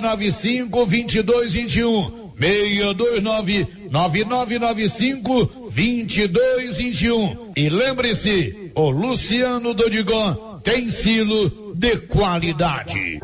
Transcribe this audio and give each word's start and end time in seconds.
95 0.00 0.86
22 0.86 1.52
21 1.52 2.26
629 2.38 3.66
9995 3.90 5.50
2221 5.70 7.52
e 7.56 7.68
lembre-se, 7.68 8.72
o 8.74 8.90
Luciano 8.90 9.74
Dodigon 9.74 10.60
tem 10.62 10.90
silo 10.90 11.74
de 11.74 11.96
qualidade. 11.98 13.20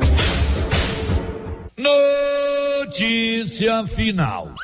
Notícia 1.76 3.86
final. 3.86 4.54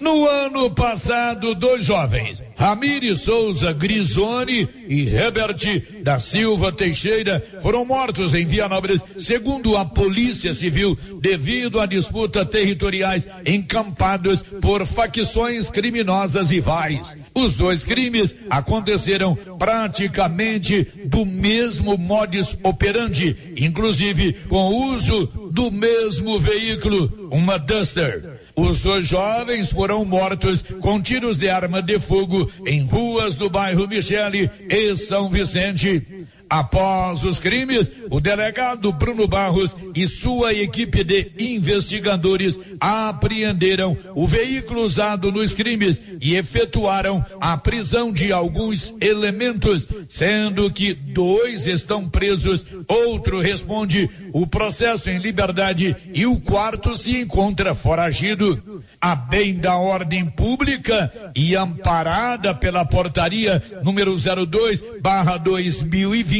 No 0.00 0.26
ano 0.26 0.70
passado, 0.70 1.54
dois 1.54 1.84
jovens, 1.84 2.42
Ramires 2.56 3.20
Souza 3.20 3.72
Grisoni 3.74 4.66
e 4.88 5.06
Herbert 5.06 6.02
da 6.02 6.18
Silva 6.18 6.72
Teixeira, 6.72 7.44
foram 7.60 7.84
mortos 7.84 8.32
em 8.32 8.46
Vianópolis, 8.46 9.02
segundo 9.18 9.76
a 9.76 9.84
Polícia 9.84 10.54
Civil, 10.54 10.96
devido 11.20 11.78
a 11.78 11.84
disputas 11.84 12.48
territoriais 12.48 13.28
encampadas 13.44 14.42
por 14.42 14.86
facções 14.86 15.68
criminosas 15.68 16.48
rivais. 16.48 17.14
Os 17.34 17.54
dois 17.54 17.84
crimes 17.84 18.34
aconteceram 18.48 19.36
praticamente 19.58 20.88
do 21.04 21.26
mesmo 21.26 21.98
modus 21.98 22.56
operandi, 22.62 23.36
inclusive 23.56 24.32
com 24.48 24.70
o 24.70 24.94
uso 24.94 25.26
do 25.52 25.70
mesmo 25.70 26.40
veículo, 26.40 27.28
uma 27.30 27.58
Duster. 27.58 28.40
Os 28.60 28.80
dois 28.80 29.08
jovens 29.08 29.72
foram 29.72 30.04
mortos 30.04 30.62
com 30.80 31.00
tiros 31.00 31.38
de 31.38 31.48
arma 31.48 31.82
de 31.82 31.98
fogo 31.98 32.50
em 32.66 32.82
ruas 32.84 33.34
do 33.34 33.48
bairro 33.48 33.88
Michele 33.88 34.50
e 34.68 34.94
São 34.96 35.30
Vicente. 35.30 36.26
Após 36.50 37.22
os 37.22 37.38
crimes, 37.38 37.88
o 38.10 38.20
delegado 38.20 38.92
Bruno 38.92 39.28
Barros 39.28 39.76
e 39.94 40.04
sua 40.08 40.52
equipe 40.52 41.04
de 41.04 41.30
investigadores 41.38 42.58
apreenderam 42.80 43.96
o 44.16 44.26
veículo 44.26 44.82
usado 44.82 45.30
nos 45.30 45.54
crimes 45.54 46.02
e 46.20 46.34
efetuaram 46.34 47.24
a 47.40 47.56
prisão 47.56 48.12
de 48.12 48.32
alguns 48.32 48.92
elementos, 49.00 49.86
sendo 50.08 50.68
que 50.72 50.92
dois 50.92 51.68
estão 51.68 52.08
presos, 52.08 52.66
outro 52.88 53.38
responde 53.38 54.10
o 54.32 54.44
processo 54.44 55.08
em 55.08 55.18
liberdade 55.18 55.94
e 56.12 56.26
o 56.26 56.40
quarto 56.40 56.96
se 56.96 57.16
encontra 57.16 57.76
foragido. 57.76 58.82
A 59.00 59.14
bem 59.14 59.54
da 59.54 59.76
ordem 59.76 60.26
pública 60.26 61.12
e 61.34 61.54
amparada 61.54 62.52
pela 62.54 62.84
portaria 62.84 63.62
número 63.84 64.14
02 64.16 64.82
barra 65.00 65.36
2020 65.36 66.39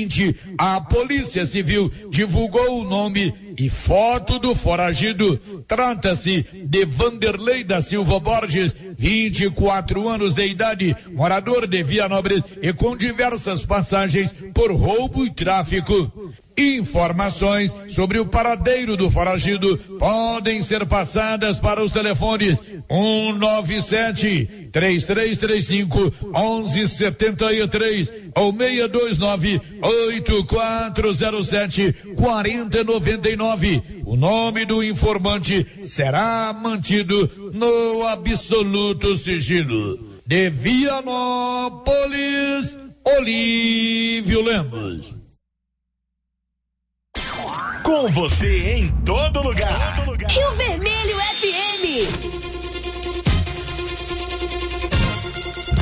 a 0.58 0.80
Polícia 0.80 1.44
Civil 1.44 1.90
divulgou 2.10 2.80
o 2.80 2.84
nome 2.84 3.34
e 3.58 3.68
foto 3.68 4.38
do 4.38 4.54
foragido. 4.54 5.36
Trata-se 5.66 6.46
de 6.64 6.84
Vanderlei 6.84 7.64
da 7.64 7.80
Silva 7.80 8.18
Borges, 8.20 8.74
24 8.96 10.08
anos 10.08 10.34
de 10.34 10.46
idade, 10.46 10.96
morador 11.12 11.66
de 11.66 11.82
Vianópolis 11.82 12.44
e 12.62 12.72
com 12.72 12.96
diversas 12.96 13.64
passagens 13.66 14.34
por 14.54 14.72
roubo 14.72 15.24
e 15.24 15.30
tráfico. 15.30 16.32
Informações 16.60 17.74
sobre 17.88 18.18
o 18.18 18.26
paradeiro 18.26 18.94
do 18.94 19.10
foragido 19.10 19.78
podem 19.98 20.60
ser 20.60 20.84
passadas 20.86 21.58
para 21.58 21.82
os 21.82 21.90
telefones 21.90 22.58
197 22.58 24.68
3335 24.70 26.12
1173 26.26 28.12
ou 28.36 28.52
629 28.52 29.58
8407 29.82 31.94
4099. 32.14 33.82
O 34.04 34.16
nome 34.16 34.66
do 34.66 34.84
informante 34.84 35.66
será 35.82 36.52
mantido 36.52 37.50
no 37.54 38.06
absoluto 38.06 39.16
sigilo. 39.16 40.10
De 40.26 40.50
Vianópolis, 40.50 42.76
Olívio 43.04 44.42
Lemos. 44.42 45.19
Com 47.82 48.08
você 48.08 48.74
em 48.74 48.88
todo 49.04 49.42
lugar. 49.42 49.96
Todo 49.96 50.10
lugar. 50.10 50.30
Rio 50.30 50.50
Vermelho 50.52 51.18
FM. 51.18 52.40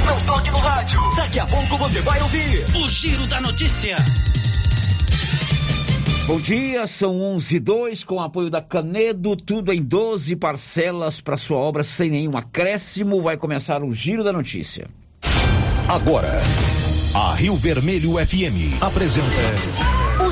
Não 0.07 0.21
toque 0.27 0.51
no 0.51 0.59
rádio. 0.59 1.01
Daqui 1.17 1.41
a 1.41 1.47
pouco 1.47 1.77
você 1.77 2.01
vai 2.01 2.21
ouvir 2.23 2.65
o 2.77 2.89
Giro 2.89 3.27
da 3.27 3.41
Notícia. 3.41 3.97
Bom 6.27 6.39
dia, 6.39 6.87
são 6.87 7.21
11 7.21 7.57
e 7.57 7.61
2 7.61 8.05
com 8.05 8.21
apoio 8.21 8.51
da 8.51 8.61
Canedo, 8.61 9.35
tudo 9.35 9.73
em 9.73 9.83
12 9.83 10.37
parcelas 10.37 11.23
para 11.23 11.39
sua 11.39 11.57
obra 11.57 11.83
sem 11.83 12.11
nenhum 12.11 12.37
acréscimo. 12.37 13.23
Vai 13.23 13.37
começar 13.37 13.83
o 13.83 13.95
Giro 13.95 14.23
da 14.23 14.33
Notícia. 14.33 14.89
Agora, 15.89 16.31
a 17.15 17.35
Rio 17.35 17.55
Vermelho 17.57 18.15
FM 18.19 18.83
apresenta 18.83 20.08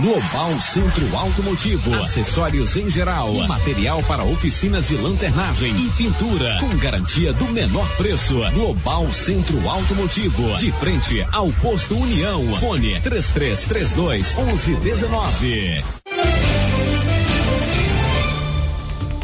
Global 0.00 0.60
Centro 0.60 1.16
Automotivo, 1.16 1.92
acessórios 1.94 2.76
em 2.76 2.88
geral, 2.88 3.34
material 3.48 4.00
para 4.04 4.22
oficinas 4.22 4.86
de 4.86 4.96
lanternagem 4.96 5.74
e 5.76 5.90
pintura, 5.90 6.56
com 6.60 6.68
garantia 6.76 7.32
do 7.32 7.46
menor 7.46 7.88
preço. 7.96 8.38
Global 8.52 9.10
Centro 9.10 9.68
Automotivo, 9.68 10.56
de 10.56 10.70
frente 10.70 11.26
ao 11.32 11.50
posto 11.54 11.96
União. 11.96 12.56
Fone 12.58 13.00
3332 13.00 14.36
1119. 14.36 15.82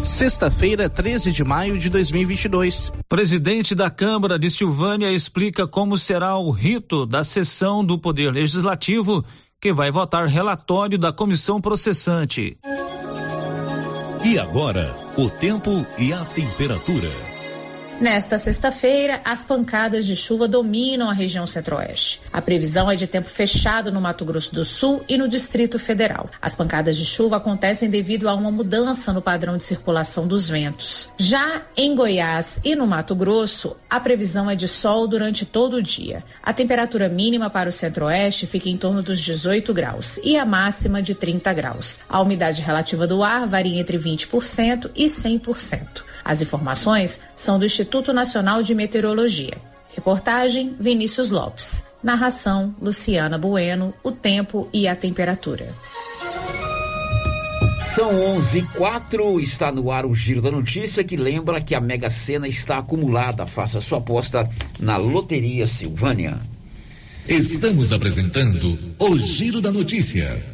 Sexta-feira, 0.03 0.89
13 0.89 1.31
de 1.31 1.45
maio 1.45 1.79
de 1.79 1.89
2022. 1.89 2.93
Presidente 3.09 3.77
da 3.77 3.89
Câmara 3.89 4.39
de 4.39 4.51
Silvânia 4.51 5.11
explica 5.13 5.69
como 5.69 5.97
será 5.97 6.37
o 6.37 6.51
rito 6.51 7.07
da 7.07 7.23
sessão 7.23 7.85
do 7.85 7.97
Poder 7.99 8.33
Legislativo 8.33 9.25
que 9.61 9.73
vai 9.73 9.91
votar 9.91 10.27
relatório 10.27 10.99
da 10.99 11.13
comissão 11.13 11.61
processante. 11.61 12.59
E 14.25 14.39
agora, 14.39 14.95
o 15.19 15.29
tempo 15.29 15.87
e 15.99 16.13
a 16.13 16.25
temperatura. 16.25 17.34
Nesta 18.05 18.37
sexta-feira, 18.37 19.23
as 19.25 19.45
pancadas 19.45 20.05
de 20.05 20.15
chuva 20.15 20.47
dominam 20.47 21.09
a 21.09 21.15
região 21.15 21.47
centro-oeste. 21.47 22.21
A 22.31 22.43
previsão 22.43 22.91
é 22.91 22.97
de 22.97 23.07
tempo 23.07 23.31
fechado 23.31 23.91
no 23.91 23.99
Mato 23.99 24.27
Grosso 24.27 24.55
do 24.55 24.63
Sul 24.63 25.03
e 25.09 25.17
no 25.17 25.27
Distrito 25.27 25.79
Federal. 25.79 26.29
As 26.39 26.55
pancadas 26.55 26.99
de 26.99 27.05
chuva 27.07 27.39
acontecem 27.39 27.89
devido 27.89 28.29
a 28.29 28.35
uma 28.35 28.51
mudança 28.51 29.11
no 29.11 29.23
padrão 29.23 29.57
de 29.57 29.65
circulação 29.65 30.27
dos 30.27 30.51
ventos. 30.51 31.11
Já 31.17 31.63
em 31.75 31.95
Goiás 31.95 32.61
e 32.63 32.77
no 32.77 32.87
Mato 32.87 33.15
Grosso, 33.15 33.75
a 33.89 33.99
previsão 33.99 34.51
é 34.51 34.55
de 34.55 34.69
sol 34.69 35.09
durante 35.09 35.47
todo 35.47 35.77
o 35.77 35.83
dia. 35.83 36.23
A 36.43 36.53
temperatura 36.53 37.09
mínima 37.09 37.49
para 37.49 37.71
o 37.71 37.73
centro-oeste 37.73 38.47
fica 38.47 38.69
em 38.69 38.77
torno 38.77 39.03
dos 39.03 39.19
18 39.19 39.73
graus 39.73 40.21
e 40.23 40.37
a 40.37 40.45
máxima 40.45 41.01
de 41.01 41.15
30 41.15 41.51
graus. 41.55 42.01
A 42.07 42.21
umidade 42.21 42.61
relativa 42.61 43.07
do 43.07 43.25
ar 43.25 43.47
varia 43.47 43.81
entre 43.81 43.99
20% 43.99 44.91
e 44.95 45.07
100%. 45.07 46.05
As 46.25 46.41
informações 46.41 47.21
são 47.37 47.59
do 47.59 47.67
Instituto 47.67 48.13
Nacional 48.13 48.63
de 48.63 48.75
Meteorologia. 48.75 49.59
Reportagem 49.95 50.75
Vinícius 50.81 51.31
Lopes. 51.31 51.85
Narração 52.03 52.75
Luciana 52.81 53.37
Bueno. 53.37 53.93
O 54.03 54.11
tempo 54.11 54.69
e 54.73 54.89
a 54.89 54.97
temperatura. 54.97 55.69
São 57.81 58.19
11 58.37 58.59
e 58.59 58.63
4, 58.63 59.41
está 59.41 59.71
no 59.71 59.91
ar 59.91 60.07
o 60.07 60.15
Giro 60.15 60.41
da 60.41 60.51
Notícia, 60.51 61.05
que 61.05 61.17
lembra 61.17 61.61
que 61.61 61.75
a 61.75 61.81
Mega 61.81 62.09
Sena 62.09 62.49
está 62.49 62.79
acumulada. 62.79 63.47
Faça 63.47 63.81
sua 63.81 63.99
aposta 63.99 64.49
na 64.81 64.97
Loteria 64.97 65.67
Silvânia. 65.67 66.39
Estamos 67.29 67.93
apresentando 67.93 68.79
o 68.99 69.19
Giro 69.19 69.61
da 69.61 69.71
Notícia. 69.71 70.54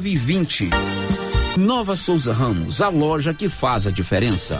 e 0.07 0.15
20. 0.15 0.69
Nova 1.57 1.95
Souza 1.95 2.33
Ramos, 2.33 2.81
a 2.81 2.89
loja 2.89 3.33
que 3.33 3.49
faz 3.49 3.85
a 3.85 3.91
diferença. 3.91 4.59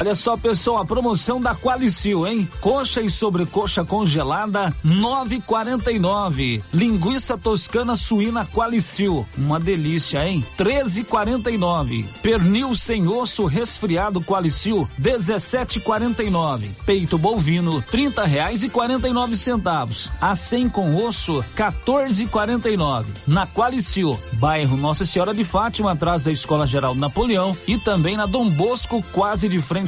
Olha 0.00 0.14
só, 0.14 0.36
pessoal, 0.36 0.78
a 0.78 0.84
promoção 0.84 1.40
da 1.40 1.56
Qualicil, 1.56 2.24
hein? 2.24 2.48
Coxa 2.60 3.02
e 3.02 3.10
sobrecoxa 3.10 3.84
congelada, 3.84 4.72
9,49. 4.84 6.62
Linguiça 6.72 7.36
toscana 7.36 7.96
suína 7.96 8.46
Qualicil, 8.46 9.26
uma 9.36 9.58
delícia, 9.58 10.24
hein? 10.24 10.44
13,49. 10.56 12.06
Pernil 12.22 12.76
sem 12.76 13.08
osso 13.08 13.44
resfriado 13.46 14.20
Qualicil, 14.20 14.88
17,49. 15.00 16.68
Peito 16.86 17.18
bovino, 17.18 17.82
30 17.82 18.24
reais 18.24 18.62
e 18.62 18.68
49 18.68 19.36
centavos. 19.36 20.12
A 20.20 20.36
100 20.36 20.68
com 20.68 20.94
osso, 20.94 21.44
14,49. 21.56 23.04
Na 23.26 23.48
Qualicil, 23.48 24.16
bairro 24.34 24.76
Nossa 24.76 25.04
Senhora 25.04 25.34
de 25.34 25.42
Fátima, 25.42 25.90
atrás 25.90 26.22
da 26.22 26.30
Escola 26.30 26.68
Geral 26.68 26.94
Napoleão 26.94 27.56
e 27.66 27.76
também 27.76 28.16
na 28.16 28.26
Dom 28.26 28.48
Bosco, 28.48 29.04
quase 29.12 29.48
de 29.48 29.58
frente 29.58 29.87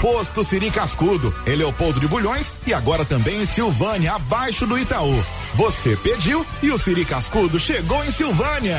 Posto 0.00 0.44
Siri 0.44 0.70
Cascudo, 0.70 1.34
em 1.46 1.56
Leopoldo 1.56 1.98
de 1.98 2.06
Bulhões 2.06 2.52
e 2.66 2.72
agora 2.72 3.04
também 3.04 3.40
em 3.40 3.46
Silvânia, 3.46 4.14
abaixo 4.14 4.66
do 4.66 4.78
Itaú. 4.78 5.24
Você 5.54 5.96
pediu 5.96 6.46
e 6.62 6.70
o 6.70 6.78
Siri 6.78 7.04
Cascudo 7.04 7.58
chegou 7.58 8.04
em 8.04 8.10
Silvânia. 8.10 8.78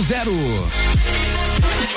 8200 0.03 1.90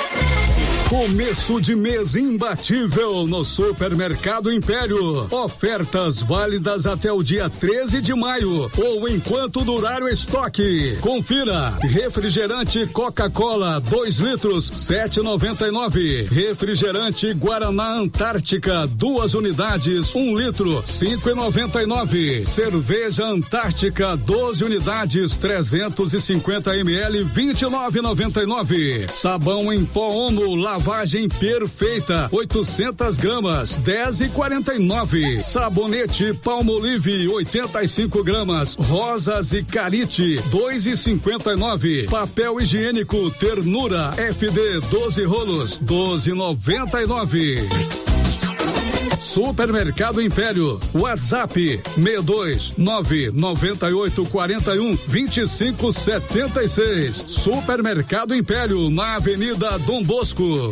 Começo 0.89 1.59
de 1.59 1.75
mês 1.75 2.15
imbatível 2.15 3.25
no 3.25 3.43
Supermercado 3.43 4.53
Império. 4.53 5.27
Ofertas 5.31 6.21
válidas 6.21 6.85
até 6.85 7.11
o 7.11 7.23
dia 7.23 7.49
13 7.49 8.01
de 8.01 8.13
maio 8.13 8.69
ou 8.77 9.09
enquanto 9.09 9.63
durar 9.63 10.03
o 10.03 10.07
estoque. 10.07 10.95
Confira: 11.01 11.73
refrigerante 11.81 12.85
Coca-Cola 12.85 13.81
2 13.81 14.19
litros 14.19 14.69
7,99. 14.69 16.29
Refrigerante 16.29 17.33
Guaraná 17.33 17.95
Antártica 17.97 18.85
duas 18.85 19.33
unidades 19.33 20.13
1 20.13 20.19
um 20.19 20.37
litro 20.37 20.83
5,99. 20.83 22.45
Cerveja 22.45 23.25
Antártica 23.25 24.15
12 24.15 24.63
unidades 24.63 25.35
350 25.37 26.77
ml 26.77 27.25
29,99. 27.25 29.09
Sabão 29.09 29.73
em 29.73 29.83
pó 29.83 30.09
Omo 30.09 30.55
lavagem 30.75 31.29
perfeita, 31.29 32.27
800 32.31 33.17
gramas, 33.17 33.75
10 33.75 34.25
e 34.25 34.29
49. 34.29 35.41
Sabonete 35.41 36.33
Palmolive, 36.33 37.29
85 37.29 38.21
gramas, 38.23 38.75
rosas 38.75 39.53
e 39.53 39.63
carite, 39.63 40.41
2 40.51 40.87
e 40.87 40.97
59. 40.97 42.07
Papel 42.09 42.59
higiênico 42.59 43.31
Ternura 43.31 44.11
FD 44.17 44.81
12 44.91 45.23
rolos, 45.23 45.79
12,99. 45.79 48.34
Supermercado 49.25 50.21
Império, 50.21 50.79
WhatsApp 50.93 51.51
62 51.97 52.77
998 52.77 54.25
41 54.25 54.95
25 55.07 55.91
76. 55.91 57.25
Supermercado 57.27 58.35
Império 58.35 58.89
na 58.91 59.15
Avenida 59.15 59.79
Dom 59.79 60.03
Bosco. 60.03 60.71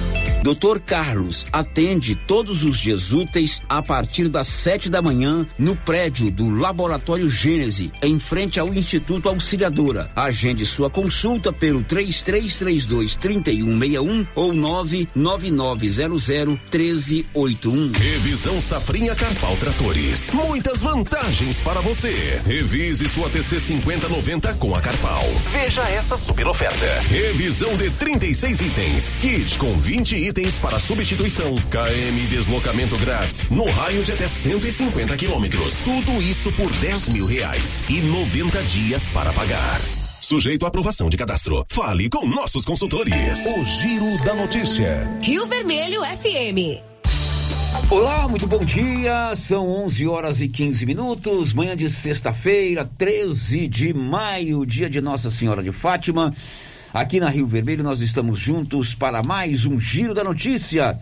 Dr. 0.41 0.79
Carlos 0.79 1.45
atende 1.51 2.15
todos 2.15 2.63
os 2.63 2.79
dias 2.79 3.13
úteis 3.13 3.61
a 3.69 3.79
partir 3.81 4.27
das 4.27 4.47
sete 4.47 4.89
da 4.89 4.99
manhã 4.99 5.45
no 5.57 5.75
prédio 5.75 6.31
do 6.31 6.49
Laboratório 6.49 7.29
Gênese, 7.29 7.91
em 8.01 8.17
frente 8.17 8.59
ao 8.59 8.73
Instituto 8.73 9.29
Auxiliadora. 9.29 10.11
Agende 10.15 10.65
sua 10.65 10.89
consulta 10.89 11.53
pelo 11.53 11.83
3332 11.83 13.15
3161 13.17 14.25
ou 14.33 14.51
99900 14.51 16.27
1381. 16.71 17.91
Revisão 17.91 18.59
Safrinha 18.59 19.15
Carpal 19.15 19.55
Tratores. 19.57 20.31
Muitas 20.31 20.81
vantagens 20.81 21.61
para 21.61 21.81
você. 21.81 22.41
Revise 22.45 23.07
sua 23.07 23.29
TC 23.29 23.59
5090 23.59 24.55
com 24.55 24.75
a 24.75 24.81
Carpal. 24.81 25.23
Veja 25.51 25.83
essa 25.83 26.17
super 26.17 26.47
oferta. 26.47 26.85
Revisão 27.01 27.77
de 27.77 27.91
36 27.91 28.61
itens. 28.61 29.15
Kit 29.21 29.57
com 29.59 29.77
20 29.77 30.15
itens 30.15 30.30
itens 30.31 30.57
para 30.57 30.79
substituição. 30.79 31.53
KM 31.55 32.27
deslocamento 32.27 32.97
grátis 32.97 33.45
no 33.49 33.65
raio 33.69 34.01
de 34.01 34.13
até 34.13 34.27
150 34.27 35.17
quilômetros. 35.17 35.81
Tudo 35.81 36.21
isso 36.21 36.51
por 36.53 36.71
10 36.71 37.09
mil 37.09 37.25
reais 37.25 37.83
e 37.89 38.01
90 38.01 38.63
dias 38.63 39.09
para 39.09 39.33
pagar. 39.33 39.79
Sujeito 40.21 40.63
à 40.65 40.69
aprovação 40.69 41.09
de 41.09 41.17
cadastro. 41.17 41.65
Fale 41.67 42.09
com 42.09 42.25
nossos 42.25 42.63
consultores. 42.63 43.13
O 43.45 43.65
Giro 43.65 44.23
da 44.23 44.33
Notícia. 44.33 45.19
Rio 45.21 45.45
Vermelho 45.47 46.01
FM. 46.01 46.81
Olá, 47.89 48.25
muito 48.29 48.47
bom 48.47 48.59
dia. 48.59 49.35
São 49.35 49.67
11 49.83 50.07
horas 50.07 50.39
e 50.39 50.47
15 50.47 50.85
minutos, 50.85 51.51
manhã 51.51 51.75
de 51.75 51.89
sexta-feira, 51.89 52.89
13 52.97 53.67
de 53.67 53.93
maio, 53.93 54.65
dia 54.65 54.89
de 54.89 55.01
Nossa 55.01 55.29
Senhora 55.29 55.61
de 55.61 55.73
Fátima. 55.73 56.33
Aqui 56.93 57.21
na 57.21 57.29
Rio 57.29 57.47
Vermelho 57.47 57.85
nós 57.85 58.01
estamos 58.01 58.37
juntos 58.37 58.93
para 58.93 59.23
mais 59.23 59.63
um 59.63 59.79
Giro 59.79 60.13
da 60.13 60.25
Notícia. 60.25 60.99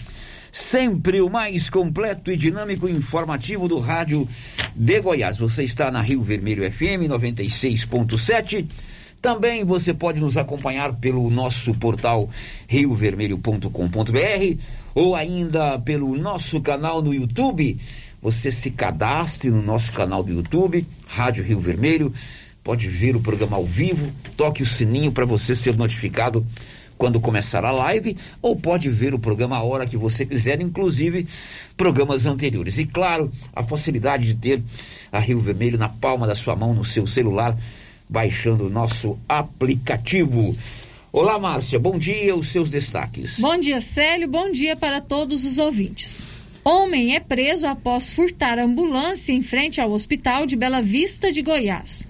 Sempre 0.51 1.19
o 1.19 1.31
mais 1.31 1.67
completo 1.67 2.31
e 2.31 2.37
dinâmico 2.37 2.87
informativo 2.87 3.67
do 3.67 3.79
rádio 3.79 4.27
de 4.75 5.01
Goiás. 5.01 5.39
Você 5.39 5.63
está 5.63 5.89
na 5.89 5.99
Rio 5.99 6.21
Vermelho 6.21 6.63
FM 6.71 7.09
96.7. 7.09 8.67
Também 9.19 9.63
você 9.63 9.91
pode 9.91 10.21
nos 10.21 10.37
acompanhar 10.37 10.93
pelo 10.93 11.27
nosso 11.27 11.73
portal 11.73 12.29
riovermelho.com.br 12.67 14.61
ou 14.93 15.15
ainda 15.15 15.79
pelo 15.79 16.15
nosso 16.15 16.61
canal 16.61 17.01
no 17.01 17.15
YouTube. 17.15 17.79
Você 18.21 18.51
se 18.51 18.69
cadastre 18.69 19.49
no 19.49 19.63
nosso 19.63 19.91
canal 19.91 20.21
do 20.21 20.31
YouTube, 20.31 20.85
Rádio 21.07 21.43
Rio 21.43 21.59
Vermelho 21.59 22.13
pode 22.63 22.87
ver 22.87 23.15
o 23.15 23.19
programa 23.19 23.57
ao 23.57 23.65
vivo, 23.65 24.11
toque 24.35 24.63
o 24.63 24.65
sininho 24.65 25.11
para 25.11 25.25
você 25.25 25.55
ser 25.55 25.75
notificado 25.75 26.45
quando 26.99 27.19
começar 27.19 27.63
a 27.63 27.71
live, 27.71 28.17
ou 28.41 28.57
pode 28.57 28.89
ver 28.89 29.13
o 29.13 29.19
programa 29.19 29.55
a 29.55 29.63
hora 29.63 29.87
que 29.87 29.95
você 29.95 30.25
quiser, 30.25 30.59
inclusive 30.59 31.25
programas 31.77 32.25
anteriores. 32.25 32.77
E 32.77 32.85
claro, 32.85 33.31
a 33.55 33.63
facilidade 33.63 34.25
de 34.25 34.35
ter 34.35 34.61
a 35.09 35.17
Rio 35.17 35.39
Vermelho 35.39 35.77
na 35.77 35.87
palma 35.87 36.27
da 36.27 36.35
sua 36.35 36.57
mão, 36.57 36.73
no 36.73 36.83
seu 36.83 37.07
celular, 37.07 37.57
baixando 38.09 38.65
o 38.65 38.69
nosso 38.69 39.17
aplicativo. 39.29 40.55
Olá, 41.11 41.39
Márcia, 41.39 41.79
bom 41.79 41.97
dia, 41.97 42.35
os 42.35 42.49
seus 42.49 42.69
destaques. 42.69 43.39
Bom 43.39 43.57
dia, 43.57 43.79
Célio, 43.79 44.27
bom 44.27 44.51
dia 44.51 44.75
para 44.75 44.99
todos 44.99 45.45
os 45.45 45.57
ouvintes. 45.57 46.21
Homem 46.65 47.15
é 47.15 47.19
preso 47.21 47.65
após 47.65 48.11
furtar 48.11 48.59
ambulância 48.59 49.31
em 49.31 49.41
frente 49.41 49.79
ao 49.79 49.91
hospital 49.91 50.45
de 50.45 50.57
Bela 50.57 50.81
Vista 50.81 51.31
de 51.31 51.41
Goiás. 51.41 52.05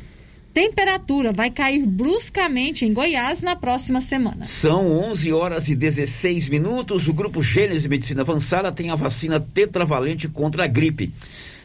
Temperatura 0.53 1.31
vai 1.31 1.51
cair 1.51 1.85
bruscamente 1.85 2.83
em 2.85 2.93
Goiás 2.93 3.41
na 3.41 3.55
próxima 3.55 4.01
semana. 4.01 4.45
São 4.45 4.91
11 4.91 5.31
horas 5.31 5.69
e 5.69 5.75
16 5.75 6.49
minutos. 6.49 7.07
O 7.07 7.13
grupo 7.13 7.41
Gênesis 7.41 7.85
Medicina 7.85 8.21
Avançada 8.21 8.71
tem 8.71 8.89
a 8.89 8.95
vacina 8.95 9.39
tetravalente 9.39 10.27
contra 10.27 10.63
a 10.63 10.67
gripe. 10.67 11.11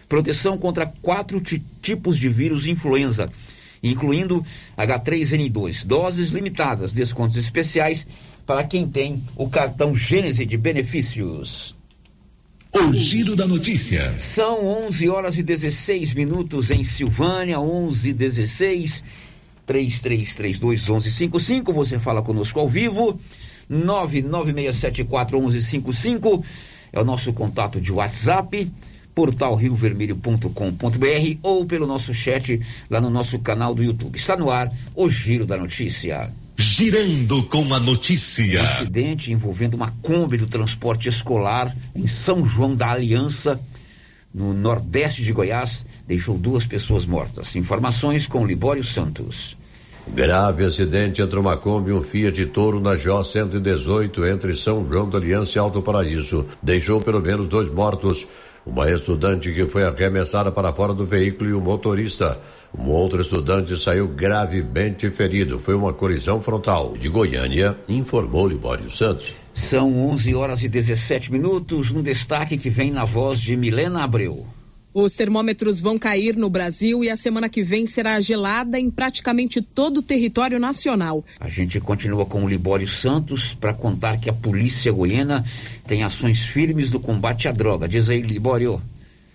Proteção 0.09 0.59
contra 0.59 0.87
quatro 0.87 1.41
tipos 1.81 2.19
de 2.19 2.29
vírus 2.29 2.67
influenza, 2.67 3.31
incluindo 3.83 4.45
H3N2. 4.77 5.87
Doses 5.87 6.31
limitadas, 6.31 6.93
descontos 6.93 7.39
especiais 7.39 8.07
para 8.47 8.65
quem 8.65 8.87
tem 8.87 9.23
o 9.35 9.49
cartão 9.49 9.97
Gênese 9.97 10.45
de 10.45 10.59
benefícios. 10.59 11.75
O 12.87 12.93
Giro 12.93 13.35
da 13.35 13.47
Notícia. 13.47 14.15
São 14.19 14.67
11 14.87 15.09
horas 15.09 15.39
e 15.39 15.43
16 15.43 16.13
minutos 16.13 16.71
em 16.71 16.85
Silvânia, 16.85 17.59
11 17.59 18.11
e 18.11 18.13
16 18.13 19.03
3332 19.65 20.81
1155. 20.81 21.73
Você 21.73 21.99
fala 21.99 22.21
conosco 22.21 22.61
ao 22.61 22.69
vivo. 22.69 23.19
99674 23.71 25.39
1155 25.39 26.45
é 26.93 27.01
o 27.01 27.05
nosso 27.05 27.33
contato 27.33 27.81
de 27.81 27.91
WhatsApp 27.91 28.71
portal 29.15 29.55
riovermelho.com.br 29.55 31.39
ou 31.43 31.65
pelo 31.65 31.87
nosso 31.87 32.13
chat 32.13 32.61
lá 32.91 33.01
no 33.01 33.09
nosso 33.09 33.39
canal 33.39 33.75
do 33.75 33.83
YouTube. 33.83 34.17
Está 34.17 34.37
no 34.37 34.51
ar 34.51 34.71
o 34.95 35.09
Giro 35.09 35.47
da 35.47 35.57
Notícia. 35.57 36.31
Girando 36.67 37.43
com 37.43 37.75
a 37.75 37.79
notícia. 37.79 38.63
Um 38.63 38.65
acidente 38.65 39.31
envolvendo 39.31 39.75
uma 39.75 39.93
Kombi 40.01 40.39
do 40.39 40.47
transporte 40.47 41.11
escolar 41.11 41.77
em 41.95 42.07
São 42.07 42.47
João 42.47 42.75
da 42.75 42.91
Aliança, 42.91 43.61
no 44.33 44.55
nordeste 44.55 45.23
de 45.23 45.31
Goiás, 45.31 45.85
deixou 46.07 46.39
duas 46.39 46.67
pessoas 46.67 47.05
mortas. 47.05 47.55
Informações 47.55 48.27
com 48.27 48.47
Libório 48.47 48.83
Santos. 48.83 49.59
Grave 50.09 50.65
acidente 50.65 51.21
entre 51.21 51.39
uma 51.39 51.55
Kombi 51.59 51.91
e 51.91 51.95
um 51.95 52.03
Fiat 52.03 52.47
Toro 52.47 52.81
na 52.81 52.97
Jó 52.97 53.23
118 53.23 54.25
entre 54.25 54.57
São 54.57 54.91
João 54.91 55.09
da 55.09 55.19
Aliança 55.19 55.59
e 55.59 55.61
Alto 55.61 55.83
Paraíso. 55.83 56.47
Deixou 56.63 56.99
pelo 56.99 57.21
menos 57.21 57.47
dois 57.47 57.71
mortos. 57.71 58.27
Uma 58.67 58.91
estudante 58.91 59.53
que 59.53 59.69
foi 59.69 59.85
arremessada 59.85 60.51
para 60.51 60.73
fora 60.73 60.95
do 60.95 61.05
veículo 61.05 61.51
e 61.51 61.53
o 61.53 61.61
motorista. 61.61 62.41
Um 62.77 62.89
outro 62.89 63.21
estudante 63.21 63.77
saiu 63.77 64.09
gravemente 64.09 65.11
ferido. 65.11 65.59
Foi 65.59 65.75
uma 65.75 65.93
colisão 65.93 66.41
frontal. 66.41 66.95
De 66.99 67.09
Goiânia, 67.09 67.77
informou 67.89 68.49
Libório 68.49 68.91
Santos. 68.91 69.35
São 69.53 70.09
11 70.09 70.35
horas 70.35 70.63
e 70.63 70.69
17 70.69 71.31
minutos. 71.31 71.91
Um 71.91 72.03
destaque 72.03 72.57
que 72.57 72.71
vem 72.71 72.91
na 72.91 73.05
voz 73.05 73.39
de 73.39 73.55
Milena 73.57 74.03
Abreu. 74.03 74.47
Os 74.95 75.17
termômetros 75.17 75.81
vão 75.81 75.99
cair 75.99 76.37
no 76.37 76.49
Brasil 76.49 77.03
e 77.03 77.11
a 77.11 77.17
semana 77.17 77.49
que 77.49 77.65
vem 77.65 77.85
será 77.85 78.21
gelada 78.21 78.79
em 78.79 78.89
praticamente 78.89 79.61
todo 79.61 79.97
o 79.97 80.03
território 80.03 80.61
nacional. 80.61 81.25
A 81.41 81.49
gente 81.49 81.81
continua 81.81 82.25
com 82.25 82.45
o 82.45 82.49
Libório 82.49 82.87
Santos 82.87 83.53
para 83.53 83.75
contar 83.75 84.19
que 84.19 84.31
a 84.31 84.33
polícia 84.33 84.93
goiana 84.93 85.43
tem 85.85 86.05
ações 86.05 86.45
firmes 86.45 86.93
no 86.93 87.01
combate 87.01 87.49
à 87.49 87.51
droga. 87.51 87.89
Diz 87.89 88.09
aí, 88.09 88.23
Libório. 88.23 88.81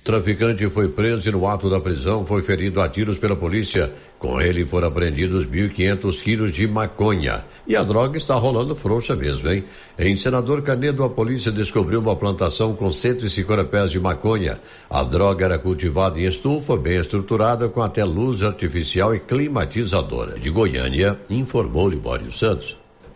Traficante 0.01 0.67
foi 0.69 0.87
preso 0.87 1.27
e 1.27 1.31
no 1.33 1.45
ato 1.45 1.69
da 1.69 1.81
prisão 1.81 2.25
foi 2.25 2.41
ferido 2.41 2.79
a 2.79 2.87
tiros 2.87 3.19
pela 3.19 3.35
polícia. 3.35 3.93
Com 4.19 4.41
ele 4.41 4.67
foram 4.67 4.89
apreendidos 4.89 5.45
1.500 5.45 6.21
quilos 6.21 6.51
de 6.51 6.67
maconha. 6.67 7.45
E 7.65 7.73
a 7.73 7.83
droga 7.85 8.17
está 8.17 8.35
rolando 8.35 8.75
frouxa 8.75 9.15
mesmo, 9.15 9.49
hein? 9.49 9.63
Em 9.97 10.13
Senador 10.17 10.61
Canedo, 10.61 11.05
a 11.05 11.09
polícia 11.09 11.53
descobriu 11.53 12.01
uma 12.01 12.17
plantação 12.17 12.75
com 12.75 12.91
150 12.91 13.63
pés 13.63 13.91
de 13.91 13.99
maconha. 13.99 14.59
A 14.89 15.03
droga 15.03 15.45
era 15.45 15.57
cultivada 15.57 16.19
em 16.19 16.25
estufa, 16.25 16.75
bem 16.75 16.97
estruturada, 16.97 17.69
com 17.69 17.81
até 17.81 18.03
luz 18.03 18.43
artificial 18.43 19.15
e 19.15 19.21
climatizadora. 19.21 20.37
De 20.37 20.49
Goiânia, 20.49 21.17
informou 21.29 21.87
Libório 21.87 22.29
Santos. 22.29 22.75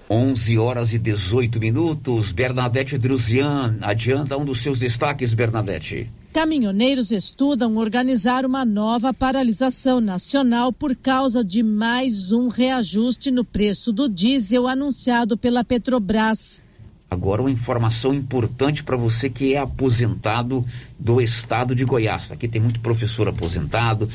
11 0.10 0.58
horas 0.58 0.94
e 0.94 1.00
18 1.00 1.60
minutos. 1.60 2.32
Bernadette 2.32 2.98
Druzian, 2.98 3.78
adianta 3.82 4.38
um 4.38 4.46
dos 4.46 4.62
seus 4.62 4.80
destaques, 4.80 5.34
Bernadette. 5.34 6.10
Caminhoneiros 6.34 7.12
estudam 7.12 7.78
organizar 7.78 8.46
uma 8.46 8.66
nova 8.66 9.14
paralisação 9.14 10.02
nacional 10.02 10.74
por 10.74 10.96
causa 10.96 11.44
de 11.44 11.64
mais 11.64 12.32
um 12.32 12.48
reajuste 12.48 13.32
no 13.32 13.46
preço 13.46 13.94
do 13.94 14.10
diesel 14.10 14.68
anunciado 14.68 15.38
pela 15.38 15.64
Petrobras. 15.64 16.62
Agora 17.10 17.44
uma 17.44 17.52
informação 17.52 18.14
importante 18.14 18.84
para 18.84 18.98
você 18.98 19.30
que 19.30 19.54
é 19.54 19.60
aposentado 19.60 20.66
do 20.98 21.22
estado 21.22 21.76
de 21.76 21.86
Goiás. 21.86 22.32
Aqui 22.32 22.48
tem 22.48 22.60
muito 22.60 22.80
professor 22.80 23.28
aposentado, 23.28 24.10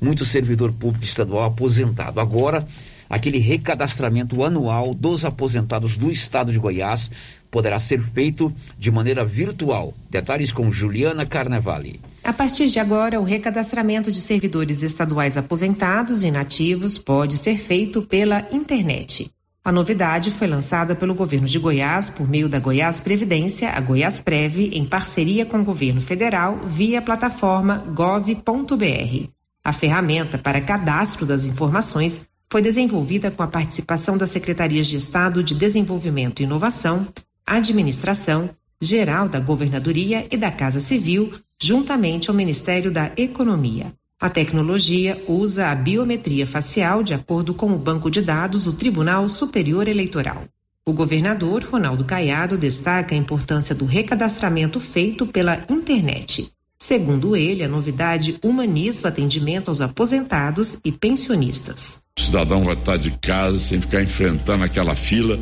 muito 0.00 0.26
servidor 0.26 0.70
público 0.70 1.04
estadual 1.04 1.44
aposentado. 1.44 2.20
Agora 2.20 2.66
aquele 3.14 3.38
recadastramento 3.38 4.42
anual 4.42 4.92
dos 4.92 5.24
aposentados 5.24 5.96
do 5.96 6.10
estado 6.10 6.50
de 6.50 6.58
Goiás 6.58 7.08
poderá 7.48 7.78
ser 7.78 8.02
feito 8.02 8.52
de 8.76 8.90
maneira 8.90 9.24
virtual. 9.24 9.94
Detalhes 10.10 10.50
com 10.50 10.68
Juliana 10.68 11.24
Carnevale. 11.24 12.00
A 12.24 12.32
partir 12.32 12.66
de 12.66 12.80
agora, 12.80 13.20
o 13.20 13.24
recadastramento 13.24 14.10
de 14.10 14.20
servidores 14.20 14.82
estaduais 14.82 15.36
aposentados 15.36 16.24
e 16.24 16.26
inativos 16.26 16.98
pode 16.98 17.38
ser 17.38 17.56
feito 17.56 18.02
pela 18.02 18.48
internet. 18.50 19.30
A 19.64 19.70
novidade 19.70 20.32
foi 20.32 20.48
lançada 20.48 20.96
pelo 20.96 21.14
governo 21.14 21.46
de 21.46 21.60
Goiás 21.60 22.10
por 22.10 22.28
meio 22.28 22.48
da 22.48 22.58
Goiás 22.58 22.98
Previdência, 22.98 23.70
a 23.70 23.80
Goiás 23.80 24.18
Prev, 24.18 24.70
em 24.72 24.84
parceria 24.84 25.46
com 25.46 25.60
o 25.60 25.64
governo 25.64 26.00
federal, 26.00 26.58
via 26.66 27.00
plataforma 27.00 27.76
gov.br. 27.94 29.28
A 29.62 29.72
ferramenta 29.72 30.36
para 30.36 30.60
cadastro 30.60 31.24
das 31.24 31.44
informações 31.44 32.20
foi 32.54 32.62
desenvolvida 32.62 33.32
com 33.32 33.42
a 33.42 33.48
participação 33.48 34.16
das 34.16 34.30
Secretarias 34.30 34.86
de 34.86 34.94
Estado 34.94 35.42
de 35.42 35.56
Desenvolvimento 35.56 36.38
e 36.38 36.44
Inovação, 36.44 37.08
Administração, 37.44 38.48
Geral 38.80 39.28
da 39.28 39.40
Governadoria 39.40 40.24
e 40.30 40.36
da 40.36 40.52
Casa 40.52 40.78
Civil, 40.78 41.32
juntamente 41.60 42.30
ao 42.30 42.36
Ministério 42.36 42.92
da 42.92 43.10
Economia. 43.16 43.92
A 44.20 44.30
tecnologia 44.30 45.20
usa 45.26 45.66
a 45.66 45.74
biometria 45.74 46.46
facial 46.46 47.02
de 47.02 47.12
acordo 47.12 47.54
com 47.54 47.72
o 47.72 47.76
banco 47.76 48.08
de 48.08 48.22
dados 48.22 48.66
do 48.66 48.72
Tribunal 48.72 49.28
Superior 49.28 49.88
Eleitoral. 49.88 50.44
O 50.86 50.92
governador 50.92 51.64
Ronaldo 51.64 52.04
Caiado 52.04 52.56
destaca 52.56 53.16
a 53.16 53.18
importância 53.18 53.74
do 53.74 53.84
recadastramento 53.84 54.78
feito 54.78 55.26
pela 55.26 55.64
internet. 55.68 56.52
Segundo 56.86 57.34
ele, 57.34 57.64
a 57.64 57.68
novidade 57.68 58.36
humaniza 58.44 59.00
o 59.02 59.06
atendimento 59.06 59.68
aos 59.68 59.80
aposentados 59.80 60.76
e 60.84 60.92
pensionistas. 60.92 61.98
O 62.18 62.22
cidadão 62.22 62.62
vai 62.62 62.74
estar 62.74 62.98
de 62.98 63.10
casa 63.12 63.58
sem 63.58 63.80
ficar 63.80 64.02
enfrentando 64.02 64.64
aquela 64.64 64.94
fila. 64.94 65.38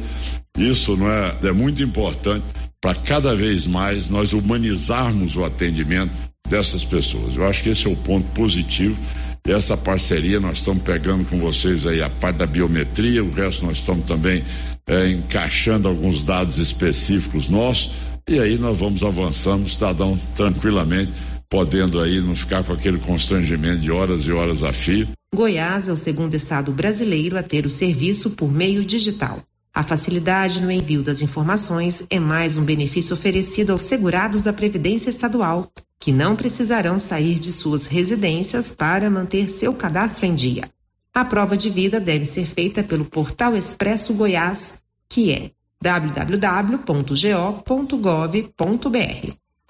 Isso 0.56 0.96
não 0.96 1.10
é, 1.10 1.36
é 1.42 1.50
muito 1.50 1.82
importante 1.82 2.44
para 2.80 2.94
cada 2.94 3.34
vez 3.34 3.66
mais 3.66 4.08
nós 4.08 4.32
humanizarmos 4.32 5.34
o 5.34 5.44
atendimento 5.44 6.12
dessas 6.48 6.84
pessoas. 6.84 7.34
Eu 7.34 7.44
acho 7.44 7.64
que 7.64 7.70
esse 7.70 7.88
é 7.88 7.90
o 7.90 7.96
ponto 7.96 8.28
positivo. 8.34 8.96
E 9.44 9.50
essa 9.50 9.76
parceria 9.76 10.38
nós 10.38 10.58
estamos 10.58 10.84
pegando 10.84 11.24
com 11.24 11.40
vocês 11.40 11.84
aí 11.88 12.00
a 12.00 12.08
parte 12.08 12.36
da 12.36 12.46
biometria, 12.46 13.24
o 13.24 13.32
resto 13.32 13.66
nós 13.66 13.78
estamos 13.78 14.06
também 14.06 14.44
é, 14.86 15.08
encaixando 15.08 15.88
alguns 15.88 16.22
dados 16.22 16.58
específicos 16.58 17.48
nossos 17.48 17.90
e 18.28 18.38
aí 18.38 18.56
nós 18.56 18.78
vamos 18.78 19.02
avançando, 19.02 19.68
cidadão 19.68 20.16
tranquilamente, 20.36 21.10
podendo 21.52 22.00
aí 22.00 22.18
não 22.18 22.34
ficar 22.34 22.64
com 22.64 22.72
aquele 22.72 22.96
constrangimento 22.96 23.80
de 23.80 23.92
horas 23.92 24.22
e 24.24 24.32
horas 24.32 24.64
a 24.64 24.72
fio. 24.72 25.06
Goiás 25.34 25.86
é 25.86 25.92
o 25.92 25.96
segundo 25.98 26.32
estado 26.34 26.72
brasileiro 26.72 27.36
a 27.36 27.42
ter 27.42 27.66
o 27.66 27.68
serviço 27.68 28.30
por 28.30 28.50
meio 28.50 28.82
digital. 28.82 29.42
A 29.74 29.82
facilidade 29.82 30.62
no 30.62 30.70
envio 30.70 31.02
das 31.02 31.20
informações 31.20 32.02
é 32.08 32.18
mais 32.18 32.56
um 32.56 32.64
benefício 32.64 33.12
oferecido 33.12 33.70
aos 33.70 33.82
segurados 33.82 34.44
da 34.44 34.52
Previdência 34.52 35.10
Estadual, 35.10 35.70
que 36.00 36.10
não 36.10 36.34
precisarão 36.36 36.98
sair 36.98 37.38
de 37.38 37.52
suas 37.52 37.84
residências 37.84 38.72
para 38.72 39.10
manter 39.10 39.46
seu 39.46 39.74
cadastro 39.74 40.24
em 40.24 40.34
dia. 40.34 40.70
A 41.12 41.22
prova 41.22 41.54
de 41.54 41.68
vida 41.68 42.00
deve 42.00 42.24
ser 42.24 42.46
feita 42.46 42.82
pelo 42.82 43.04
portal 43.04 43.54
Expresso 43.54 44.14
Goiás, 44.14 44.78
que 45.06 45.30
é 45.30 45.50
www.go.gov.br. 45.82 46.82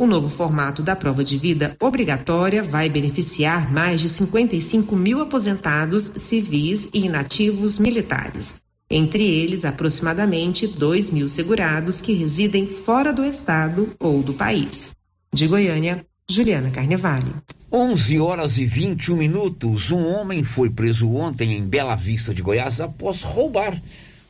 O 0.02 0.06
novo 0.08 0.28
formato 0.28 0.82
da 0.82 0.96
prova 0.96 1.22
de 1.22 1.38
vida 1.38 1.76
obrigatória 1.78 2.60
vai 2.60 2.88
beneficiar 2.88 3.72
mais 3.72 4.00
de 4.00 4.08
55 4.08 4.96
mil 4.96 5.20
aposentados 5.20 6.10
civis 6.16 6.90
e 6.92 7.04
inativos 7.06 7.78
militares 7.78 8.56
entre 8.90 9.24
eles 9.24 9.64
aproximadamente 9.64 10.66
2 10.66 11.12
mil 11.12 11.28
segurados 11.28 12.00
que 12.00 12.14
residem 12.14 12.66
fora 12.66 13.12
do 13.12 13.24
estado 13.24 13.94
ou 14.00 14.24
do 14.24 14.34
país. 14.34 14.92
De 15.32 15.46
Goiânia, 15.46 16.04
Juliana 16.28 16.72
Carnevale. 16.72 17.32
11 17.70 18.18
horas 18.18 18.58
e 18.58 18.66
21 18.66 19.16
minutos. 19.16 19.92
Um 19.92 20.04
homem 20.04 20.42
foi 20.42 20.68
preso 20.68 21.14
ontem 21.14 21.52
em 21.52 21.62
Bela 21.62 21.94
Vista 21.94 22.34
de 22.34 22.42
Goiás 22.42 22.80
após 22.80 23.22
roubar 23.22 23.80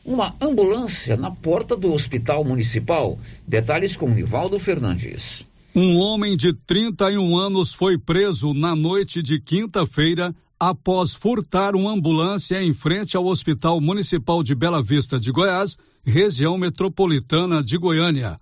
uma 0.04 0.34
ambulância 0.38 1.16
na 1.16 1.30
porta 1.30 1.74
do 1.74 1.94
hospital 1.94 2.44
municipal. 2.44 3.18
Detalhes 3.48 3.96
com 3.96 4.10
Nivaldo 4.10 4.58
Fernandes. 4.58 5.50
Um 5.74 5.96
homem 5.96 6.36
de 6.36 6.52
31 6.52 7.34
anos 7.34 7.72
foi 7.72 7.96
preso 7.96 8.52
na 8.52 8.76
noite 8.76 9.22
de 9.22 9.40
quinta-feira 9.40 10.34
após 10.60 11.14
furtar 11.14 11.74
uma 11.74 11.92
ambulância 11.92 12.62
em 12.62 12.74
frente 12.74 13.16
ao 13.16 13.24
Hospital 13.24 13.80
Municipal 13.80 14.42
de 14.42 14.54
Bela 14.54 14.82
Vista 14.82 15.18
de 15.18 15.32
Goiás, 15.32 15.78
região 16.04 16.58
metropolitana 16.58 17.62
de 17.62 17.78
Goiânia. 17.78 18.36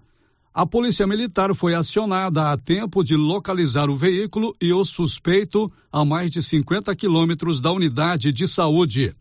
A 0.52 0.66
Polícia 0.66 1.06
Militar 1.06 1.54
foi 1.54 1.72
acionada 1.72 2.50
a 2.50 2.56
tempo 2.56 3.04
de 3.04 3.14
localizar 3.14 3.88
o 3.88 3.94
veículo 3.94 4.52
e 4.60 4.72
o 4.72 4.84
suspeito 4.84 5.70
a 5.92 6.04
mais 6.04 6.32
de 6.32 6.42
50 6.42 6.96
quilômetros 6.96 7.60
da 7.60 7.70
unidade 7.70 8.32
de 8.32 8.48
saúde. 8.48 9.12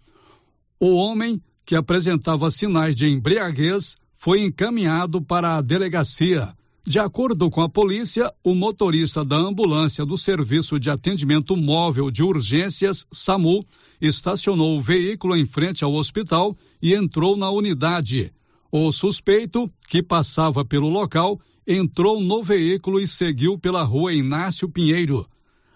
O 0.79 0.95
homem, 0.95 1.39
que 1.63 1.75
apresentava 1.75 2.49
sinais 2.49 2.95
de 2.95 3.07
embriaguez, 3.07 3.95
foi 4.17 4.41
encaminhado 4.41 5.21
para 5.21 5.57
a 5.57 5.61
delegacia. 5.61 6.57
De 6.85 6.97
acordo 6.97 7.49
com 7.49 7.61
a 7.61 7.69
polícia, 7.69 8.33
o 8.43 8.55
motorista 8.55 9.23
da 9.23 9.35
ambulância 9.35 10.05
do 10.05 10.17
Serviço 10.17 10.79
de 10.79 10.89
Atendimento 10.89 11.55
Móvel 11.55 12.09
de 12.09 12.23
Urgências, 12.23 13.05
SAMU, 13.11 13.65
estacionou 14.01 14.77
o 14.77 14.81
veículo 14.81 15.35
em 15.35 15.45
frente 15.45 15.83
ao 15.83 15.93
hospital 15.93 16.57
e 16.81 16.93
entrou 16.95 17.35
na 17.35 17.51
unidade. 17.51 18.31
O 18.71 18.91
suspeito, 18.91 19.69
que 19.87 20.01
passava 20.01 20.63
pelo 20.63 20.89
local, 20.89 21.39
entrou 21.67 22.21
no 22.21 22.41
veículo 22.41 22.99
e 22.99 23.07
seguiu 23.07 23.57
pela 23.59 23.83
rua 23.83 24.13
Inácio 24.13 24.69
Pinheiro. 24.69 25.27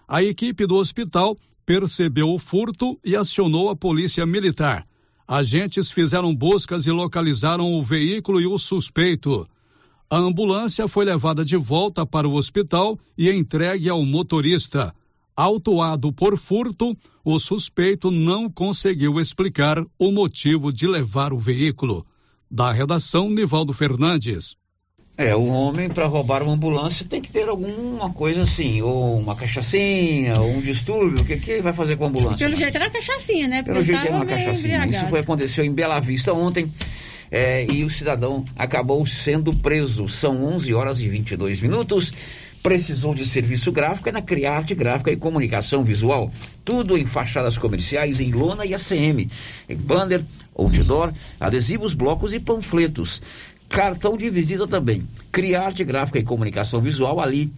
A 0.08 0.22
equipe 0.22 0.66
do 0.66 0.76
hospital 0.76 1.36
percebeu 1.66 2.30
o 2.30 2.38
furto 2.38 2.98
e 3.04 3.14
acionou 3.14 3.68
a 3.68 3.76
polícia 3.76 4.24
militar. 4.26 4.86
Agentes 5.26 5.90
fizeram 5.90 6.34
buscas 6.34 6.86
e 6.86 6.90
localizaram 6.90 7.72
o 7.72 7.82
veículo 7.82 8.40
e 8.40 8.46
o 8.46 8.58
suspeito. 8.58 9.46
A 10.10 10.18
ambulância 10.18 10.86
foi 10.86 11.04
levada 11.04 11.44
de 11.44 11.56
volta 11.56 12.04
para 12.06 12.28
o 12.28 12.34
hospital 12.34 12.98
e 13.16 13.30
entregue 13.30 13.88
ao 13.88 14.04
motorista. 14.04 14.94
Autuado 15.36 16.12
por 16.12 16.38
furto, 16.38 16.96
o 17.24 17.38
suspeito 17.38 18.10
não 18.10 18.48
conseguiu 18.48 19.18
explicar 19.18 19.84
o 19.98 20.12
motivo 20.12 20.72
de 20.72 20.86
levar 20.86 21.32
o 21.32 21.38
veículo. 21.38 22.06
Da 22.50 22.72
redação, 22.72 23.28
Nivaldo 23.28 23.72
Fernandes. 23.72 24.56
É, 25.16 25.34
o 25.34 25.46
homem 25.46 25.88
para 25.88 26.06
roubar 26.06 26.42
uma 26.42 26.52
ambulância 26.52 27.06
tem 27.06 27.22
que 27.22 27.30
ter 27.30 27.48
alguma 27.48 28.12
coisa 28.12 28.42
assim, 28.42 28.82
ou 28.82 29.16
uma 29.16 29.36
cachaçinha, 29.36 30.34
ou 30.38 30.48
um 30.48 30.60
distúrbio, 30.60 31.22
o 31.22 31.24
que, 31.24 31.36
que 31.36 31.52
ele 31.52 31.62
vai 31.62 31.72
fazer 31.72 31.96
com 31.96 32.04
a 32.04 32.08
ambulância? 32.08 32.38
Pelo 32.46 32.56
jeito 32.56 32.76
era 32.76 32.90
cachaçinha, 32.90 33.46
né? 33.46 33.62
Porque 33.62 33.72
Pelo 33.72 33.84
jeito 33.84 34.06
era 34.06 34.16
uma 34.16 34.26
cachaçinha. 34.26 34.76
Embriagado. 34.76 35.04
Isso 35.04 35.06
foi, 35.08 35.20
aconteceu 35.20 35.64
em 35.64 35.72
Bela 35.72 36.00
Vista 36.00 36.32
ontem 36.32 36.70
é, 37.34 37.66
e 37.68 37.82
o 37.82 37.90
cidadão 37.90 38.44
acabou 38.56 39.04
sendo 39.04 39.52
preso. 39.52 40.08
São 40.08 40.44
11 40.54 40.72
horas 40.72 41.00
e 41.00 41.08
22 41.08 41.60
minutos. 41.60 42.12
Precisou 42.62 43.12
de 43.12 43.26
serviço 43.26 43.72
gráfico 43.72 44.08
é 44.08 44.12
na 44.12 44.22
Criarte 44.22 44.72
Gráfica 44.72 45.10
e 45.10 45.16
Comunicação 45.16 45.82
Visual. 45.82 46.32
Tudo 46.64 46.96
em 46.96 47.04
fachadas 47.04 47.58
comerciais, 47.58 48.20
em 48.20 48.30
lona 48.30 48.64
e 48.64 48.72
ACM. 48.72 49.28
Em 49.68 49.76
banner, 49.76 50.22
outdoor, 50.54 51.12
adesivos, 51.40 51.92
blocos 51.92 52.32
e 52.32 52.38
panfletos. 52.38 53.20
Cartão 53.68 54.16
de 54.16 54.30
visita 54.30 54.68
também. 54.68 55.02
Criarte 55.32 55.82
Gráfica 55.82 56.20
e 56.20 56.22
Comunicação 56.22 56.80
Visual 56.80 57.18
ali 57.18 57.50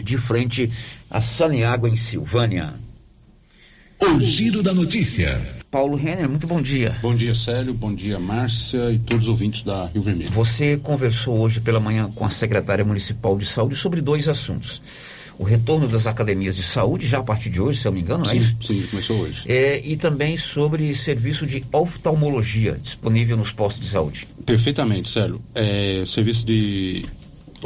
de 0.00 0.16
frente 0.16 0.70
a 1.10 1.20
Saniágua, 1.20 1.88
em 1.88 1.96
Silvânia. 1.96 2.72
O 4.02 4.18
Giro 4.18 4.64
da 4.64 4.74
Notícia. 4.74 5.40
Paulo 5.70 5.96
Renner, 5.96 6.28
muito 6.28 6.44
bom 6.44 6.60
dia. 6.60 6.98
Bom 7.00 7.14
dia, 7.14 7.36
Célio. 7.36 7.72
Bom 7.72 7.94
dia, 7.94 8.18
Márcia 8.18 8.90
e 8.90 8.98
todos 8.98 9.26
os 9.26 9.28
ouvintes 9.28 9.62
da 9.62 9.86
Rio 9.86 10.02
Vermelho. 10.02 10.28
Você 10.32 10.76
conversou 10.76 11.38
hoje 11.38 11.60
pela 11.60 11.78
manhã 11.78 12.10
com 12.12 12.24
a 12.24 12.28
secretária 12.28 12.84
municipal 12.84 13.38
de 13.38 13.46
saúde 13.46 13.76
sobre 13.76 14.00
dois 14.00 14.28
assuntos. 14.28 14.82
O 15.38 15.44
retorno 15.44 15.86
das 15.86 16.08
academias 16.08 16.56
de 16.56 16.64
saúde, 16.64 17.06
já 17.06 17.20
a 17.20 17.22
partir 17.22 17.48
de 17.48 17.62
hoje, 17.62 17.78
se 17.78 17.86
eu 17.86 17.92
não 17.92 17.96
me 17.96 18.02
engano, 18.02 18.26
sim, 18.26 18.32
é 18.32 18.36
isso? 18.38 18.56
Sim, 18.60 18.82
começou 18.90 19.20
hoje. 19.20 19.44
É, 19.46 19.80
e 19.86 19.96
também 19.96 20.36
sobre 20.36 20.92
serviço 20.96 21.46
de 21.46 21.64
oftalmologia 21.72 22.76
disponível 22.82 23.36
nos 23.36 23.52
postos 23.52 23.86
de 23.86 23.92
saúde. 23.92 24.26
Perfeitamente, 24.44 25.10
Célio. 25.10 25.40
É, 25.54 26.02
serviço 26.08 26.44
de 26.44 27.06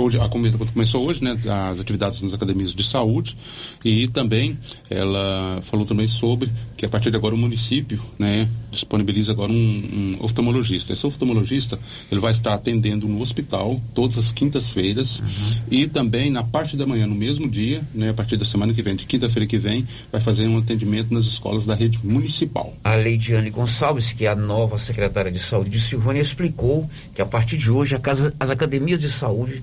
hoje 0.03 0.19
a 0.19 0.29
começou 0.29 1.07
hoje, 1.07 1.23
né, 1.23 1.39
as 1.71 1.81
atividades 1.81 2.23
nas 2.23 2.35
academias 2.35 2.75
de 2.75 2.85
saúde 2.85 3.37
e 3.85 4.09
também 4.09 4.59
ela 4.91 5.61
falou 5.63 5.87
também 5.87 6.07
sobre 6.07 6.51
que 6.77 6.85
a 6.85 6.89
partir 6.89 7.11
de 7.11 7.17
agora 7.17 7.35
o 7.35 7.39
município, 7.39 8.01
né, 8.19 8.49
disponibiliza 8.71 9.33
agora 9.33 9.51
um, 9.51 9.57
um 9.57 10.25
oftalmologista. 10.25 10.93
Esse 10.93 11.07
oftalmologista, 11.07 11.79
ele 12.11 12.21
vai 12.21 12.33
estar 12.33 12.55
atendendo 12.55 13.09
no 13.09 13.21
hospital 13.21 13.81
todas 13.95 14.19
as 14.19 14.33
quintas-feiras 14.33 15.19
uhum. 15.19 15.27
e 15.71 15.87
também 15.87 16.31
na 16.31 16.45
parte 16.45 16.77
da 16.77 16.87
manhã, 16.87 17.07
no 17.07 17.15
mesmo 17.15 17.49
dia, 17.49 17.83
né, 17.95 18.11
a 18.11 18.15
partir 18.15 18.37
da 18.37 18.45
semana 18.45 18.75
que 18.75 18.83
vem, 18.83 18.97
de 18.97 19.07
quinta-feira 19.07 19.47
que 19.47 19.59
vem, 19.59 19.87
vai 20.13 20.21
fazer 20.21 20.47
um 20.47 20.59
atendimento 20.59 21.13
nas 21.13 21.27
escolas 21.27 21.65
da 21.65 21.75
rede 21.75 21.99
municipal. 22.05 22.75
A 22.85 22.95
Leidiane 22.95 23.51
Gonçalves, 23.51 24.13
que 24.13 24.27
é 24.27 24.29
a 24.29 24.37
nova 24.37 24.79
secretária 24.79 25.31
de 25.31 25.39
saúde 25.39 25.71
de 25.71 25.81
Silvânia, 25.81 26.21
explicou 26.21 26.89
que 27.15 27.23
a 27.23 27.27
partir 27.27 27.57
de 27.57 27.71
hoje 27.71 27.97
casa, 27.99 28.35
as 28.39 28.51
academias 28.51 29.01
de 29.01 29.09
saúde 29.09 29.63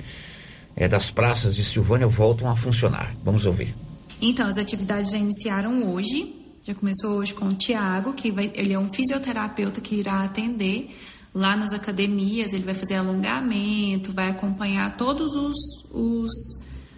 é, 0.76 0.88
das 0.88 1.12
praças 1.12 1.56
de 1.56 1.64
Silvânia 1.64 2.08
voltam 2.08 2.50
a 2.50 2.56
funcionar. 2.56 3.14
Vamos 3.24 3.46
ouvir. 3.46 3.74
Então, 4.22 4.48
as 4.48 4.58
atividades 4.58 5.12
já 5.12 5.18
iniciaram 5.18 5.94
hoje. 5.94 6.36
Já 6.64 6.74
começou 6.74 7.18
hoje 7.18 7.34
com 7.34 7.46
o 7.46 7.54
Tiago, 7.54 8.14
que 8.14 8.32
vai, 8.32 8.52
ele 8.56 8.74
é 8.74 8.80
um 8.80 8.92
fisioterapeuta 8.92 9.82
que 9.82 9.96
irá 9.96 10.24
atender 10.24 10.96
lá 11.34 11.58
nas 11.58 11.74
academias. 11.74 12.54
Ele 12.54 12.64
vai 12.64 12.74
fazer 12.74 12.96
alongamento, 12.96 14.14
vai 14.14 14.30
acompanhar 14.30 14.96
todos 14.96 15.36
os, 15.36 15.58
os 15.92 16.32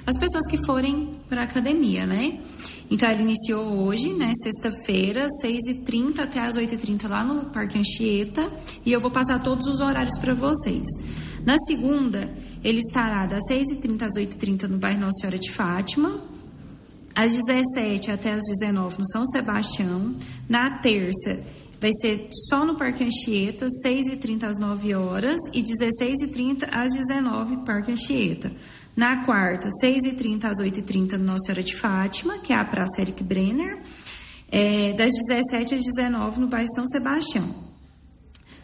as 0.06 0.18
pessoas 0.20 0.46
que 0.48 0.64
forem 0.64 1.14
para 1.28 1.42
a 1.42 1.44
academia, 1.46 2.06
né? 2.06 2.40
Então, 2.92 3.10
ele 3.10 3.24
iniciou 3.24 3.64
hoje, 3.88 4.14
né? 4.14 4.32
Sexta-feira, 4.36 5.28
6h30 5.44 6.20
até 6.20 6.40
as 6.40 6.56
8h30 6.56 7.10
lá 7.10 7.24
no 7.24 7.46
Parque 7.46 7.80
Anchieta. 7.80 8.48
E 8.86 8.92
eu 8.92 9.02
vou 9.02 9.10
passar 9.10 9.42
todos 9.42 9.66
os 9.66 9.80
horários 9.80 10.16
para 10.20 10.36
vocês. 10.36 10.86
Na 11.46 11.58
segunda, 11.60 12.34
ele 12.64 12.80
estará 12.80 13.28
das 13.28 13.44
6h30 13.50 14.02
às 14.02 14.18
8h30 14.18 14.68
no 14.68 14.80
bairro 14.80 15.02
Nossa 15.02 15.20
Senhora 15.20 15.38
de 15.38 15.52
Fátima. 15.52 16.24
Às 17.14 17.34
17 17.34 18.12
até 18.12 18.32
às 18.34 18.44
19 18.60 18.98
no 18.98 19.08
São 19.08 19.26
Sebastião. 19.28 20.16
Na 20.50 20.80
terça, 20.80 21.40
vai 21.80 21.92
ser 22.02 22.30
só 22.50 22.66
no 22.66 22.76
Parque 22.76 23.04
Anchieta, 23.04 23.68
6h30 23.86 24.44
às 24.44 24.58
9 24.58 24.96
horas 24.96 25.40
e 25.54 25.62
16h30 25.62 26.68
às 26.72 26.94
19 26.94 27.58
Parque 27.64 27.92
Anchieta. 27.92 28.52
Na 28.96 29.24
quarta, 29.24 29.70
6h30 29.84 30.46
às 30.46 30.58
8h30 30.58 31.18
no 31.18 31.26
Nossa 31.26 31.46
Senhora 31.46 31.64
de 31.64 31.76
Fátima, 31.76 32.40
que 32.40 32.54
é 32.54 32.56
a 32.56 32.66
Praça 32.66 33.02
Eric 33.02 33.24
Brenner, 33.24 33.84
é, 34.52 34.94
das 34.94 35.12
17 35.28 35.76
às 35.76 35.82
19 35.84 36.40
no 36.42 36.48
bairro 36.48 36.74
São 36.74 36.88
Sebastião. 36.88 37.46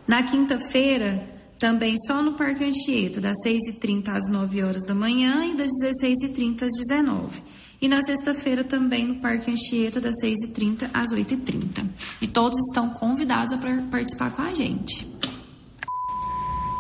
Na 0.08 0.24
quinta-feira, 0.24 1.41
também 1.62 1.95
só 1.95 2.24
no 2.24 2.34
Parque 2.34 2.65
Anchieta, 2.65 3.21
das 3.21 3.38
6h30 3.45 4.10
às 4.10 4.28
9 4.28 4.63
horas 4.63 4.84
da 4.84 4.95
manhã 4.95 5.45
e 5.45 5.56
das 5.56 5.69
16h30 5.69 6.63
às 6.63 6.71
19 6.89 7.39
E 7.80 7.88
na 7.88 8.02
sexta-feira 8.02 8.63
também 8.63 9.06
no 9.06 9.21
Parque 9.21 9.52
Anchieta, 9.52 10.02
das 10.02 10.15
6h30 10.24 10.89
às 10.91 11.13
8h30. 11.13 11.88
E 12.19 12.28
todos 12.28 12.60
estão 12.67 12.89
convidados 12.89 13.54
a 13.54 13.58
participar 13.91 14.32
com 14.32 14.41
a 14.41 14.54
gente. 14.56 15.08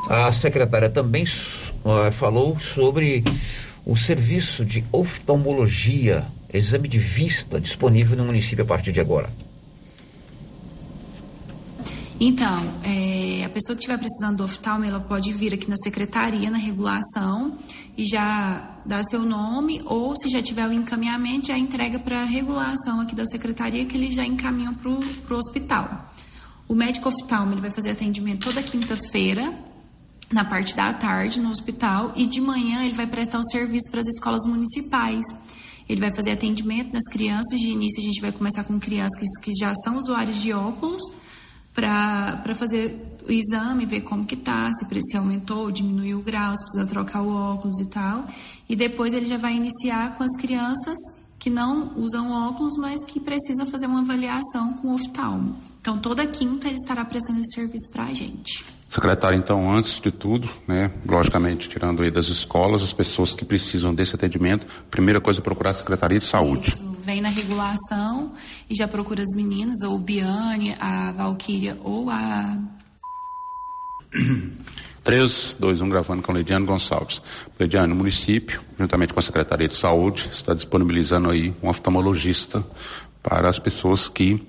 A 0.09 0.31
secretária 0.31 0.89
também 0.89 1.25
uh, 1.25 2.11
falou 2.11 2.59
sobre 2.59 3.23
o 3.85 3.95
serviço 3.95 4.65
de 4.65 4.83
oftalmologia, 4.91 6.25
exame 6.51 6.87
de 6.87 6.97
vista 6.97 7.61
disponível 7.61 8.17
no 8.17 8.25
município 8.25 8.65
a 8.65 8.67
partir 8.67 8.91
de 8.91 8.99
agora. 8.99 9.29
Então, 12.23 12.79
é, 12.83 13.43
a 13.43 13.49
pessoa 13.49 13.75
que 13.75 13.81
estiver 13.81 13.97
precisando 13.97 14.37
do 14.37 14.43
oftalmo, 14.43 14.85
ela 14.85 14.99
pode 14.99 15.33
vir 15.33 15.55
aqui 15.55 15.67
na 15.67 15.75
secretaria, 15.75 16.51
na 16.51 16.57
regulação, 16.59 17.57
e 17.97 18.05
já 18.05 18.79
dar 18.85 19.03
seu 19.05 19.21
nome, 19.21 19.81
ou 19.85 20.15
se 20.15 20.29
já 20.29 20.39
tiver 20.39 20.69
o 20.69 20.71
encaminhamento, 20.71 21.47
já 21.47 21.57
entrega 21.57 21.97
para 21.97 22.21
a 22.21 22.25
regulação 22.25 23.01
aqui 23.01 23.15
da 23.15 23.25
secretaria, 23.25 23.87
que 23.87 23.97
eles 23.97 24.13
já 24.13 24.23
encaminham 24.23 24.71
para 24.71 24.91
o 24.91 25.35
hospital. 25.35 26.13
O 26.67 26.75
médico 26.75 27.09
oftalmo, 27.09 27.53
ele 27.53 27.61
vai 27.61 27.73
fazer 27.73 27.89
atendimento 27.89 28.45
toda 28.45 28.61
quinta-feira, 28.61 29.57
na 30.31 30.45
parte 30.45 30.75
da 30.75 30.93
tarde 30.93 31.41
no 31.41 31.49
hospital 31.49 32.13
e 32.15 32.25
de 32.27 32.39
manhã 32.39 32.85
ele 32.85 32.93
vai 32.93 33.05
prestar 33.05 33.39
o 33.39 33.43
serviço 33.43 33.89
para 33.89 33.99
as 33.99 34.07
escolas 34.07 34.43
municipais. 34.45 35.25
Ele 35.89 35.99
vai 35.99 36.13
fazer 36.15 36.31
atendimento 36.31 36.93
nas 36.93 37.03
crianças. 37.11 37.59
De 37.59 37.67
início, 37.67 37.99
a 37.99 38.05
gente 38.05 38.21
vai 38.21 38.31
começar 38.31 38.63
com 38.63 38.79
crianças 38.79 39.17
que, 39.17 39.51
que 39.51 39.59
já 39.59 39.73
são 39.83 39.97
usuários 39.97 40.37
de 40.37 40.53
óculos 40.53 41.03
para 41.73 42.55
fazer 42.55 43.17
o 43.27 43.31
exame, 43.31 43.85
ver 43.85 44.01
como 44.01 44.25
que 44.25 44.35
tá, 44.35 44.69
se, 44.73 44.85
se 45.01 45.17
aumentou, 45.17 45.71
diminuiu 45.71 46.19
o 46.19 46.23
grau, 46.23 46.55
se 46.57 46.63
precisa 46.63 46.85
trocar 46.85 47.21
o 47.21 47.29
óculos 47.29 47.79
e 47.79 47.89
tal. 47.89 48.25
E 48.67 48.75
depois 48.75 49.13
ele 49.13 49.25
já 49.25 49.37
vai 49.37 49.55
iniciar 49.55 50.17
com 50.17 50.23
as 50.23 50.35
crianças 50.37 50.97
que 51.39 51.49
não 51.49 51.97
usam 51.97 52.31
óculos, 52.31 52.77
mas 52.77 53.03
que 53.03 53.19
precisam 53.19 53.65
fazer 53.65 53.87
uma 53.87 54.01
avaliação 54.01 54.73
com 54.73 54.89
o 54.89 54.93
oftalmo. 54.93 55.55
Então, 55.81 55.97
toda 55.97 56.27
quinta 56.27 56.67
ele 56.67 56.75
estará 56.75 57.03
prestando 57.03 57.39
esse 57.39 57.55
serviço 57.55 57.89
para 57.91 58.03
a 58.03 58.13
gente. 58.13 58.63
Secretário, 58.87 59.39
então, 59.39 59.73
antes 59.73 59.99
de 59.99 60.11
tudo, 60.11 60.47
né, 60.67 60.91
logicamente, 61.07 61.67
tirando 61.67 62.03
aí 62.03 62.11
das 62.11 62.27
escolas, 62.27 62.83
as 62.83 62.93
pessoas 62.93 63.33
que 63.33 63.43
precisam 63.43 63.91
desse 63.91 64.13
atendimento, 64.13 64.67
primeira 64.91 65.19
coisa 65.19 65.39
é 65.39 65.41
procurar 65.41 65.71
a 65.71 65.73
Secretaria 65.73 66.19
de 66.19 66.25
Saúde. 66.25 66.69
Isso, 66.69 66.90
vem 67.11 67.21
na 67.21 67.29
regulação 67.29 68.31
e 68.69 68.75
já 68.75 68.87
procura 68.87 69.21
as 69.21 69.35
meninas, 69.35 69.81
ou 69.81 69.99
Biane, 69.99 70.77
a 70.79 71.11
Valquíria 71.11 71.77
ou 71.83 72.09
a 72.09 72.57
3, 75.03 75.57
2, 75.59 75.81
1, 75.81 75.89
gravando 75.89 76.21
com 76.21 76.31
Leidiano 76.31 76.65
Gonçalves. 76.65 77.21
Leidiano, 77.59 77.93
o 77.93 77.97
município, 77.97 78.61
juntamente 78.79 79.13
com 79.13 79.19
a 79.19 79.23
Secretaria 79.23 79.67
de 79.67 79.75
Saúde, 79.75 80.29
está 80.31 80.53
disponibilizando 80.53 81.29
aí 81.29 81.53
um 81.61 81.67
oftalmologista 81.67 82.65
para 83.21 83.49
as 83.49 83.59
pessoas 83.59 84.07
que 84.07 84.47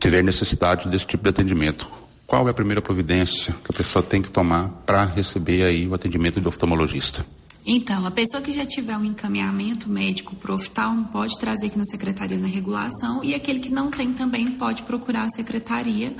tiverem 0.00 0.24
necessidade 0.24 0.88
desse 0.88 1.06
tipo 1.06 1.24
de 1.24 1.30
atendimento. 1.30 1.88
Qual 2.28 2.46
é 2.46 2.50
a 2.52 2.54
primeira 2.54 2.80
providência 2.80 3.52
que 3.64 3.72
a 3.72 3.76
pessoa 3.76 4.04
tem 4.04 4.22
que 4.22 4.30
tomar 4.30 4.68
para 4.86 5.04
receber 5.04 5.64
aí 5.64 5.88
o 5.88 5.94
atendimento 5.94 6.40
do 6.40 6.48
oftalmologista? 6.48 7.26
Então, 7.66 8.06
a 8.06 8.10
pessoa 8.10 8.42
que 8.42 8.50
já 8.50 8.64
tiver 8.64 8.96
um 8.96 9.04
encaminhamento 9.04 9.90
médico 9.90 10.34
para 10.36 10.54
oftalmo 10.54 11.08
pode 11.08 11.38
trazer 11.38 11.66
aqui 11.66 11.76
na 11.76 11.84
secretaria 11.84 12.38
na 12.38 12.46
regulação 12.46 13.22
e 13.22 13.34
aquele 13.34 13.58
que 13.58 13.70
não 13.70 13.90
tem 13.90 14.12
também 14.12 14.52
pode 14.52 14.82
procurar 14.84 15.24
a 15.24 15.30
secretaria 15.30 16.16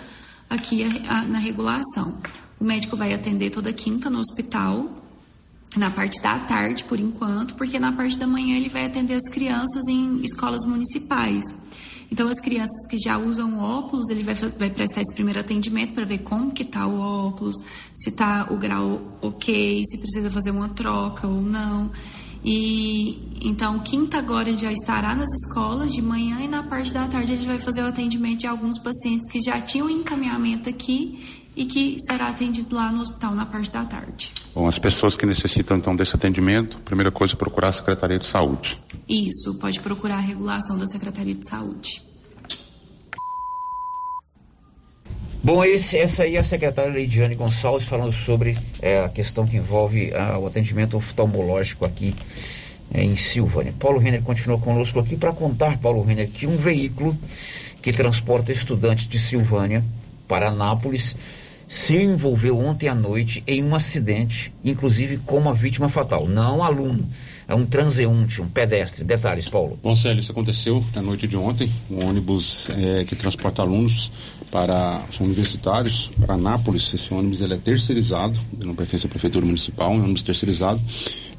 aqui 0.49 0.85
a, 0.85 1.21
a, 1.21 1.25
na 1.25 1.39
regulação. 1.39 2.19
O 2.61 2.65
médico 2.65 2.97
vai 2.97 3.15
atender 3.15 3.51
toda 3.51 3.73
quinta 3.73 4.11
no 4.11 4.19
hospital, 4.19 4.91
na 5.77 5.91
parte 5.91 6.21
da 6.21 6.39
tarde, 6.39 6.85
por 6.85 6.99
enquanto, 6.99 7.55
porque 7.55 7.79
na 7.79 7.93
parte 7.93 8.19
da 8.19 8.27
manhã 8.27 8.57
ele 8.57 8.69
vai 8.69 8.87
atender 8.87 9.15
as 9.15 9.29
crianças 9.31 9.87
em 9.89 10.21
escolas 10.23 10.65
municipais. 10.65 11.45
Então, 12.11 12.27
as 12.29 12.41
crianças 12.41 12.87
que 12.89 12.97
já 12.97 13.19
usam 13.19 13.59
óculos, 13.59 14.09
ele 14.09 14.23
vai, 14.23 14.35
vai 14.35 14.71
prestar 14.71 15.03
esse 15.03 15.15
primeiro 15.15 15.41
atendimento 15.41 15.93
para 15.93 16.05
ver 16.05 16.19
como 16.19 16.51
que 16.51 16.63
está 16.63 16.87
o 16.87 16.99
óculos, 16.99 17.57
se 17.95 18.09
está 18.09 18.49
o 18.51 18.57
grau 18.57 19.01
ok, 19.21 19.83
se 19.85 19.99
precisa 19.99 20.31
fazer 20.31 20.51
uma 20.51 20.71
troca 20.71 21.27
ou 21.27 21.43
não. 21.43 21.91
E 22.45 23.29
então, 23.41 23.79
quinta 23.81 24.19
agora 24.19 24.49
ele 24.49 24.59
já 24.59 24.73
estará 24.73 25.15
nas 25.15 25.29
escolas 25.33 25.93
de 25.93 26.03
manhã 26.03 26.41
e 26.41 26.49
na 26.49 26.63
parte 26.63 26.93
da 26.93 27.07
tarde 27.07 27.33
ele 27.33 27.47
vai 27.47 27.59
fazer 27.59 27.83
o 27.83 27.87
atendimento 27.87 28.41
de 28.41 28.47
alguns 28.47 28.79
pacientes 28.79 29.31
que 29.31 29.41
já 29.41 29.61
tinham 29.61 29.89
encaminhamento 29.89 30.69
aqui 30.69 31.45
e 31.55 31.67
que 31.67 31.97
será 32.01 32.29
atendido 32.29 32.75
lá 32.75 32.93
no 32.93 33.01
hospital 33.01 33.35
na 33.35 33.45
parte 33.45 33.71
da 33.71 33.85
tarde. 33.85 34.33
Bom, 34.55 34.69
as 34.69 34.79
pessoas 34.79 35.17
que 35.17 35.27
necessitam 35.27 35.77
então 35.77 35.95
desse 35.95 36.15
atendimento, 36.15 36.79
primeira 36.79 37.11
coisa 37.11 37.35
é 37.35 37.37
procurar 37.37 37.69
a 37.69 37.73
Secretaria 37.73 38.19
de 38.19 38.27
Saúde. 38.27 38.81
Isso, 39.09 39.55
pode 39.55 39.81
procurar 39.81 40.19
a 40.19 40.21
regulação 40.21 40.79
da 40.79 40.87
Secretaria 40.87 41.35
de 41.35 41.49
Saúde. 41.49 42.03
Bom, 45.43 45.65
esse, 45.65 45.97
essa 45.97 46.25
aí 46.25 46.35
é 46.35 46.41
a 46.41 46.43
secretária 46.43 46.91
Leidiane 46.91 47.37
Gonçalves 47.37 47.87
falando 47.87 48.13
sobre 48.13 48.59
é, 48.83 49.05
a 49.05 49.09
questão 49.09 49.47
que 49.47 49.57
envolve 49.57 50.13
ah, 50.13 50.37
o 50.37 50.47
atendimento 50.47 50.97
oftalmológico 50.97 51.85
aqui 51.85 52.13
é, 52.93 53.05
em 53.05 53.15
Silvânia. 53.15 53.73
Paulo 53.79 54.01
Renner 54.01 54.21
continua 54.21 54.59
conosco 54.59 54.99
aqui 54.99 55.17
para 55.17 55.33
contar, 55.33 55.79
Paulo 55.79 56.03
Renner, 56.03 56.29
que 56.29 56.45
um 56.45 56.57
veículo 56.57 57.17
que 57.81 57.93
transporta 57.93 58.51
estudantes 58.51 59.07
de 59.07 59.21
Silvânia 59.21 59.85
para 60.27 60.49
Anápolis 60.49 61.15
se 61.69 61.95
envolveu 61.95 62.59
ontem 62.59 62.89
à 62.89 62.95
noite 62.95 63.45
em 63.47 63.63
um 63.63 63.75
acidente, 63.75 64.51
inclusive 64.65 65.19
com 65.19 65.37
uma 65.37 65.53
vítima 65.53 65.91
fatal. 65.91 66.27
Não 66.27 66.65
aluno, 66.65 67.07
é 67.47 67.55
um 67.55 67.67
transeunte, 67.67 68.41
um 68.41 68.49
pedestre. 68.49 69.05
Detalhes, 69.05 69.51
Paulo. 69.51 69.79
Bom, 69.83 69.95
Célio, 69.95 70.21
isso 70.21 70.33
aconteceu 70.33 70.83
na 70.95 71.03
noite 71.03 71.29
de 71.29 71.37
ontem. 71.37 71.71
Um 71.91 72.07
ônibus 72.07 72.71
é, 72.71 73.05
que 73.05 73.15
transporta 73.15 73.61
alunos 73.61 74.11
para 74.51 75.03
os 75.11 75.21
universitários, 75.21 76.11
para 76.19 76.35
Anápolis. 76.35 76.93
Esse 76.95 77.13
ônibus 77.13 77.43
ele 77.43 77.53
é 77.55 77.59
terceirizado, 77.59 78.41
não 78.65 78.75
pertence 78.75 79.07
à 79.07 79.09
Prefeitura 79.09 79.45
Municipal, 79.45 79.93
é 79.93 79.97
um 79.97 80.05
ônibus 80.05 80.23
terceirizado 80.23 80.81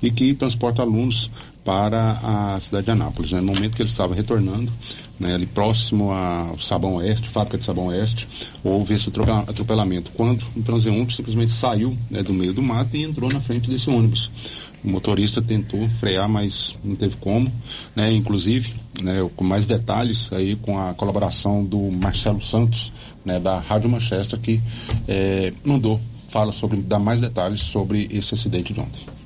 e 0.01 0.11
que 0.11 0.33
transporta 0.33 0.83
alunos 0.83 1.29
para 1.69 2.19
a 2.23 2.59
cidade 2.59 2.85
de 2.85 2.91
Anápolis. 2.91 3.31
Né? 3.31 3.41
No 3.41 3.53
momento 3.53 3.75
que 3.75 3.81
ele 3.83 3.89
estava 3.89 4.15
retornando, 4.15 4.73
né, 5.19 5.35
ali 5.35 5.45
próximo 5.45 6.11
ao 6.11 6.57
Sabão 6.57 6.95
Oeste, 6.95 7.29
fábrica 7.29 7.59
de 7.59 7.63
Sabão 7.63 7.85
Oeste, 7.89 8.27
houve 8.63 8.95
esse 8.95 9.07
atropelamento, 9.47 10.09
quando 10.15 10.43
um 10.57 10.63
transeunte 10.63 11.15
simplesmente 11.15 11.51
saiu 11.51 11.95
né, 12.09 12.23
do 12.23 12.33
meio 12.33 12.53
do 12.53 12.61
mato 12.63 12.97
e 12.97 13.03
entrou 13.03 13.31
na 13.31 13.39
frente 13.39 13.69
desse 13.69 13.87
ônibus. 13.87 14.31
O 14.83 14.89
motorista 14.89 15.43
tentou 15.43 15.87
frear, 15.89 16.27
mas 16.27 16.75
não 16.83 16.95
teve 16.95 17.17
como, 17.17 17.51
né? 17.95 18.11
Inclusive, 18.13 18.73
né, 19.03 19.29
com 19.35 19.43
mais 19.43 19.67
detalhes 19.67 20.33
aí 20.33 20.55
com 20.55 20.79
a 20.79 20.95
colaboração 20.95 21.63
do 21.63 21.91
Marcelo 21.91 22.41
Santos, 22.41 22.91
né, 23.23 23.39
da 23.39 23.59
Rádio 23.59 23.91
Manchester, 23.91 24.39
que 24.39 24.59
é, 25.07 25.53
mandou, 25.63 26.01
fala 26.29 26.51
sobre, 26.51 26.77
dá 26.81 26.97
mais 26.97 27.21
detalhes 27.21 27.61
sobre 27.61 28.07
esse 28.09 28.33
acidente 28.33 28.73
de 28.73 28.79
ontem. 28.79 29.18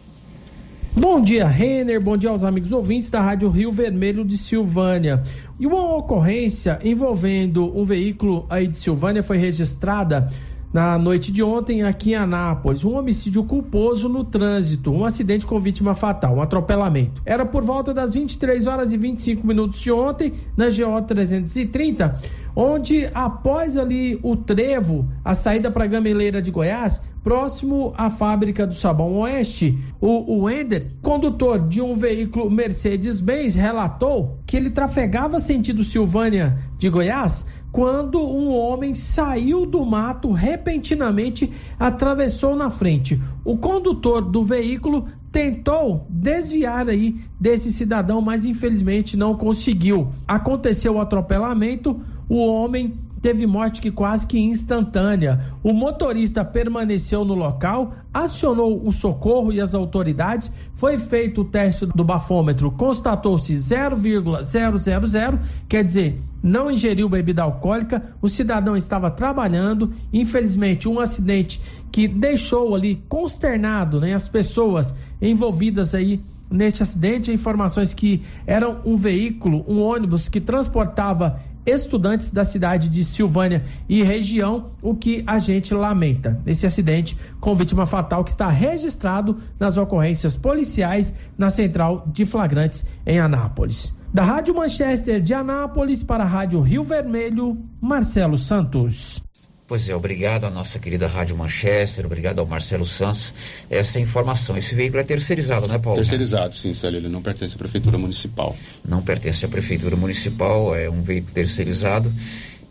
Bom 0.95 1.19
dia, 1.19 1.47
Renner. 1.47 1.99
Bom 1.99 2.15
dia 2.15 2.29
aos 2.29 2.43
amigos 2.43 2.71
ouvintes 2.71 3.09
da 3.09 3.19
Rádio 3.19 3.49
Rio 3.49 3.71
Vermelho 3.71 4.23
de 4.23 4.37
Silvânia. 4.37 5.23
E 5.59 5.65
uma 5.65 5.95
ocorrência 5.97 6.77
envolvendo 6.83 7.65
um 7.75 7.83
veículo 7.83 8.45
aí 8.47 8.67
de 8.67 8.77
Silvânia 8.77 9.23
foi 9.23 9.37
registrada 9.37 10.29
na 10.71 10.95
noite 10.97 11.31
de 11.31 11.41
ontem 11.41 11.83
aqui 11.83 12.11
em 12.11 12.15
Anápolis, 12.15 12.83
um 12.83 12.95
homicídio 12.95 13.43
culposo 13.43 14.09
no 14.09 14.23
trânsito, 14.23 14.91
um 14.91 15.05
acidente 15.05 15.45
com 15.45 15.59
vítima 15.59 15.95
fatal, 15.95 16.35
um 16.35 16.41
atropelamento. 16.41 17.21
Era 17.25 17.45
por 17.45 17.63
volta 17.63 17.93
das 17.93 18.13
23 18.15 18.65
horas 18.65 18.91
e 18.91 18.97
25 18.97 19.45
minutos 19.45 19.79
de 19.79 19.91
ontem, 19.91 20.33
na 20.57 20.65
GO 20.69 21.01
330, 21.01 22.17
onde 22.55 23.09
após 23.13 23.77
ali 23.77 24.19
o 24.21 24.35
trevo, 24.35 25.07
a 25.23 25.33
saída 25.33 25.71
para 25.71 25.83
a 25.83 25.87
Gameleira 25.87 26.41
de 26.41 26.51
Goiás, 26.51 27.01
próximo 27.23 27.93
à 27.97 28.09
fábrica 28.09 28.67
do 28.67 28.73
Sabão 28.73 29.17
Oeste, 29.19 29.77
o 30.01 30.43
Wender, 30.43 30.91
condutor 31.01 31.67
de 31.67 31.81
um 31.81 31.93
veículo 31.93 32.51
Mercedes-Benz, 32.51 33.55
relatou 33.55 34.39
que 34.45 34.57
ele 34.57 34.69
trafegava 34.69 35.39
sentido 35.39 35.83
Silvânia 35.83 36.57
de 36.77 36.89
Goiás 36.89 37.45
quando 37.73 38.19
um 38.19 38.53
homem 38.55 38.93
saiu 38.93 39.65
do 39.65 39.83
mato 39.83 40.31
repentinamente, 40.31 41.51
atravessou 41.79 42.55
na 42.55 42.69
frente. 42.69 43.19
O 43.43 43.57
condutor 43.57 44.21
do 44.21 44.43
veículo 44.43 45.07
tentou 45.31 46.05
desviar 46.07 46.87
aí 46.87 47.15
desse 47.39 47.71
cidadão, 47.73 48.21
mas 48.21 48.45
infelizmente 48.45 49.17
não 49.17 49.35
conseguiu. 49.35 50.09
Aconteceu 50.27 50.93
o 50.93 51.01
atropelamento, 51.01 51.99
o 52.27 52.37
homem 52.37 52.93
teve 53.23 53.47
morte 53.47 53.81
que 53.81 53.89
quase 53.89 54.27
que 54.27 54.37
instantânea. 54.37 55.45
O 55.63 55.73
motorista 55.73 56.43
permaneceu 56.43 57.23
no 57.23 57.33
local, 57.33 57.93
acionou 58.13 58.85
o 58.85 58.91
socorro 58.91 59.53
e 59.53 59.61
as 59.61 59.73
autoridades, 59.73 60.51
foi 60.73 60.97
feito 60.97 61.39
o 61.41 61.45
teste 61.45 61.85
do 61.85 62.03
bafômetro, 62.03 62.69
constatou-se 62.69 63.55
0,000, 63.55 65.39
quer 65.69 65.85
dizer, 65.85 66.21
não 66.43 66.69
ingeriu 66.69 67.07
bebida 67.07 67.43
alcoólica, 67.43 68.13
o 68.21 68.27
cidadão 68.27 68.75
estava 68.75 69.09
trabalhando, 69.09 69.93
infelizmente 70.11 70.89
um 70.89 70.99
acidente 70.99 71.61
que 71.93 72.09
deixou 72.09 72.75
ali 72.75 73.01
consternado 73.07 74.01
né, 74.01 74.13
as 74.13 74.27
pessoas 74.27 74.93
envolvidas 75.21 75.95
aí 75.95 76.21
neste 76.51 76.83
acidente, 76.83 77.31
informações 77.31 77.93
que 77.93 78.21
eram 78.45 78.81
um 78.85 78.97
veículo, 78.97 79.63
um 79.65 79.81
ônibus 79.81 80.27
que 80.27 80.41
transportava 80.41 81.39
estudantes 81.65 82.29
da 82.31 82.43
cidade 82.43 82.89
de 82.89 83.03
Silvânia 83.03 83.63
e 83.87 84.03
região, 84.03 84.71
o 84.81 84.95
que 84.95 85.23
a 85.25 85.39
gente 85.39 85.73
lamenta. 85.73 86.41
Esse 86.45 86.65
acidente 86.65 87.17
com 87.39 87.55
vítima 87.55 87.85
fatal 87.85 88.23
que 88.23 88.31
está 88.31 88.49
registrado 88.49 89.39
nas 89.59 89.77
ocorrências 89.77 90.35
policiais 90.35 91.13
na 91.37 91.49
central 91.49 92.07
de 92.07 92.25
flagrantes 92.25 92.85
em 93.05 93.19
Anápolis. 93.19 93.95
Da 94.13 94.23
Rádio 94.23 94.53
Manchester 94.53 95.21
de 95.21 95.33
Anápolis 95.33 96.03
para 96.03 96.23
a 96.23 96.27
Rádio 96.27 96.61
Rio 96.61 96.83
Vermelho, 96.83 97.57
Marcelo 97.81 98.37
Santos. 98.37 99.23
Pois 99.73 99.89
é, 99.89 99.95
obrigado 99.95 100.43
à 100.43 100.51
nossa 100.51 100.77
querida 100.77 101.07
Rádio 101.07 101.35
Manchester, 101.35 102.05
obrigado 102.05 102.37
ao 102.37 102.45
Marcelo 102.45 102.85
Santos. 102.85 103.33
Essa 103.71 103.99
informação, 103.99 104.55
esse 104.55 104.75
veículo 104.75 104.99
é 104.99 105.03
terceirizado, 105.03 105.67
né, 105.67 105.79
Paulo? 105.79 105.95
Terceirizado, 105.95 106.55
sim, 106.55 106.75
Célio, 106.75 106.99
ele 106.99 107.09
não 107.09 107.23
pertence 107.23 107.55
à 107.55 107.57
Prefeitura 107.57 107.97
Municipal. 107.97 108.55
Não 108.87 109.01
pertence 109.01 109.43
à 109.43 109.47
Prefeitura 109.47 109.95
Municipal, 109.95 110.75
é 110.75 110.87
um 110.87 111.01
veículo 111.01 111.33
terceirizado 111.33 112.13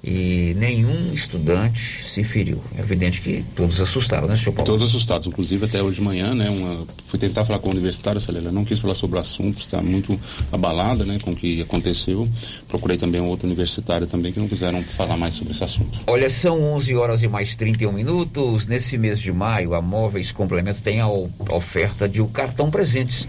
e 0.05 0.55
nenhum 0.59 1.13
estudante 1.13 1.81
se 1.81 2.25
feriu. 2.25 2.61
É 2.77 2.81
evidente 2.81 3.21
que 3.21 3.45
todos 3.55 3.81
assustaram, 3.81 4.27
né, 4.27 4.37
senhor 4.37 4.53
Paulo? 4.53 4.67
Todos 4.67 4.89
assustados, 4.89 5.29
inclusive 5.29 5.65
até 5.65 5.81
hoje 5.81 5.97
de 5.97 6.03
manhã, 6.03 6.35
né? 6.35 6.51
Uma, 6.51 6.85
fui 7.07 7.19
tentar 7.19 7.45
falar 7.45 7.61
com 7.61 7.69
a 7.69 7.73
universitária, 7.73 8.21
ela 8.29 8.51
não 8.51 8.65
quis 8.65 8.81
falar 8.81 8.95
sobre 8.95 9.17
o 9.17 9.21
assunto, 9.21 9.59
está 9.59 9.81
muito 9.81 10.19
abalada, 10.51 11.05
né, 11.05 11.19
com 11.23 11.33
o 11.33 11.37
que 11.37 11.63
aconteceu. 11.63 12.29
Procurei 12.67 12.97
também 12.97 13.21
outro 13.21 13.47
universitário 13.47 14.07
também 14.07 14.33
que 14.33 14.41
não 14.41 14.49
quiseram 14.49 14.83
falar 14.83 15.17
mais 15.17 15.35
sobre 15.35 15.53
esse 15.53 15.63
assunto. 15.63 16.01
Olha, 16.07 16.29
são 16.29 16.61
11 16.75 16.97
horas 16.97 17.23
e 17.23 17.29
mais 17.29 17.55
31 17.55 17.93
minutos. 17.93 18.67
Nesse 18.67 18.99
mês 18.99 19.21
de 19.21 19.33
maio, 19.33 19.75
a 19.75 19.81
Móveis 19.81 20.33
Complemento 20.33 20.83
tem 20.83 21.01
a, 21.01 21.05
a 21.05 21.55
oferta 21.55 22.09
de 22.09 22.21
um 22.21 22.27
cartão 22.27 22.71
presentes. 22.71 23.27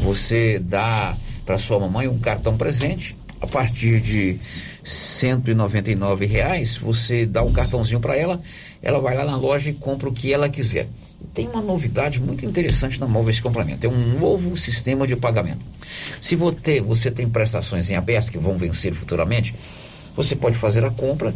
Você 0.00 0.60
dá 0.60 1.16
para 1.44 1.58
sua 1.58 1.80
mamãe 1.80 2.06
um 2.06 2.18
cartão 2.18 2.56
presente 2.56 3.16
a 3.40 3.46
partir 3.46 4.00
de 4.00 4.38
199 4.84 6.26
reais, 6.26 6.76
você 6.76 7.24
dá 7.24 7.42
um 7.42 7.52
cartãozinho 7.52 8.00
para 8.00 8.16
ela, 8.16 8.40
ela 8.82 9.00
vai 9.00 9.16
lá 9.16 9.24
na 9.24 9.36
loja 9.36 9.70
e 9.70 9.74
compra 9.74 10.08
o 10.08 10.12
que 10.12 10.32
ela 10.32 10.48
quiser. 10.48 10.88
Tem 11.32 11.48
uma 11.48 11.62
novidade 11.62 12.20
muito 12.20 12.44
interessante 12.44 12.98
na 12.98 13.06
Móveis 13.06 13.40
Complemento, 13.40 13.86
é 13.86 13.88
um 13.88 14.18
novo 14.18 14.56
sistema 14.56 15.06
de 15.06 15.14
pagamento. 15.14 15.60
Se 16.20 16.34
você, 16.34 16.80
você 16.80 17.10
tem 17.10 17.28
prestações 17.28 17.88
em 17.90 17.94
aberto 17.94 18.32
que 18.32 18.38
vão 18.38 18.56
vencer 18.58 18.92
futuramente, 18.92 19.54
você 20.16 20.34
pode 20.34 20.58
fazer 20.58 20.84
a 20.84 20.90
compra 20.90 21.34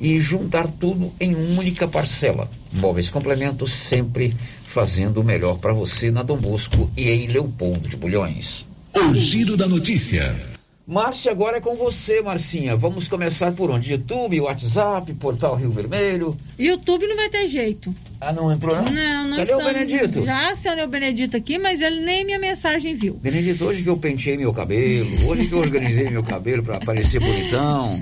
e 0.00 0.18
juntar 0.18 0.66
tudo 0.66 1.12
em 1.20 1.34
única 1.34 1.86
parcela. 1.86 2.50
Móveis 2.72 3.08
Complemento 3.08 3.68
sempre 3.68 4.34
fazendo 4.64 5.20
o 5.20 5.24
melhor 5.24 5.58
para 5.58 5.72
você 5.72 6.10
na 6.10 6.22
Dom 6.22 6.38
Bosco 6.38 6.90
e 6.96 7.10
em 7.10 7.28
Leopoldo 7.28 7.88
de 7.88 7.96
Bulhões. 7.96 8.64
O 8.94 9.14
giro 9.14 9.56
da 9.56 9.68
notícia. 9.68 10.51
Márcia, 10.92 11.32
agora 11.32 11.56
é 11.56 11.60
com 11.60 11.74
você, 11.74 12.20
Marcinha. 12.20 12.76
Vamos 12.76 13.08
começar 13.08 13.50
por 13.52 13.70
onde? 13.70 13.92
YouTube, 13.92 14.38
WhatsApp, 14.42 15.10
Portal 15.14 15.56
Rio 15.56 15.70
Vermelho. 15.70 16.36
YouTube 16.58 17.06
não 17.06 17.16
vai 17.16 17.30
ter 17.30 17.48
jeito. 17.48 17.94
Ah, 18.20 18.30
não 18.30 18.52
entrou 18.52 18.76
não? 18.76 18.84
Não, 18.84 19.24
não 19.24 19.38
Cadê 19.38 19.42
estamos... 19.42 19.64
o 19.64 19.72
Benedito? 19.72 20.22
Já 20.22 20.50
acionei 20.50 20.84
o 20.84 20.88
Benedito 20.88 21.34
aqui, 21.34 21.58
mas 21.58 21.80
ele 21.80 22.00
nem 22.00 22.26
minha 22.26 22.38
mensagem 22.38 22.94
viu. 22.94 23.14
Benedito, 23.14 23.64
hoje 23.64 23.82
que 23.82 23.88
eu 23.88 23.96
penteei 23.96 24.36
meu 24.36 24.52
cabelo, 24.52 25.28
hoje 25.28 25.46
que 25.46 25.54
eu 25.54 25.60
organizei 25.60 26.10
meu 26.10 26.22
cabelo 26.22 26.62
para 26.62 26.78
parecer 26.78 27.20
bonitão. 27.20 27.98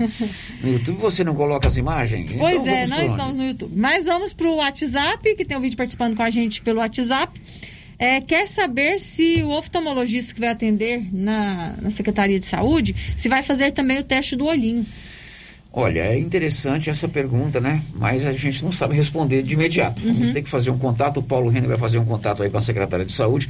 No 0.61 0.73
YouTube 0.73 0.97
você 0.97 1.23
não 1.23 1.33
coloca 1.33 1.69
as 1.69 1.77
imagens? 1.77 2.29
Pois 2.37 2.63
então, 2.63 2.73
é, 2.73 2.87
nós 2.87 3.11
estamos 3.11 3.37
no 3.37 3.47
YouTube. 3.47 3.71
Mas 3.73 4.03
vamos 4.03 4.33
pro 4.33 4.55
WhatsApp, 4.55 5.33
que 5.33 5.45
tem 5.45 5.55
um 5.55 5.61
vídeo 5.61 5.77
participando 5.77 6.17
com 6.17 6.23
a 6.23 6.29
gente 6.29 6.61
pelo 6.61 6.79
WhatsApp. 6.79 7.39
É, 8.01 8.19
quer 8.19 8.47
saber 8.47 8.99
se 8.99 9.43
o 9.43 9.51
oftalmologista 9.51 10.33
que 10.33 10.39
vai 10.39 10.49
atender 10.49 11.07
na, 11.13 11.75
na 11.79 11.91
Secretaria 11.91 12.39
de 12.39 12.47
Saúde, 12.47 12.95
se 13.15 13.29
vai 13.29 13.43
fazer 13.43 13.73
também 13.73 13.99
o 13.99 14.03
teste 14.03 14.35
do 14.35 14.47
olhinho. 14.47 14.83
Olha, 15.71 15.99
é 15.99 16.17
interessante 16.17 16.89
essa 16.89 17.07
pergunta, 17.07 17.61
né? 17.61 17.79
Mas 17.93 18.25
a 18.25 18.33
gente 18.33 18.65
não 18.65 18.71
sabe 18.71 18.95
responder 18.95 19.43
de 19.43 19.53
imediato. 19.53 20.03
Uhum. 20.03 20.13
Vamos 20.13 20.31
ter 20.31 20.41
que 20.41 20.49
fazer 20.49 20.71
um 20.71 20.79
contato, 20.79 21.17
o 21.17 21.23
Paulo 21.23 21.47
Renner 21.51 21.69
vai 21.69 21.77
fazer 21.77 21.99
um 21.99 22.05
contato 22.05 22.41
aí 22.41 22.49
com 22.49 22.57
a 22.57 22.61
Secretaria 22.61 23.05
de 23.05 23.11
Saúde 23.11 23.47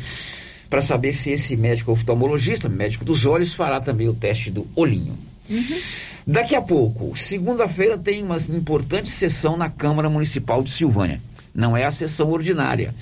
para 0.69 0.81
saber 0.81 1.13
se 1.13 1.31
esse 1.31 1.55
médico 1.55 1.93
oftalmologista, 1.93 2.67
médico 2.67 3.05
dos 3.05 3.25
olhos, 3.25 3.53
fará 3.53 3.79
também 3.79 4.09
o 4.09 4.13
teste 4.13 4.51
do 4.51 4.67
olhinho. 4.75 5.17
Uhum. 5.49 5.79
Daqui 6.27 6.57
a 6.57 6.61
pouco, 6.61 7.15
segunda-feira, 7.15 7.97
tem 7.97 8.21
uma 8.21 8.35
importante 8.49 9.07
sessão 9.07 9.55
na 9.55 9.69
Câmara 9.69 10.09
Municipal 10.09 10.61
de 10.61 10.71
Silvânia. 10.71 11.21
Não 11.55 11.75
é 11.77 11.85
a 11.85 11.91
sessão 11.91 12.29
ordinária 12.29 12.93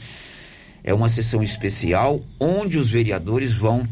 é 0.83 0.93
uma 0.93 1.09
sessão 1.09 1.43
especial 1.43 2.21
onde 2.39 2.77
os 2.77 2.89
vereadores 2.89 3.51
vão 3.53 3.87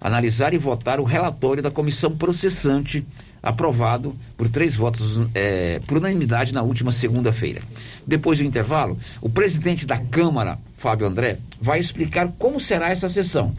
analisar 0.00 0.52
e 0.52 0.58
votar 0.58 0.98
o 0.98 1.04
relatório 1.04 1.62
da 1.62 1.70
comissão 1.70 2.16
processante 2.16 3.06
aprovado 3.42 4.14
por 4.36 4.48
três 4.48 4.76
votos 4.76 5.20
é, 5.34 5.80
por 5.86 5.98
unanimidade 5.98 6.52
na 6.52 6.62
última 6.62 6.92
segunda-feira. 6.92 7.62
Depois 8.06 8.38
do 8.38 8.44
intervalo, 8.44 8.98
o 9.20 9.28
presidente 9.28 9.86
da 9.86 9.98
Câmara, 9.98 10.58
Fábio 10.76 11.06
André, 11.06 11.38
vai 11.60 11.78
explicar 11.78 12.28
como 12.38 12.60
será 12.60 12.90
essa 12.90 13.08
sessão, 13.08 13.54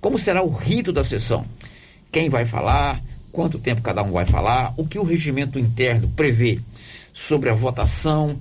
como 0.00 0.18
será 0.18 0.42
o 0.42 0.50
rito 0.50 0.92
da 0.92 1.04
sessão, 1.04 1.46
quem 2.12 2.28
vai 2.28 2.44
falar, 2.44 3.00
quanto 3.32 3.58
tempo 3.58 3.82
cada 3.82 4.02
um 4.02 4.10
vai 4.12 4.26
falar, 4.26 4.72
o 4.76 4.86
que 4.86 4.98
o 4.98 5.02
regimento 5.02 5.58
interno 5.58 6.08
prevê 6.16 6.58
sobre 7.12 7.48
a 7.48 7.54
votação. 7.54 8.36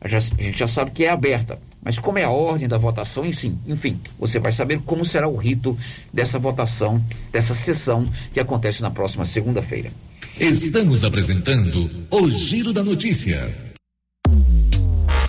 A 0.00 0.08
gente 0.08 0.58
já 0.58 0.66
sabe 0.66 0.90
que 0.90 1.04
é 1.04 1.10
aberta, 1.10 1.58
mas 1.82 1.98
como 1.98 2.18
é 2.18 2.24
a 2.24 2.30
ordem 2.30 2.68
da 2.68 2.78
votação, 2.78 3.24
enfim, 3.26 3.98
você 4.18 4.38
vai 4.38 4.52
saber 4.52 4.80
como 4.86 5.04
será 5.04 5.26
o 5.26 5.36
rito 5.36 5.76
dessa 6.12 6.38
votação, 6.38 7.04
dessa 7.32 7.54
sessão 7.54 8.08
que 8.32 8.38
acontece 8.38 8.82
na 8.82 8.90
próxima 8.90 9.24
segunda-feira. 9.24 9.90
Estamos 10.38 11.04
apresentando 11.04 11.90
o 12.10 12.30
Giro 12.30 12.72
da 12.72 12.82
Notícia. 12.82 13.71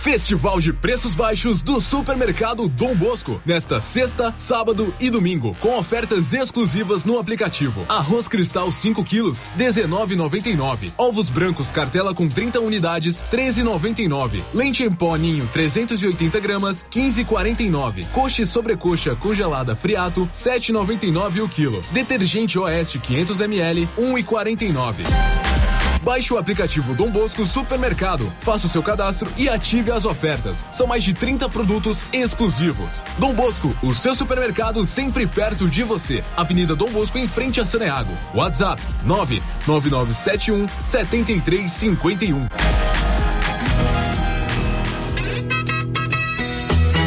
Festival 0.04 0.60
de 0.60 0.70
preços 0.70 1.14
baixos 1.14 1.62
do 1.62 1.80
Supermercado 1.80 2.68
Dom 2.68 2.94
Bosco. 2.94 3.40
Nesta 3.46 3.80
sexta, 3.80 4.34
sábado 4.36 4.94
e 5.00 5.08
domingo. 5.08 5.56
Com 5.60 5.78
ofertas 5.78 6.34
exclusivas 6.34 7.04
no 7.04 7.18
aplicativo. 7.18 7.86
Arroz 7.88 8.28
cristal 8.28 8.70
5 8.70 9.02
quilos, 9.02 9.46
19,99. 9.56 10.92
Ovos 10.98 11.30
brancos 11.30 11.70
cartela 11.70 12.12
com 12.12 12.28
30 12.28 12.60
unidades, 12.60 13.24
13,99. 13.32 14.42
Lente 14.52 14.84
em 14.84 14.92
pó 14.92 15.16
ninho 15.16 15.48
380 15.50 16.38
gramas, 16.38 16.84
15,49. 16.92 18.06
Coxa 18.10 18.42
e 18.42 18.46
sobrecoxa 18.46 19.16
congelada 19.16 19.74
friato, 19.74 20.28
7,99 20.34 21.42
o 21.42 21.48
quilo. 21.48 21.80
Detergente 21.92 22.58
Oeste 22.58 22.98
500 22.98 23.40
ml, 23.40 23.88
1,49. 23.96 25.73
Baixe 26.04 26.34
o 26.34 26.36
aplicativo 26.36 26.94
Dom 26.94 27.10
Bosco 27.10 27.46
Supermercado, 27.46 28.30
faça 28.40 28.66
o 28.66 28.68
seu 28.68 28.82
cadastro 28.82 29.32
e 29.38 29.48
ative 29.48 29.90
as 29.90 30.04
ofertas. 30.04 30.66
São 30.70 30.86
mais 30.86 31.02
de 31.02 31.14
30 31.14 31.48
produtos 31.48 32.04
exclusivos. 32.12 33.02
Dom 33.16 33.32
Bosco, 33.32 33.74
o 33.82 33.94
seu 33.94 34.14
supermercado 34.14 34.84
sempre 34.84 35.26
perto 35.26 35.66
de 35.66 35.82
você. 35.82 36.22
Avenida 36.36 36.76
Dom 36.76 36.90
Bosco 36.90 37.16
em 37.16 37.26
frente 37.26 37.58
a 37.58 37.64
Saneago. 37.64 38.12
WhatsApp 38.34 38.82
99971 39.02 40.66
7351. 40.86 42.73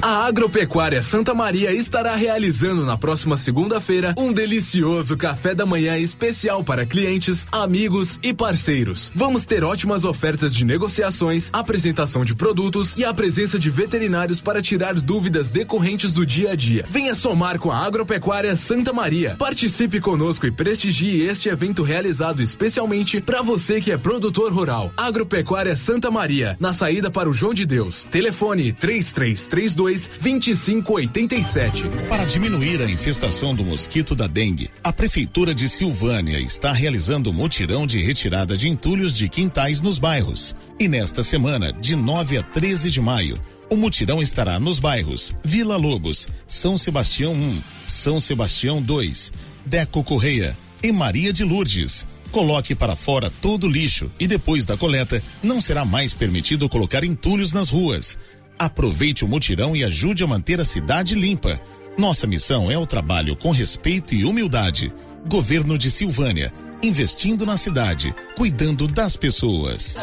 A 0.08 0.26
Agropecuária 0.26 1.04
Santa 1.04 1.34
Maria 1.34 1.74
estará 1.74 2.16
realizando 2.16 2.86
na 2.86 2.96
próxima 2.96 3.36
segunda-feira 3.36 4.16
um 4.18 4.32
delicioso 4.32 5.18
café 5.18 5.54
da 5.54 5.66
manhã 5.66 5.98
especial 5.98 6.64
para 6.64 6.86
clientes, 6.86 7.46
amigos 7.52 8.18
e 8.24 8.34
parceiros. 8.34 9.12
Vamos 9.14 9.46
ter 9.46 9.66
ótimas 9.66 10.06
ofertas 10.06 10.56
de 10.56 10.64
negociações, 10.64 11.50
apresentação 11.52 12.24
de 12.24 12.34
produtos 12.34 12.96
e 12.96 13.04
a 13.04 13.14
presença 13.14 13.60
de 13.60 13.70
veterinários 13.70 14.40
para 14.40 14.62
tirar 14.62 14.94
dúvidas 14.94 15.50
decorrentes 15.50 16.14
do 16.14 16.26
dia 16.26 16.52
a 16.52 16.56
dia. 16.56 16.86
Venha 16.88 17.14
somar 17.14 17.60
com 17.60 17.70
a 17.70 17.80
Agropecuária 17.80 18.56
Santa 18.56 18.94
Maria. 18.94 19.36
Participe 19.38 20.00
conosco 20.00 20.48
e 20.48 20.52
prestigie 20.52 21.24
este 21.24 21.50
evento 21.50 21.84
realizado 21.84 22.42
especialmente 22.42 23.20
para 23.20 23.42
você 23.42 23.82
que 23.82 23.92
é 23.92 23.98
produtor 23.98 24.54
rural. 24.54 24.90
Agropecuária 24.96 25.76
Santa 25.76 26.10
Maria, 26.10 26.56
na 26.62 26.72
saída 26.72 27.12
para 27.12 27.30
o 27.30 27.34
João 27.34 27.54
de 27.54 27.66
Deus. 27.66 28.04
Telefone 28.06 28.72
3332 28.72 29.97
2587. 30.06 31.88
Para 32.10 32.26
diminuir 32.26 32.82
a 32.82 32.92
infestação 32.92 33.56
do 33.56 33.64
mosquito 33.64 34.14
da 34.14 34.28
dengue, 34.28 34.70
a 34.84 34.94
Prefeitura 34.94 35.56
de 35.56 35.70
Silvânia 35.70 36.40
está 36.40 36.72
realizando 36.72 37.34
mutirão 37.34 37.88
de 37.88 38.04
retirada 38.04 38.56
de 38.56 38.70
entulhos 38.70 39.14
de 39.14 39.30
quintais 39.30 39.82
nos 39.82 39.98
bairros. 39.98 40.56
E 40.80 40.88
nesta 40.88 41.24
semana, 41.24 41.72
de 41.74 41.96
9 41.96 42.38
a 42.38 42.44
13 42.44 42.92
de 42.92 43.02
maio, 43.02 43.38
o 43.70 43.76
mutirão 43.76 44.22
estará 44.22 44.60
nos 44.60 44.80
bairros 44.80 45.34
Vila 45.44 45.78
Lobos, 45.78 46.30
São 46.46 46.78
Sebastião 46.78 47.34
1, 47.34 47.62
São 47.88 48.20
Sebastião 48.20 48.82
2, 48.82 49.32
Deco 49.66 50.04
Correia 50.04 50.58
e 50.84 50.92
Maria 50.92 51.34
de 51.34 51.44
Lourdes. 51.44 52.08
Coloque 52.32 52.76
para 52.76 52.96
fora 52.96 53.32
todo 53.42 53.66
o 53.66 53.70
lixo 53.70 54.12
e 54.20 54.28
depois 54.28 54.66
da 54.66 54.78
coleta 54.78 55.24
não 55.42 55.62
será 55.62 55.86
mais 55.86 56.14
permitido 56.14 56.68
colocar 56.68 57.04
entulhos 57.04 57.54
nas 57.54 57.70
ruas. 57.70 58.18
Aproveite 58.60 59.24
o 59.24 59.28
mutirão 59.28 59.76
e 59.76 59.84
ajude 59.84 60.24
a 60.24 60.28
manter 60.28 60.60
a 60.60 60.66
cidade 60.66 61.14
limpa. 61.14 61.62
Nossa 61.98 62.26
missão 62.26 62.72
é 62.72 62.78
o 62.78 62.88
trabalho 62.88 63.36
com 63.36 63.52
respeito 63.52 64.16
e 64.16 64.26
humildade. 64.26 64.92
Governo 65.30 65.78
de 65.78 65.92
Silvânia, 65.92 66.52
investindo 66.82 67.46
na 67.46 67.58
cidade, 67.58 68.14
cuidando 68.36 68.88
das 68.88 69.16
pessoas. 69.16 69.96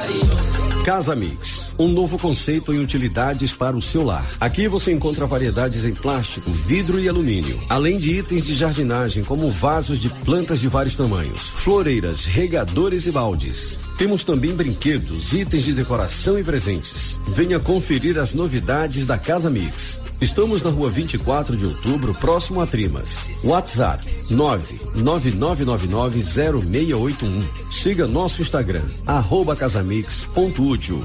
Casa 0.85 1.15
Mix, 1.15 1.75
um 1.79 1.89
novo 1.89 2.19
conceito 2.19 2.73
em 2.73 2.79
utilidades 2.79 3.53
para 3.53 3.77
o 3.77 3.83
seu 3.83 4.05
lar. 4.05 4.27
Aqui 4.41 4.69
você 4.69 4.93
encontra 4.93 5.27
variedades 5.27 5.85
em 5.85 5.95
plástico, 5.95 6.51
vidro 6.51 7.01
e 7.01 7.09
alumínio, 7.09 7.59
além 7.69 7.99
de 7.99 8.19
itens 8.19 8.45
de 8.45 8.55
jardinagem 8.55 9.25
como 9.25 9.51
vasos 9.51 9.99
de 9.99 10.09
plantas 10.09 10.61
de 10.61 10.69
vários 10.69 10.97
tamanhos, 10.97 11.49
floreiras, 11.49 12.25
regadores 12.25 13.07
e 13.07 13.11
baldes. 13.11 13.79
Temos 13.97 14.25
também 14.25 14.55
brinquedos, 14.55 15.33
itens 15.33 15.65
de 15.65 15.73
decoração 15.73 16.39
e 16.39 16.45
presentes. 16.45 17.19
Venha 17.29 17.61
conferir 17.61 18.19
as 18.19 18.35
novidades 18.35 19.07
da 19.07 19.17
Casa 19.17 19.49
Mix. 19.49 20.01
Estamos 20.21 20.63
na 20.63 20.71
rua 20.71 20.91
24 20.91 21.57
de 21.57 21.67
outubro, 21.67 22.15
próximo 22.15 22.61
a 22.61 22.67
Trimas. 22.67 23.31
WhatsApp 23.43 24.03
999990681. 26.65 27.71
Siga 27.71 28.07
nosso 28.07 28.43
Instagram, 28.43 28.89
arroba 29.07 29.57
casamix.útil. 29.57 31.05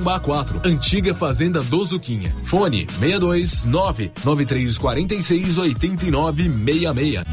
4, 0.00 0.60
antiga 0.64 1.14
Fazenda 1.14 1.62
do 1.62 1.84
Zuquinha. 1.84 2.34
Fone 2.44 2.86
62 2.98 3.64
99346 3.64 5.58
8966. 5.58 7.24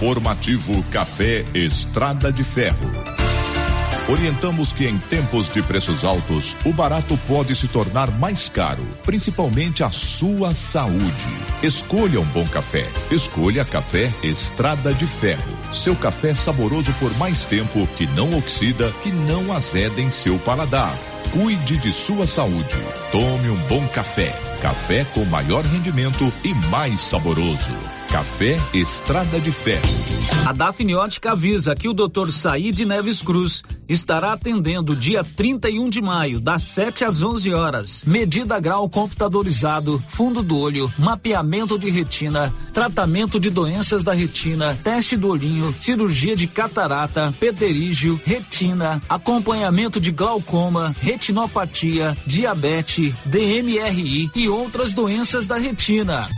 Informativo 0.00 0.82
Café 0.90 1.44
Estrada 1.54 2.32
de 2.32 2.42
Ferro. 2.42 3.21
Orientamos 4.08 4.72
que 4.72 4.86
em 4.86 4.98
tempos 4.98 5.48
de 5.48 5.62
preços 5.62 6.04
altos, 6.04 6.56
o 6.64 6.72
barato 6.72 7.16
pode 7.28 7.54
se 7.54 7.68
tornar 7.68 8.10
mais 8.18 8.48
caro, 8.48 8.84
principalmente 9.04 9.84
a 9.84 9.90
sua 9.90 10.52
saúde. 10.52 11.28
Escolha 11.62 12.20
um 12.20 12.24
bom 12.24 12.44
café. 12.44 12.90
Escolha 13.12 13.64
Café 13.64 14.12
Estrada 14.22 14.92
de 14.92 15.06
Ferro. 15.06 15.56
Seu 15.72 15.94
café 15.94 16.34
saboroso 16.34 16.92
por 16.94 17.16
mais 17.16 17.44
tempo, 17.44 17.86
que 17.94 18.06
não 18.06 18.36
oxida, 18.36 18.90
que 19.02 19.10
não 19.10 19.52
azeda 19.52 20.00
em 20.00 20.10
seu 20.10 20.36
paladar. 20.40 20.98
Cuide 21.32 21.78
de 21.78 21.90
sua 21.90 22.26
saúde. 22.26 22.76
Tome 23.10 23.48
um 23.48 23.56
bom 23.66 23.88
café. 23.88 24.30
Café 24.60 25.02
com 25.14 25.24
maior 25.24 25.64
rendimento 25.64 26.30
e 26.44 26.52
mais 26.68 27.00
saboroso. 27.00 27.72
Café 28.12 28.56
Estrada 28.74 29.40
de 29.40 29.50
Ferro. 29.50 29.80
A 30.46 30.52
Dafniótica 30.52 31.32
avisa 31.32 31.74
que 31.74 31.88
o 31.88 31.94
Dr. 31.94 32.30
Said 32.30 32.84
Neves 32.84 33.22
Cruz 33.22 33.62
estará 33.88 34.34
atendendo 34.34 34.94
dia 34.94 35.24
31 35.24 35.88
de 35.88 36.02
maio, 36.02 36.38
das 36.38 36.62
7 36.62 37.04
às 37.04 37.22
11 37.22 37.54
horas. 37.54 38.04
Medida 38.06 38.60
grau 38.60 38.88
computadorizado, 38.88 39.98
fundo 39.98 40.42
do 40.42 40.58
olho, 40.58 40.92
mapeamento 40.98 41.78
de 41.78 41.88
retina, 41.88 42.52
tratamento 42.72 43.40
de 43.40 43.48
doenças 43.48 44.04
da 44.04 44.12
retina, 44.12 44.76
teste 44.84 45.16
do 45.16 45.28
olhinho, 45.28 45.74
cirurgia 45.80 46.36
de 46.36 46.46
catarata, 46.46 47.32
pterígio, 47.40 48.20
retina, 48.24 49.00
acompanhamento 49.08 49.98
de 49.98 50.10
glaucoma, 50.10 50.94
retinopatia, 51.22 52.16
diabetes, 52.26 53.14
DMRI 53.24 54.28
e 54.34 54.48
outras 54.48 54.92
doenças 54.92 55.46
da 55.46 55.56
retina. 55.56 56.28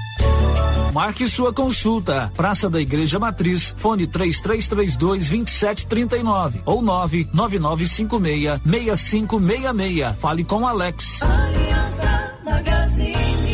Marque 0.93 1.27
sua 1.27 1.55
consulta. 1.55 2.31
Praça 2.37 2.69
da 2.69 2.79
Igreja 2.81 3.19
Matriz, 3.19 3.75
fone 3.79 4.07
3332 4.07 5.29
2739 5.29 6.61
ou 6.67 6.83
99956 6.83 8.61
6566. 8.63 10.17
Fale 10.21 10.45
com 10.45 10.67
Alex. 10.67 11.23
Aliança 11.23 12.35
Magazine. 12.45 13.54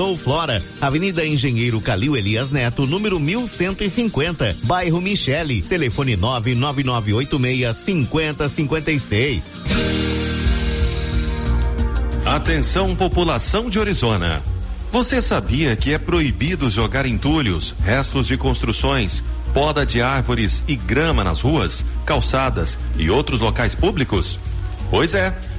Revenda 0.01 0.07
Zouflora, 0.07 0.63
Avenida 0.81 1.25
Engenheiro 1.25 1.79
Calil 1.79 2.17
Elias 2.17 2.51
Neto, 2.51 2.87
número 2.87 3.19
1150, 3.19 4.57
bairro 4.63 4.99
Michele, 4.99 5.61
telefone 5.61 6.15
99986 6.15 7.77
5056. 7.77 9.53
Atenção 12.25 12.95
população 12.95 13.69
de 13.69 13.77
Orizona. 13.77 14.41
Você 14.91 15.21
sabia 15.21 15.75
que 15.75 15.93
é 15.93 15.99
proibido 15.99 16.69
jogar 16.69 17.05
entulhos, 17.05 17.75
restos 17.81 18.27
de 18.27 18.37
construções, 18.37 19.23
poda 19.53 19.85
de 19.85 20.01
árvores 20.01 20.63
e 20.67 20.75
grama 20.75 21.23
nas 21.23 21.41
ruas, 21.41 21.85
calçadas 22.05 22.77
e 22.97 23.09
outros 23.09 23.41
locais 23.41 23.75
públicos? 23.75 24.39
Pois 24.89 25.13
é. 25.13 25.33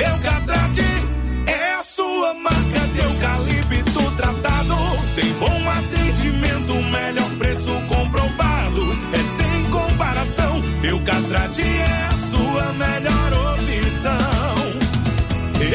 Eucatrate 0.00 0.80
é 1.46 1.74
a 1.74 1.82
sua 1.82 2.32
marca 2.32 2.80
de 2.94 3.00
eucalipto 3.00 4.10
tratado. 4.16 4.74
Tem 5.14 5.32
bom 5.34 5.70
atendimento, 5.70 6.74
melhor 6.74 7.30
preço 7.38 7.70
comprovado. 7.88 8.80
É 9.12 9.18
sem 9.18 9.70
comparação. 9.70 10.62
Eucatrate 10.82 11.62
é 11.62 12.06
a 12.06 12.12
sua 12.12 12.72
melhor 12.72 13.32
opção. 13.52 14.18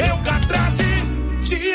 Eucatrate 0.08 0.84
te 1.44 1.74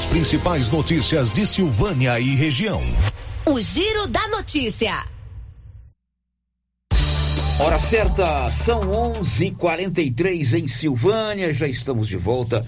As 0.00 0.06
principais 0.06 0.70
notícias 0.70 1.30
de 1.30 1.46
Silvânia 1.46 2.18
e 2.18 2.34
região. 2.34 2.80
O 3.44 3.60
Giro 3.60 4.06
da 4.06 4.28
Notícia. 4.28 5.04
Hora 7.58 7.78
certa, 7.78 8.48
são 8.48 8.80
11:43 8.80 10.54
em 10.54 10.66
Silvânia. 10.66 11.52
Já 11.52 11.68
estamos 11.68 12.08
de 12.08 12.16
volta 12.16 12.64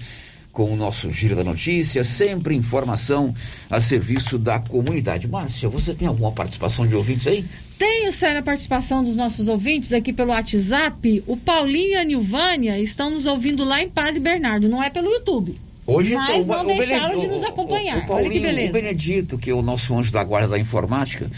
com 0.52 0.70
o 0.74 0.76
nosso 0.76 1.10
Giro 1.10 1.34
da 1.34 1.42
Notícia, 1.42 2.04
sempre 2.04 2.54
informação 2.54 3.34
a 3.70 3.80
serviço 3.80 4.38
da 4.38 4.58
comunidade. 4.58 5.26
Márcia, 5.26 5.70
você 5.70 5.94
tem 5.94 6.06
alguma 6.06 6.32
participação 6.32 6.86
de 6.86 6.94
ouvintes 6.94 7.26
aí? 7.26 7.46
Tenho, 7.78 8.12
Sérgio, 8.12 8.40
a 8.40 8.42
participação 8.42 9.02
dos 9.02 9.16
nossos 9.16 9.48
ouvintes 9.48 9.94
aqui 9.94 10.12
pelo 10.12 10.32
WhatsApp. 10.32 11.24
O 11.26 11.38
Paulinho 11.38 11.92
e 11.92 11.96
a 11.96 12.04
Nilvânia 12.04 12.78
estão 12.78 13.08
nos 13.08 13.24
ouvindo 13.24 13.64
lá 13.64 13.82
em 13.82 13.88
Padre 13.88 14.20
Bernardo, 14.20 14.68
não 14.68 14.82
é 14.82 14.90
pelo 14.90 15.10
YouTube. 15.10 15.58
Hoje 15.84 16.14
Mas 16.14 16.44
então, 16.44 16.58
não 16.58 16.66
deixaram 16.66 17.18
de 17.18 17.26
nos 17.26 17.42
acompanhar. 17.42 17.98
O, 17.98 18.00
o 18.00 18.06
Paulinho, 18.06 18.30
Olha 18.30 18.40
que 18.40 18.46
beleza. 18.46 18.70
o 18.70 18.72
Benedito, 18.72 19.38
que 19.38 19.50
é 19.50 19.54
o 19.54 19.62
nosso 19.62 19.96
anjo 19.96 20.12
da 20.12 20.22
guarda 20.22 20.48
da 20.48 20.58
informática, 20.58 21.28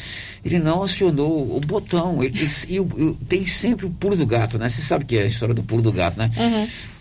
ele 0.45 0.59
não 0.59 0.83
acionou 0.83 1.57
o 1.57 1.61
botão. 1.61 2.23
Ele, 2.23 2.39
e 2.69 2.77
e 2.77 3.15
tem 3.27 3.47
sempre 3.47 3.87
o 3.87 3.91
pulo 3.91 4.17
do 4.17 4.27
gato, 4.27 4.59
né? 4.59 4.69
Você 4.69 4.83
sabe 4.83 5.07
que 5.07 5.17
é 5.17 5.23
a 5.23 5.27
história 5.27 5.55
do 5.55 5.63
pulo 5.63 5.81
do 5.81 5.91
gato, 5.91 6.19
né? 6.19 6.31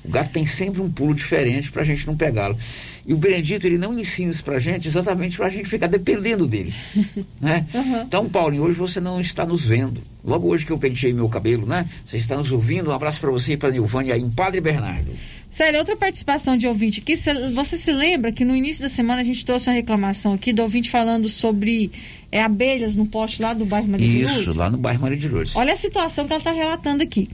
O 0.05 0.09
gato 0.09 0.31
tem 0.31 0.45
sempre 0.45 0.81
um 0.81 0.89
pulo 0.89 1.13
diferente 1.13 1.71
pra 1.71 1.83
gente 1.83 2.07
não 2.07 2.15
pegá-lo. 2.15 2.57
E 3.05 3.13
o 3.13 3.17
Benedito, 3.17 3.67
ele 3.67 3.77
não 3.77 3.97
ensina 3.99 4.31
isso 4.31 4.43
pra 4.43 4.59
gente 4.59 4.87
exatamente 4.87 5.35
pra 5.35 5.49
gente 5.49 5.67
ficar 5.67 5.87
dependendo 5.87 6.47
dele. 6.47 6.73
né? 7.39 7.65
Então, 8.05 8.29
Paulinho, 8.29 8.63
hoje 8.63 8.77
você 8.77 9.01
não 9.01 9.19
está 9.19 9.45
nos 9.45 9.65
vendo. 9.65 10.01
Logo 10.23 10.47
hoje 10.47 10.65
que 10.65 10.71
eu 10.71 10.77
penteei 10.77 11.11
meu 11.11 11.27
cabelo, 11.27 11.65
né? 11.65 11.85
Você 12.05 12.15
está 12.15 12.37
nos 12.37 12.51
ouvindo. 12.51 12.89
Um 12.89 12.93
abraço 12.93 13.19
pra 13.19 13.31
você 13.31 13.53
e 13.53 13.57
pra 13.57 13.71
Nilvânia 13.71 14.13
aí 14.13 14.21
em 14.21 14.29
Padre 14.29 14.61
Bernardo. 14.61 15.11
Sério, 15.53 15.77
outra 15.77 15.95
participação 15.95 16.57
de 16.57 16.67
ouvinte 16.67 16.99
aqui. 16.99 17.15
cê- 17.15 17.51
Você 17.51 17.77
se 17.77 17.91
lembra 17.91 18.31
que 18.31 18.43
no 18.43 18.55
início 18.55 18.81
da 18.81 18.89
semana 18.89 19.21
a 19.21 19.23
gente 19.23 19.45
trouxe 19.45 19.69
uma 19.69 19.75
reclamação 19.75 20.33
aqui 20.33 20.51
do 20.51 20.63
ouvinte 20.63 20.89
falando 20.89 21.29
sobre 21.29 21.91
é, 22.31 22.41
abelhas 22.41 22.95
no 22.95 23.05
poste 23.05 23.39
lá 23.39 23.53
do 23.53 23.63
bairro 23.63 23.87
Maria 23.87 24.07
de 24.09 24.21
Isso, 24.23 24.33
Lourdes? 24.33 24.55
lá 24.55 24.69
no 24.71 24.77
bairro 24.79 25.01
Maria 25.01 25.17
de 25.17 25.29
Lourdes. 25.29 25.55
Olha 25.55 25.71
a 25.73 25.75
situação 25.75 26.25
que 26.25 26.33
ela 26.33 26.39
está 26.41 26.51
relatando 26.51 27.03
aqui. 27.03 27.29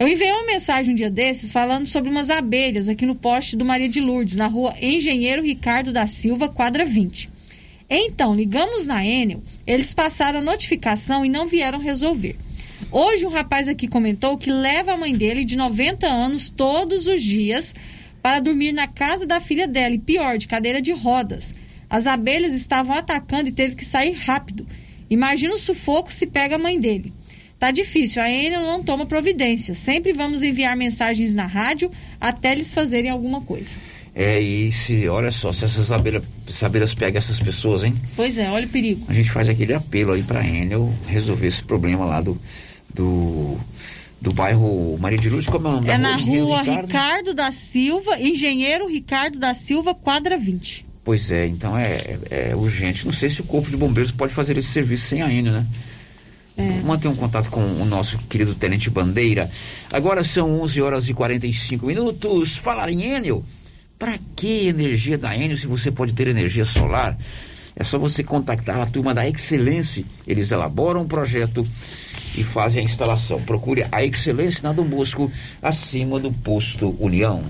Eu 0.00 0.08
enviei 0.08 0.32
uma 0.32 0.46
mensagem 0.46 0.92
um 0.92 0.96
dia 0.96 1.10
desses 1.10 1.52
falando 1.52 1.86
sobre 1.86 2.10
umas 2.10 2.28
abelhas 2.28 2.88
aqui 2.88 3.06
no 3.06 3.14
poste 3.14 3.56
do 3.56 3.64
Maria 3.64 3.88
de 3.88 4.00
Lourdes, 4.00 4.34
na 4.34 4.48
rua 4.48 4.74
Engenheiro 4.82 5.40
Ricardo 5.42 5.92
da 5.92 6.06
Silva, 6.08 6.48
quadra 6.48 6.84
20. 6.84 7.28
Então, 7.88 8.34
ligamos 8.34 8.86
na 8.86 9.04
Enel, 9.04 9.42
eles 9.66 9.92
passaram 9.94 10.38
a 10.40 10.42
notificação 10.42 11.24
e 11.24 11.28
não 11.28 11.46
vieram 11.46 11.78
resolver. 11.78 12.34
Hoje 12.90 13.26
um 13.26 13.30
rapaz 13.30 13.68
aqui 13.68 13.86
comentou 13.86 14.36
que 14.36 14.50
leva 14.50 14.92
a 14.92 14.96
mãe 14.96 15.14
dele 15.14 15.44
de 15.44 15.56
90 15.56 16.06
anos 16.06 16.48
todos 16.48 17.06
os 17.06 17.22
dias 17.22 17.74
para 18.22 18.40
dormir 18.40 18.72
na 18.72 18.86
casa 18.86 19.26
da 19.26 19.40
filha 19.40 19.66
dela, 19.66 19.94
e 19.94 19.98
pior, 19.98 20.38
de 20.38 20.46
cadeira 20.46 20.80
de 20.80 20.92
rodas. 20.92 21.54
As 21.88 22.06
abelhas 22.06 22.52
estavam 22.52 22.96
atacando 22.96 23.48
e 23.48 23.52
teve 23.52 23.74
que 23.74 23.84
sair 23.84 24.12
rápido. 24.12 24.66
Imagina 25.08 25.54
o 25.54 25.58
sufoco 25.58 26.12
se 26.12 26.26
pega 26.26 26.56
a 26.56 26.58
mãe 26.58 26.78
dele. 26.78 27.12
Tá 27.58 27.70
difícil, 27.70 28.22
a 28.22 28.30
Enel 28.30 28.62
não 28.62 28.82
toma 28.82 29.04
providência. 29.04 29.74
Sempre 29.74 30.12
vamos 30.14 30.42
enviar 30.42 30.74
mensagens 30.76 31.34
na 31.34 31.44
rádio 31.44 31.90
até 32.18 32.52
eles 32.52 32.72
fazerem 32.72 33.10
alguma 33.10 33.42
coisa. 33.42 33.76
É, 34.14 34.40
e 34.40 34.72
se, 34.72 35.06
olha 35.08 35.30
só, 35.30 35.52
se 35.52 35.64
essas 35.64 35.92
abelhas, 35.92 36.22
essas 36.48 36.62
abelhas 36.62 36.94
pegam 36.94 37.18
essas 37.18 37.38
pessoas, 37.38 37.84
hein? 37.84 37.94
Pois 38.16 38.38
é, 38.38 38.50
olha 38.50 38.66
o 38.66 38.68
perigo. 38.68 39.04
A 39.08 39.12
gente 39.12 39.30
faz 39.30 39.48
aquele 39.48 39.74
apelo 39.74 40.12
aí 40.12 40.22
pra 40.22 40.44
Enel 40.44 40.92
resolver 41.06 41.46
esse 41.46 41.62
problema 41.62 42.06
lá 42.06 42.20
do, 42.20 42.40
do, 42.94 43.58
do 44.20 44.32
bairro 44.32 44.98
Maria 44.98 45.18
de 45.18 45.28
Luz, 45.28 45.46
como 45.46 45.66
é 45.66 45.70
o 45.70 45.72
nome 45.74 45.86
da 45.86 45.94
É 45.94 45.98
na 45.98 46.16
rua 46.16 46.62
Ricardo? 46.62 46.86
Ricardo 46.86 47.34
da 47.34 47.52
Silva, 47.52 48.18
Engenheiro 48.20 48.88
Ricardo 48.88 49.38
da 49.38 49.54
Silva, 49.54 49.94
quadra 49.94 50.36
20. 50.36 50.86
Pois 51.02 51.30
é, 51.30 51.46
então 51.46 51.76
é, 51.76 52.18
é 52.30 52.56
urgente. 52.56 53.06
Não 53.06 53.12
sei 53.12 53.30
se 53.30 53.40
o 53.40 53.44
Corpo 53.44 53.70
de 53.70 53.76
Bombeiros 53.76 54.12
pode 54.12 54.34
fazer 54.34 54.56
esse 54.58 54.68
serviço 54.68 55.06
sem 55.06 55.22
a 55.22 55.32
Enel, 55.32 55.52
né? 55.52 55.66
Manter 56.84 57.08
um 57.08 57.16
contato 57.16 57.48
com 57.48 57.60
o 57.60 57.84
nosso 57.86 58.18
querido 58.28 58.54
Tenente 58.54 58.90
Bandeira. 58.90 59.50
Agora 59.90 60.22
são 60.22 60.60
11 60.60 60.82
horas 60.82 61.08
e 61.08 61.14
45 61.14 61.86
minutos. 61.86 62.56
Falar 62.56 62.90
em 62.90 63.02
Enel. 63.02 63.42
Para 63.98 64.18
que 64.36 64.68
energia 64.68 65.16
da 65.16 65.34
Enel 65.34 65.56
se 65.56 65.66
você 65.66 65.90
pode 65.90 66.12
ter 66.12 66.28
energia 66.28 66.64
solar? 66.64 67.16
É 67.74 67.84
só 67.84 67.98
você 67.98 68.22
contactar 68.22 68.78
a 68.78 68.86
turma 68.86 69.14
da 69.14 69.26
Excelência. 69.26 70.04
Eles 70.26 70.50
elaboram 70.50 71.02
um 71.02 71.08
projeto 71.08 71.66
e 72.36 72.44
fazem 72.44 72.82
a 72.82 72.84
instalação. 72.84 73.42
Procure 73.42 73.86
a 73.90 74.04
Excelência 74.04 74.62
na 74.62 74.72
Dom 74.72 74.84
Bosco, 74.84 75.30
acima 75.62 76.18
do 76.18 76.32
posto 76.32 76.96
União. 76.98 77.44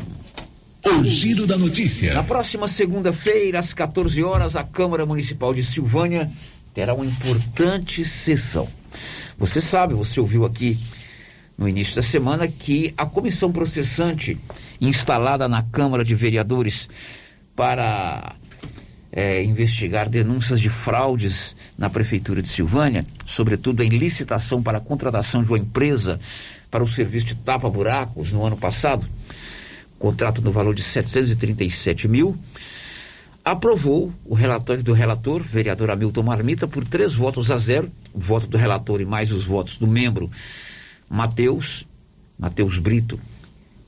O 0.84 1.04
giro 1.04 1.46
da 1.46 1.58
notícia. 1.58 2.14
Na 2.14 2.22
próxima 2.22 2.66
segunda-feira, 2.66 3.58
às 3.58 3.74
14 3.74 4.22
horas, 4.22 4.56
a 4.56 4.64
Câmara 4.64 5.04
Municipal 5.04 5.52
de 5.52 5.62
Silvânia 5.62 6.30
terá 6.72 6.94
uma 6.94 7.04
importante 7.04 8.04
sessão. 8.04 8.68
Você 9.38 9.60
sabe, 9.60 9.94
você 9.94 10.20
ouviu 10.20 10.44
aqui 10.44 10.78
no 11.56 11.68
início 11.68 11.96
da 11.96 12.02
semana 12.02 12.48
que 12.48 12.94
a 12.96 13.04
comissão 13.04 13.52
processante 13.52 14.38
instalada 14.80 15.46
na 15.46 15.62
Câmara 15.62 16.02
de 16.02 16.14
Vereadores 16.14 16.88
para 17.54 18.34
é, 19.12 19.42
investigar 19.42 20.08
denúncias 20.08 20.60
de 20.60 20.70
fraudes 20.70 21.56
na 21.76 21.90
Prefeitura 21.90 22.40
de 22.40 22.48
Silvânia, 22.48 23.04
sobretudo 23.26 23.82
em 23.82 23.88
licitação 23.88 24.62
para 24.62 24.78
a 24.78 24.80
contratação 24.80 25.42
de 25.42 25.50
uma 25.50 25.58
empresa 25.58 26.20
para 26.70 26.84
o 26.84 26.88
serviço 26.88 27.26
de 27.26 27.34
tapa-buracos 27.34 28.32
no 28.32 28.44
ano 28.44 28.56
passado, 28.56 29.06
contrato 29.98 30.40
no 30.40 30.52
valor 30.52 30.74
de 30.74 30.82
737 30.82 32.06
mil, 32.06 32.38
aprovou 33.44 34.12
o 34.24 34.34
relatório 34.34 34.82
do 34.82 34.92
relator, 34.92 35.42
vereador 35.42 35.90
Hamilton 35.90 36.22
Marmita, 36.22 36.68
por 36.68 36.84
três 36.84 37.14
votos 37.14 37.50
a 37.50 37.56
zero, 37.56 37.90
o 38.14 38.20
voto 38.20 38.46
do 38.46 38.56
relator 38.56 39.00
e 39.00 39.04
mais 39.04 39.32
os 39.32 39.44
votos 39.44 39.76
do 39.76 39.86
membro 39.86 40.30
Matheus, 41.08 41.84
Matheus 42.38 42.78
Brito 42.78 43.18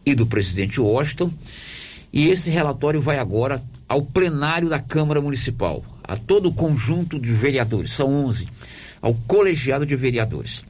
e 0.04 0.14
do 0.14 0.26
presidente 0.26 0.80
Washington. 0.80 1.32
E 2.12 2.28
esse 2.28 2.50
relatório 2.50 3.00
vai 3.00 3.18
agora 3.18 3.62
ao 3.92 4.00
plenário 4.00 4.70
da 4.70 4.78
Câmara 4.78 5.20
Municipal, 5.20 5.84
a 6.02 6.16
todo 6.16 6.48
o 6.48 6.54
conjunto 6.54 7.20
de 7.20 7.30
vereadores, 7.30 7.92
são 7.92 8.24
11, 8.24 8.48
ao 9.02 9.12
colegiado 9.12 9.84
de 9.84 9.94
vereadores. 9.94 10.60
O 10.60 10.64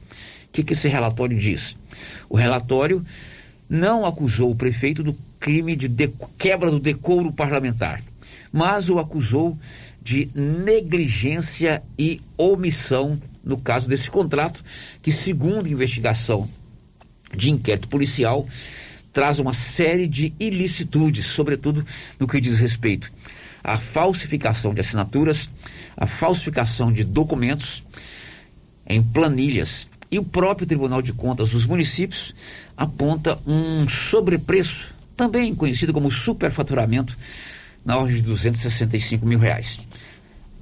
que, 0.51 0.61
que 0.61 0.73
esse 0.73 0.89
relatório 0.89 1.39
diz? 1.39 1.77
O 2.27 2.35
relatório 2.35 3.01
não 3.69 4.05
acusou 4.05 4.51
o 4.51 4.55
prefeito 4.57 5.01
do 5.01 5.15
crime 5.39 5.73
de, 5.73 5.87
de 5.87 6.11
quebra 6.37 6.69
do 6.69 6.81
decoro 6.81 7.31
parlamentar, 7.31 8.03
mas 8.51 8.89
o 8.89 8.99
acusou 8.99 9.57
de 10.01 10.29
negligência 10.35 11.81
e 11.97 12.19
omissão 12.37 13.17
no 13.41 13.57
caso 13.57 13.87
desse 13.87 14.11
contrato, 14.11 14.61
que, 15.01 15.13
segundo 15.13 15.69
investigação 15.69 16.45
de 17.33 17.49
inquérito 17.49 17.87
policial, 17.87 18.45
traz 19.13 19.39
uma 19.39 19.53
série 19.53 20.07
de 20.07 20.33
ilicitudes, 20.39 21.27
sobretudo 21.27 21.85
no 22.19 22.27
que 22.27 22.41
diz 22.41 22.59
respeito 22.59 23.11
à 23.63 23.77
falsificação 23.77 24.73
de 24.73 24.81
assinaturas, 24.81 25.49
à 25.95 26.05
falsificação 26.05 26.91
de 26.91 27.03
documentos 27.03 27.81
em 28.85 29.01
planilhas. 29.01 29.87
E 30.11 30.19
o 30.19 30.23
próprio 30.23 30.67
Tribunal 30.67 31.01
de 31.01 31.13
Contas 31.13 31.51
dos 31.51 31.65
municípios 31.65 32.35
aponta 32.75 33.39
um 33.47 33.87
sobrepreço, 33.87 34.93
também 35.15 35.55
conhecido 35.55 35.93
como 35.93 36.11
superfaturamento, 36.11 37.17
na 37.85 37.97
ordem 37.97 38.17
de 38.17 38.21
265 38.23 39.25
mil 39.25 39.39
reais. 39.39 39.79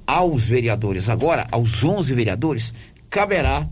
Aos 0.06 0.46
vereadores 0.46 1.08
agora, 1.08 1.46
aos 1.50 1.82
11 1.82 2.14
vereadores, 2.14 2.72
caberá 3.10 3.66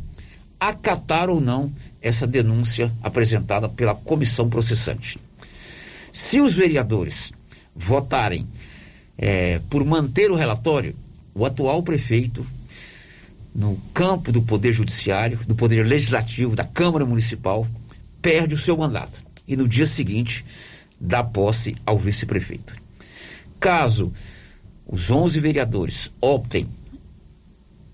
acatar 0.59 1.31
ou 1.31 1.41
não 1.41 1.73
essa 2.01 2.27
denúncia 2.27 2.93
apresentada 3.03 3.69
pela 3.69 3.95
comissão 3.95 4.49
processante. 4.49 5.19
Se 6.13 6.41
os 6.41 6.55
vereadores 6.55 7.33
votarem 7.75 8.47
é, 9.17 9.61
por 9.71 9.85
manter 9.85 10.31
o 10.31 10.37
relatório, 10.37 10.95
o 11.35 11.45
atual 11.45 11.83
prefeito, 11.83 12.45
no 13.55 13.77
campo 13.93 14.33
do 14.33 14.43
Poder 14.43 14.73
Judiciário, 14.73 15.39
do 15.47 15.55
Poder 15.55 15.87
Legislativo, 15.87 16.57
da 16.57 16.65
Câmara 16.65 17.05
Municipal, 17.05 17.67
perde 18.23 18.55
o 18.55 18.59
seu 18.59 18.77
mandato 18.77 19.23
e 19.47 19.57
no 19.57 19.67
dia 19.67 19.87
seguinte 19.87 20.45
dá 21.01 21.23
posse 21.25 21.77
ao 21.85 21.99
vice-prefeito. 21.99 22.75
Caso 23.59 24.13
os 24.87 25.11
11 25.11 25.39
vereadores 25.41 26.11
optem 26.21 26.67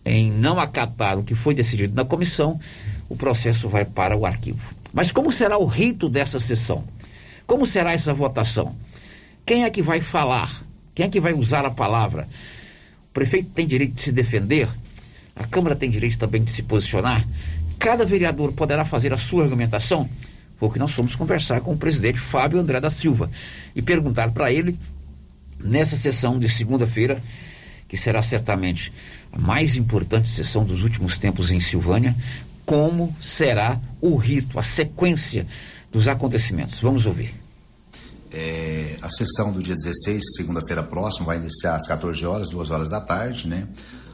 em 0.04 0.30
não 0.30 0.59
acatar 0.59 1.18
o 1.18 1.24
que 1.24 1.34
foi 1.34 1.54
decidido 1.54 1.94
na 1.94 2.04
comissão, 2.04 2.61
o 3.09 3.16
processo 3.16 3.68
vai 3.68 3.84
para 3.84 4.16
o 4.16 4.26
arquivo. 4.26 4.74
Mas 4.92 5.11
como 5.11 5.30
será 5.30 5.59
o 5.59 5.66
rito 5.66 6.09
dessa 6.09 6.38
sessão? 6.38 6.84
Como 7.46 7.66
será 7.66 7.92
essa 7.92 8.12
votação? 8.12 8.74
Quem 9.44 9.64
é 9.64 9.70
que 9.70 9.82
vai 9.82 10.00
falar? 10.00 10.50
Quem 10.94 11.07
é 11.07 11.09
que 11.09 11.20
vai 11.20 11.32
usar 11.32 11.64
a 11.64 11.70
palavra? 11.70 12.26
O 13.11 13.12
prefeito 13.12 13.50
tem 13.50 13.66
direito 13.66 13.94
de 13.94 14.00
se 14.00 14.12
defender? 14.12 14.68
A 15.36 15.44
Câmara 15.44 15.76
tem 15.76 15.90
direito 15.90 16.18
também 16.18 16.42
de 16.42 16.50
se 16.50 16.62
posicionar? 16.62 17.26
Cada 17.78 18.04
vereador 18.04 18.52
poderá 18.52 18.84
fazer 18.84 19.12
a 19.12 19.18
sua 19.18 19.44
argumentação? 19.44 20.09
Foi 20.59 20.68
o 20.68 20.72
que 20.72 20.78
nós 20.78 20.92
fomos 20.92 21.14
conversar 21.14 21.61
com 21.61 21.74
o 21.74 21.76
presidente 21.76 22.18
Fábio 22.18 22.59
André 22.59 22.80
da 22.80 22.88
Silva 22.88 23.30
e 23.74 23.82
perguntar 23.82 24.30
para 24.32 24.50
ele, 24.50 24.76
nessa 25.61 25.96
sessão 25.96 26.38
de 26.38 26.48
segunda-feira, 26.48 27.22
que 27.88 27.96
será 27.96 28.22
certamente 28.22 28.92
a 29.30 29.38
mais 29.38 29.76
importante 29.76 30.28
sessão 30.28 30.64
dos 30.64 30.82
últimos 30.82 31.18
tempos 31.18 31.50
em 31.50 31.61
Silvânia, 31.61 32.16
como 32.66 33.16
será 33.22 33.80
o 34.00 34.16
rito, 34.16 34.58
a 34.58 34.62
sequência 34.62 35.46
dos 35.90 36.08
acontecimentos. 36.08 36.80
Vamos 36.80 37.06
ouvir. 37.06 37.32
É, 38.32 38.96
a 39.00 39.08
sessão 39.08 39.52
do 39.52 39.62
dia 39.62 39.74
16, 39.74 40.22
segunda-feira 40.36 40.82
próxima, 40.82 41.26
vai 41.26 41.36
iniciar 41.36 41.76
às 41.76 41.86
14 41.86 42.26
horas, 42.26 42.50
2 42.50 42.70
horas 42.70 42.90
da 42.90 43.00
tarde, 43.00 43.48
né? 43.48 43.66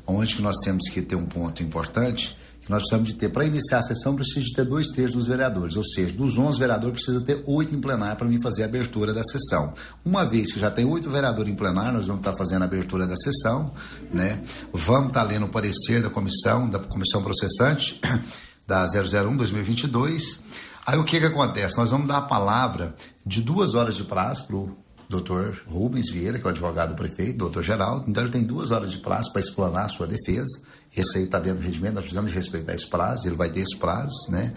Onde 0.06 0.36
que 0.36 0.42
nós 0.42 0.58
temos 0.58 0.88
que 0.90 1.00
ter 1.00 1.16
um 1.16 1.24
ponto 1.24 1.62
importante, 1.62 2.36
que 2.62 2.70
nós 2.70 2.82
precisamos 2.82 3.08
de 3.08 3.16
ter, 3.16 3.28
para 3.28 3.44
iniciar 3.44 3.78
a 3.78 3.82
sessão, 3.82 4.14
precisa 4.14 4.40
de 4.40 4.52
ter 4.52 4.64
dois 4.64 4.88
terços 4.88 5.16
dos 5.16 5.26
vereadores, 5.26 5.76
ou 5.76 5.84
seja, 5.84 6.14
dos 6.14 6.38
11 6.38 6.58
vereadores 6.58 7.02
precisa 7.02 7.24
ter 7.24 7.42
oito 7.46 7.74
em 7.74 7.80
plenário 7.80 8.16
para 8.16 8.28
mim 8.28 8.40
fazer 8.40 8.62
a 8.62 8.66
abertura 8.66 9.12
da 9.12 9.22
sessão. 9.24 9.74
Uma 10.04 10.24
vez 10.24 10.52
que 10.52 10.60
já 10.60 10.70
tem 10.70 10.84
oito 10.84 11.10
vereadores 11.10 11.52
em 11.52 11.56
plenário, 11.56 11.94
nós 11.94 12.06
vamos 12.06 12.20
estar 12.20 12.36
fazendo 12.36 12.62
a 12.62 12.66
abertura 12.66 13.06
da 13.06 13.16
sessão, 13.16 13.72
né? 14.12 14.42
Vamos 14.72 15.08
estar 15.08 15.24
lendo 15.24 15.46
o 15.46 15.50
parecer 15.50 16.02
da 16.02 16.08
comissão, 16.08 16.70
da 16.70 16.78
comissão 16.78 17.22
processante, 17.22 18.00
da 18.66 18.86
001 18.86 19.36
2022. 19.36 20.40
Aí 20.86 20.98
o 20.98 21.04
que 21.04 21.18
que 21.18 21.26
acontece? 21.26 21.76
Nós 21.76 21.90
vamos 21.90 22.06
dar 22.06 22.18
a 22.18 22.22
palavra 22.22 22.94
de 23.26 23.42
duas 23.42 23.74
horas 23.74 23.96
de 23.96 24.04
prazo 24.04 24.46
para 24.46 24.56
o 24.56 24.76
doutor 25.08 25.62
Rubens 25.66 26.10
Vieira, 26.10 26.38
que 26.38 26.44
é 26.44 26.46
o 26.46 26.50
advogado 26.50 26.90
do 26.90 26.96
prefeito, 26.96 27.38
doutor 27.38 27.62
Geraldo. 27.62 28.08
Então 28.08 28.22
ele 28.22 28.32
tem 28.32 28.42
duas 28.42 28.70
horas 28.70 28.92
de 28.92 28.98
prazo 28.98 29.32
para 29.32 29.40
explanar 29.40 29.86
a 29.86 29.88
sua 29.88 30.06
defesa. 30.06 30.62
Esse 30.96 31.18
aí 31.18 31.24
está 31.24 31.38
dentro 31.38 31.60
do 31.60 31.64
regimento, 31.64 31.94
nós 31.94 32.02
precisamos 32.02 32.30
de 32.30 32.36
respeitar 32.36 32.74
esse 32.74 32.88
prazo, 32.88 33.26
ele 33.26 33.36
vai 33.36 33.50
ter 33.50 33.60
esse 33.60 33.76
prazo, 33.76 34.30
né? 34.30 34.52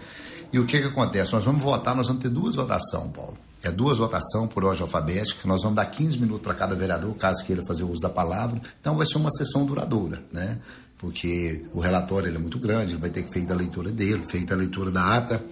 E 0.52 0.58
o 0.58 0.66
que 0.66 0.80
que 0.80 0.86
acontece? 0.86 1.32
Nós 1.32 1.44
vamos 1.44 1.64
votar, 1.64 1.96
nós 1.96 2.06
vamos 2.06 2.22
ter 2.22 2.28
duas 2.28 2.54
votações, 2.54 3.10
Paulo. 3.12 3.36
É 3.62 3.70
duas 3.70 3.98
votações 3.98 4.52
por 4.52 4.64
ordem 4.64 4.82
alfabética, 4.82 5.48
nós 5.48 5.62
vamos 5.62 5.76
dar 5.76 5.86
15 5.86 6.18
minutos 6.18 6.42
para 6.42 6.54
cada 6.54 6.74
vereador, 6.74 7.14
caso 7.16 7.44
queira 7.44 7.64
fazer 7.64 7.84
uso 7.84 8.02
da 8.02 8.08
palavra. 8.08 8.60
Então 8.80 8.96
vai 8.96 9.06
ser 9.06 9.18
uma 9.18 9.30
sessão 9.30 9.64
duradoura, 9.64 10.22
né? 10.32 10.60
Porque 10.98 11.64
o 11.74 11.80
relatório 11.80 12.34
é 12.34 12.38
muito 12.38 12.58
grande, 12.58 12.92
ele 12.92 13.00
vai 13.00 13.10
ter 13.10 13.22
que 13.22 13.32
feita 13.32 13.54
a 13.54 13.56
leitura 13.56 13.90
dele, 13.90 14.22
feita 14.26 14.54
a 14.54 14.56
leitura 14.56 14.90
da 14.90 15.16
ata 15.16 15.44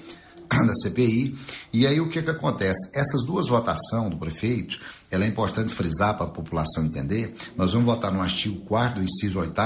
da 0.48 0.74
CPI. 0.74 1.36
E 1.72 1.86
aí 1.86 2.00
o 2.00 2.08
que 2.08 2.22
que 2.22 2.30
acontece? 2.30 2.90
Essas 2.94 3.24
duas 3.24 3.48
votações 3.48 4.10
do 4.10 4.16
prefeito, 4.16 4.78
ela 5.10 5.24
é 5.24 5.28
importante 5.28 5.74
frisar 5.74 6.16
para 6.16 6.26
a 6.26 6.30
população 6.30 6.84
entender. 6.84 7.34
Nós 7.56 7.72
vamos 7.72 7.86
votar 7.86 8.12
no 8.12 8.20
artigo 8.20 8.60
4 8.60 9.00
do 9.00 9.04
inciso 9.04 9.40
8 9.40 9.60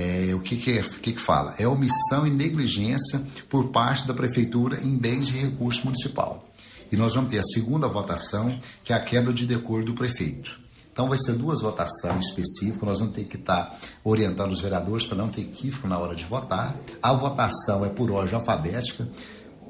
é, 0.00 0.34
o 0.34 0.40
que 0.40 0.56
que, 0.56 0.78
é, 0.78 0.82
que 0.82 1.12
que 1.12 1.20
fala? 1.20 1.54
É 1.58 1.68
omissão 1.68 2.26
e 2.26 2.30
negligência 2.30 3.20
por 3.50 3.68
parte 3.68 4.06
da 4.06 4.14
prefeitura 4.14 4.80
em 4.82 4.96
bens 4.96 5.26
de 5.26 5.38
recurso 5.38 5.84
municipal. 5.84 6.48
E 6.90 6.96
nós 6.96 7.14
vamos 7.14 7.30
ter 7.30 7.38
a 7.38 7.42
segunda 7.42 7.86
votação, 7.86 8.58
que 8.82 8.92
é 8.92 8.96
a 8.96 9.04
quebra 9.04 9.32
de 9.32 9.46
decoro 9.46 9.84
do 9.84 9.94
prefeito. 9.94 10.58
Então 10.90 11.08
vai 11.08 11.18
ser 11.18 11.34
duas 11.34 11.60
votações 11.60 12.26
específicas, 12.26 12.82
nós 12.82 12.98
vamos 12.98 13.14
ter 13.14 13.24
que 13.24 13.36
estar 13.36 13.78
orientando 14.02 14.50
os 14.50 14.60
vereadores 14.60 15.06
para 15.06 15.18
não 15.18 15.28
ter 15.28 15.42
equívoco 15.42 15.86
na 15.86 15.98
hora 15.98 16.14
de 16.14 16.24
votar. 16.24 16.76
A 17.02 17.12
votação 17.12 17.84
é 17.84 17.88
por 17.88 18.10
ordem 18.10 18.34
alfabética, 18.34 19.08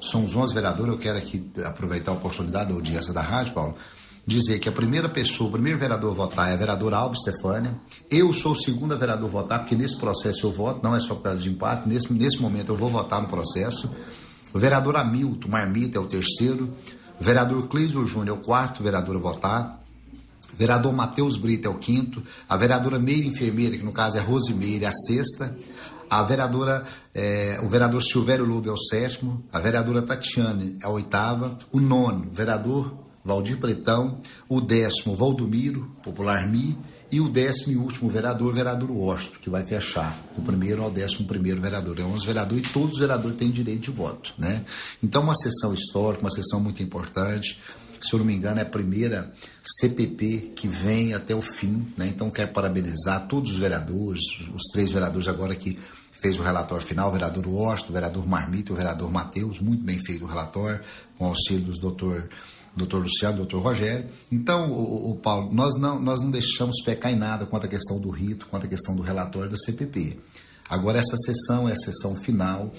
são 0.01 0.25
os 0.25 0.35
11 0.35 0.55
vereadores, 0.55 0.93
eu 0.93 0.99
quero 0.99 1.19
aqui 1.19 1.51
aproveitar 1.65 2.13
a 2.13 2.15
oportunidade 2.15 2.71
da 2.71 2.75
audiência 2.75 3.13
da 3.13 3.21
rádio, 3.21 3.53
Paulo, 3.53 3.77
dizer 4.31 4.61
que 4.61 4.69
a 4.69 4.73
primeira 4.73 5.09
pessoa, 5.09 5.49
o 5.49 5.53
primeiro 5.53 5.79
vereador 5.79 6.13
a 6.13 6.15
votar 6.15 6.51
é 6.51 6.55
a 6.55 6.57
vereadora 6.57 6.97
Alba 6.97 7.17
Stefânia. 7.17 7.77
Eu 8.09 8.33
sou 8.33 8.53
o 8.53 8.57
segundo 8.57 8.97
vereador 8.97 9.29
a 9.29 9.33
votar, 9.33 9.59
porque 9.59 9.75
nesse 9.75 9.99
processo 9.99 10.47
eu 10.47 10.53
voto, 10.53 10.81
não 10.83 10.95
é 10.95 11.01
só 11.01 11.15
por 11.15 11.25
causa 11.25 11.43
de 11.43 11.51
empate, 11.51 11.89
nesse, 11.89 12.13
nesse 12.13 12.41
momento 12.41 12.71
eu 12.71 12.77
vou 12.77 12.89
votar 12.89 13.21
no 13.21 13.29
processo. 13.29 13.91
O 14.55 14.59
vereador 14.59 14.97
Hamilton 14.97 15.49
Marmita 15.49 15.99
é 15.99 16.01
o 16.01 16.07
terceiro. 16.07 16.73
O 17.21 17.25
vereador 17.25 17.69
Clísio 17.69 18.07
Júnior 18.07 18.37
é 18.37 18.41
o 18.41 18.43
quarto 18.43 18.83
vereador 18.83 19.17
a 19.17 19.19
votar. 19.19 19.83
O 20.53 20.57
vereador 20.57 20.93
Matheus 20.93 21.37
Brito 21.37 21.69
é 21.69 21.71
o 21.71 21.79
quinto. 21.79 22.23
A 22.49 22.57
vereadora 22.57 22.99
Meira 22.99 23.27
Enfermeira, 23.27 23.77
que 23.77 23.85
no 23.85 23.93
caso 23.93 24.17
é 24.17 24.21
Rosimeira, 24.21 24.87
é 24.87 24.89
a 24.89 24.93
sexta. 24.93 25.57
A 26.09 26.23
vereadora, 26.25 26.85
é, 27.15 27.61
o 27.63 27.69
vereador 27.69 28.03
Silvério 28.03 28.45
Lobo 28.45 28.69
é 28.69 28.73
o 28.73 28.77
sétimo. 28.77 29.45
A 29.53 29.61
vereadora 29.61 30.03
Tatiane 30.03 30.79
é 30.83 30.87
a 30.87 30.89
oitava. 30.89 31.57
O 31.71 31.79
nono, 31.79 32.29
vereador 32.33 33.00
Valdir 33.25 33.59
Pretão, 33.59 34.21
o 34.49 34.61
décimo 34.61 35.15
Valdomiro, 35.15 35.91
popular 36.03 36.49
Mi, 36.49 36.77
e 37.13 37.21
o 37.21 37.29
décimo 37.29 37.73
e 37.73 37.77
último 37.77 38.09
vereador, 38.09 38.55
vereador 38.55 38.91
Osto, 38.91 39.39
que 39.41 39.51
vai 39.51 39.65
fechar 39.65 40.17
o 40.37 40.43
primeiro 40.43 40.83
ao 40.83 40.91
décimo 40.91 41.27
primeiro 41.27 41.61
vereador. 41.61 41.99
É 41.99 42.05
11 42.05 42.25
vereadores 42.25 42.69
e 42.69 42.73
todos 42.73 42.93
os 42.93 42.99
vereadores 43.01 43.37
têm 43.37 43.51
direito 43.51 43.83
de 43.83 43.91
voto. 43.91 44.33
Né? 44.39 44.65
Então, 45.03 45.23
uma 45.23 45.35
sessão 45.35 45.75
histórica, 45.75 46.23
uma 46.23 46.31
sessão 46.31 46.61
muito 46.61 46.83
importante. 46.83 47.61
Se 48.01 48.15
eu 48.15 48.21
não 48.21 48.27
me 48.27 48.35
engano, 48.35 48.61
é 48.61 48.63
a 48.63 48.67
primeira 48.67 49.33
CPP 49.81 50.53
que 50.55 50.69
vem 50.69 51.13
até 51.13 51.35
o 51.35 51.43
fim. 51.43 51.93
Né? 51.97 52.07
Então, 52.07 52.31
quero 52.31 52.53
parabenizar 52.53 53.27
todos 53.27 53.51
os 53.51 53.59
vereadores, 53.59 54.23
os 54.55 54.63
três 54.73 54.91
vereadores 54.93 55.27
agora 55.27 55.57
que 55.57 55.79
fez 56.13 56.39
o 56.39 56.43
relatório 56.43 56.85
final, 56.85 57.09
o 57.09 57.13
vereador 57.13 57.49
Osto, 57.49 57.91
o 57.91 57.93
vereador 57.93 58.27
Marmita 58.27 58.71
e 58.71 58.75
o 58.75 58.77
vereador 58.77 59.11
Matheus, 59.11 59.59
muito 59.59 59.83
bem 59.83 59.99
feito 59.99 60.25
o 60.25 60.29
relatório, 60.29 60.81
com 61.19 61.27
auxílio 61.27 61.65
dos 61.65 61.79
doutor 61.79 62.29
doutor 62.77 63.03
Luciano, 63.03 63.37
doutor 63.37 63.63
Rogério. 63.63 64.07
Então, 64.31 64.71
o, 64.71 65.11
o, 65.11 65.17
Paulo, 65.17 65.53
nós 65.53 65.79
não, 65.79 66.01
nós 66.01 66.21
não 66.21 66.31
deixamos 66.31 66.83
pecar 66.85 67.13
em 67.13 67.17
nada 67.17 67.47
quanto 67.47 67.67
à 67.67 67.69
questão 67.69 68.01
do 68.01 68.11
rito, 68.11 68.47
quanto 68.47 68.67
à 68.67 68.69
questão 68.69 68.95
do 68.95 69.03
relatório 69.03 69.51
da 69.51 69.57
CPP. 69.57 70.19
Agora, 70.69 70.99
essa 70.99 71.17
sessão 71.17 71.69
é 71.69 71.73
a 71.73 71.77
sessão 71.77 72.15
final. 72.15 72.73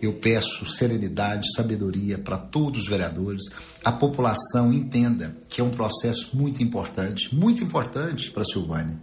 Eu 0.00 0.14
peço 0.14 0.66
serenidade, 0.66 1.46
sabedoria 1.54 2.18
para 2.18 2.38
todos 2.38 2.82
os 2.82 2.88
vereadores. 2.88 3.44
A 3.84 3.92
população 3.92 4.72
entenda 4.72 5.36
que 5.48 5.60
é 5.60 5.64
um 5.64 5.70
processo 5.70 6.34
muito 6.34 6.62
importante, 6.62 7.34
muito 7.34 7.62
importante 7.62 8.30
para 8.30 8.42
a 8.42 8.46
Silvânia. 8.46 8.98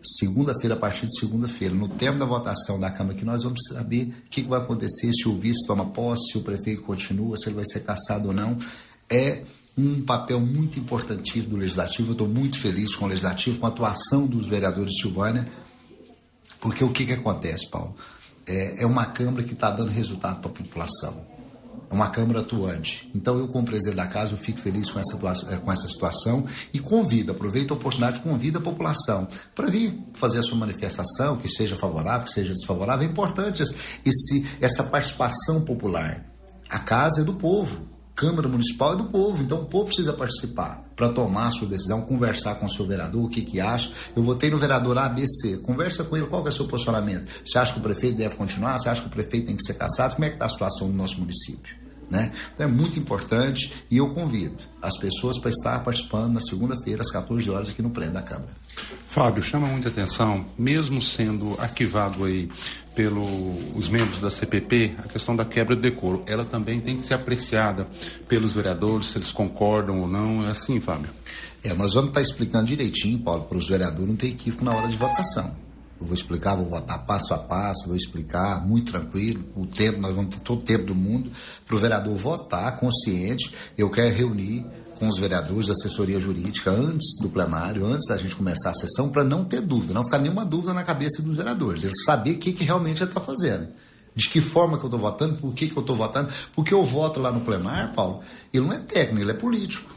Segunda-feira, 0.00 0.76
a 0.76 0.78
partir 0.78 1.06
de 1.08 1.18
segunda-feira, 1.18 1.74
no 1.74 1.88
tempo 1.88 2.18
da 2.18 2.24
votação 2.24 2.78
da 2.78 2.90
Câmara, 2.90 3.16
que 3.16 3.24
nós 3.24 3.42
vamos 3.42 3.60
saber 3.68 4.14
o 4.26 4.30
que 4.30 4.42
vai 4.42 4.60
acontecer, 4.60 5.12
se 5.12 5.28
o 5.28 5.36
vice 5.36 5.66
toma 5.66 5.90
posse, 5.90 6.32
se 6.32 6.38
o 6.38 6.42
prefeito 6.42 6.82
continua, 6.82 7.36
se 7.36 7.48
ele 7.48 7.56
vai 7.56 7.64
ser 7.66 7.80
caçado 7.80 8.28
ou 8.28 8.34
não. 8.34 8.56
É 9.10 9.42
um 9.76 10.02
papel 10.02 10.40
muito 10.40 10.78
importantíssimo 10.78 11.50
do 11.50 11.56
Legislativo. 11.56 12.08
Eu 12.08 12.12
estou 12.12 12.28
muito 12.28 12.58
feliz 12.58 12.94
com 12.94 13.04
o 13.04 13.08
Legislativo, 13.08 13.60
com 13.60 13.66
a 13.66 13.68
atuação 13.68 14.26
dos 14.26 14.46
vereadores 14.46 14.92
de 14.92 15.02
Silvânia, 15.02 15.50
porque 16.60 16.82
o 16.84 16.90
que, 16.90 17.06
que 17.06 17.12
acontece, 17.12 17.70
Paulo? 17.70 17.94
É, 18.46 18.82
é 18.82 18.86
uma 18.86 19.06
Câmara 19.06 19.44
que 19.44 19.52
está 19.52 19.70
dando 19.70 19.90
resultado 19.90 20.40
para 20.40 20.50
a 20.50 20.54
população. 20.54 21.24
É 21.90 21.94
uma 21.94 22.10
Câmara 22.10 22.40
atuante. 22.40 23.08
Então, 23.14 23.38
eu, 23.38 23.48
como 23.48 23.64
presidente 23.64 23.96
da 23.96 24.06
casa, 24.06 24.32
eu 24.32 24.36
fico 24.36 24.58
feliz 24.58 24.90
com 24.90 24.98
essa, 24.98 25.16
com 25.58 25.72
essa 25.72 25.86
situação 25.86 26.44
e 26.74 26.80
convido, 26.80 27.32
aproveito 27.32 27.70
a 27.70 27.74
oportunidade, 27.74 28.20
convido 28.20 28.58
a 28.58 28.60
população 28.60 29.28
para 29.54 29.68
vir 29.68 29.96
fazer 30.14 30.40
a 30.40 30.42
sua 30.42 30.58
manifestação, 30.58 31.36
que 31.38 31.48
seja 31.48 31.76
favorável, 31.76 32.26
que 32.26 32.32
seja 32.32 32.52
desfavorável. 32.52 33.06
É 33.06 33.10
importante 33.10 33.62
esse, 33.62 34.46
essa 34.60 34.82
participação 34.82 35.62
popular. 35.62 36.26
A 36.68 36.80
casa 36.80 37.22
é 37.22 37.24
do 37.24 37.34
povo. 37.34 37.97
Câmara 38.18 38.48
Municipal 38.48 38.94
é 38.94 38.96
do 38.96 39.04
povo, 39.04 39.40
então 39.44 39.62
o 39.62 39.66
povo 39.66 39.84
precisa 39.84 40.12
participar 40.12 40.84
para 40.96 41.08
tomar 41.10 41.52
sua 41.52 41.68
decisão, 41.68 42.02
conversar 42.02 42.56
com 42.56 42.66
o 42.66 42.68
seu 42.68 42.84
vereador, 42.84 43.24
o 43.24 43.28
que 43.28 43.42
que 43.42 43.60
acha. 43.60 43.92
Eu 44.16 44.24
votei 44.24 44.50
no 44.50 44.58
vereador 44.58 44.98
ABC, 44.98 45.58
conversa 45.58 46.02
com 46.02 46.16
ele, 46.16 46.26
qual 46.26 46.44
é 46.44 46.48
o 46.48 46.52
seu 46.52 46.66
posicionamento? 46.66 47.30
Você 47.44 47.56
acha 47.56 47.72
que 47.72 47.78
o 47.78 47.82
prefeito 47.82 48.16
deve 48.16 48.34
continuar? 48.34 48.76
Você 48.76 48.88
acha 48.88 49.02
que 49.02 49.06
o 49.06 49.10
prefeito 49.10 49.46
tem 49.46 49.54
que 49.54 49.62
ser 49.62 49.74
caçado? 49.74 50.16
Como 50.16 50.24
é 50.24 50.30
que 50.30 50.34
está 50.34 50.46
a 50.46 50.48
situação 50.48 50.88
no 50.88 50.94
nosso 50.94 51.20
município? 51.20 51.87
Né? 52.10 52.32
Então 52.54 52.66
é 52.66 52.70
muito 52.70 52.98
importante 52.98 53.72
e 53.90 53.98
eu 53.98 54.08
convido 54.08 54.56
as 54.80 54.96
pessoas 54.98 55.38
para 55.38 55.50
estar 55.50 55.84
participando 55.84 56.32
na 56.32 56.40
segunda-feira, 56.40 57.02
às 57.02 57.10
14 57.10 57.50
horas, 57.50 57.68
aqui 57.68 57.82
no 57.82 57.90
prédio 57.90 58.14
da 58.14 58.22
Câmara. 58.22 58.48
Fábio, 59.08 59.42
chama 59.42 59.66
muita 59.66 59.88
atenção, 59.88 60.46
mesmo 60.56 61.02
sendo 61.02 61.54
arquivado 61.60 62.24
aí 62.24 62.48
pelos 62.94 63.88
membros 63.88 64.20
da 64.20 64.30
CPP, 64.30 64.94
a 64.98 65.08
questão 65.08 65.36
da 65.36 65.44
quebra 65.44 65.76
de 65.76 65.82
decoro, 65.82 66.22
ela 66.26 66.44
também 66.44 66.80
tem 66.80 66.96
que 66.96 67.02
ser 67.02 67.14
apreciada 67.14 67.86
pelos 68.26 68.52
vereadores, 68.52 69.06
se 69.06 69.18
eles 69.18 69.30
concordam 69.30 70.00
ou 70.00 70.08
não, 70.08 70.46
é 70.46 70.50
assim, 70.50 70.80
Fábio? 70.80 71.10
É, 71.62 71.74
nós 71.74 71.94
vamos 71.94 72.10
estar 72.10 72.22
explicando 72.22 72.66
direitinho, 72.66 73.18
Paulo, 73.18 73.44
para 73.44 73.58
os 73.58 73.68
vereadores 73.68 74.08
não 74.08 74.16
ter 74.16 74.28
equívoco 74.28 74.64
na 74.64 74.74
hora 74.74 74.88
de 74.88 74.96
votação. 74.96 75.67
Eu 76.00 76.06
vou 76.06 76.14
explicar, 76.14 76.54
vou 76.54 76.68
votar 76.68 77.04
passo 77.04 77.34
a 77.34 77.38
passo, 77.38 77.86
vou 77.86 77.96
explicar 77.96 78.64
muito 78.64 78.92
tranquilo, 78.92 79.44
o 79.56 79.66
tempo, 79.66 80.00
nós 80.00 80.14
vamos 80.14 80.34
ter 80.34 80.42
todo 80.42 80.60
o 80.60 80.64
tempo 80.64 80.84
do 80.84 80.94
mundo 80.94 81.30
para 81.66 81.74
o 81.74 81.78
vereador 81.78 82.16
votar 82.16 82.78
consciente. 82.78 83.52
Eu 83.76 83.90
quero 83.90 84.14
reunir 84.14 84.64
com 84.98 85.08
os 85.08 85.18
vereadores 85.18 85.66
da 85.66 85.72
assessoria 85.72 86.18
jurídica 86.18 86.70
antes 86.70 87.20
do 87.20 87.28
plenário, 87.28 87.86
antes 87.86 88.08
da 88.08 88.16
gente 88.16 88.34
começar 88.34 88.70
a 88.70 88.74
sessão, 88.74 89.08
para 89.08 89.24
não 89.24 89.44
ter 89.44 89.60
dúvida, 89.60 89.94
não 89.94 90.04
ficar 90.04 90.18
nenhuma 90.18 90.44
dúvida 90.44 90.72
na 90.72 90.84
cabeça 90.84 91.22
dos 91.22 91.36
vereadores. 91.36 91.84
Eles 91.84 92.04
saber 92.04 92.32
o 92.32 92.38
que, 92.38 92.52
que 92.52 92.64
realmente 92.64 93.02
ele 93.02 93.10
está 93.10 93.20
fazendo. 93.20 93.68
De 94.14 94.28
que 94.28 94.40
forma 94.40 94.78
que 94.78 94.84
eu 94.84 94.88
estou 94.88 95.00
votando, 95.00 95.36
por 95.36 95.54
que, 95.54 95.68
que 95.68 95.76
eu 95.76 95.80
estou 95.80 95.96
votando. 95.96 96.30
Porque 96.52 96.74
eu 96.74 96.82
voto 96.82 97.20
lá 97.20 97.30
no 97.30 97.40
plenário, 97.40 97.94
Paulo, 97.94 98.20
ele 98.52 98.66
não 98.66 98.72
é 98.72 98.78
técnico, 98.78 99.24
ele 99.24 99.30
é 99.30 99.34
político. 99.34 99.88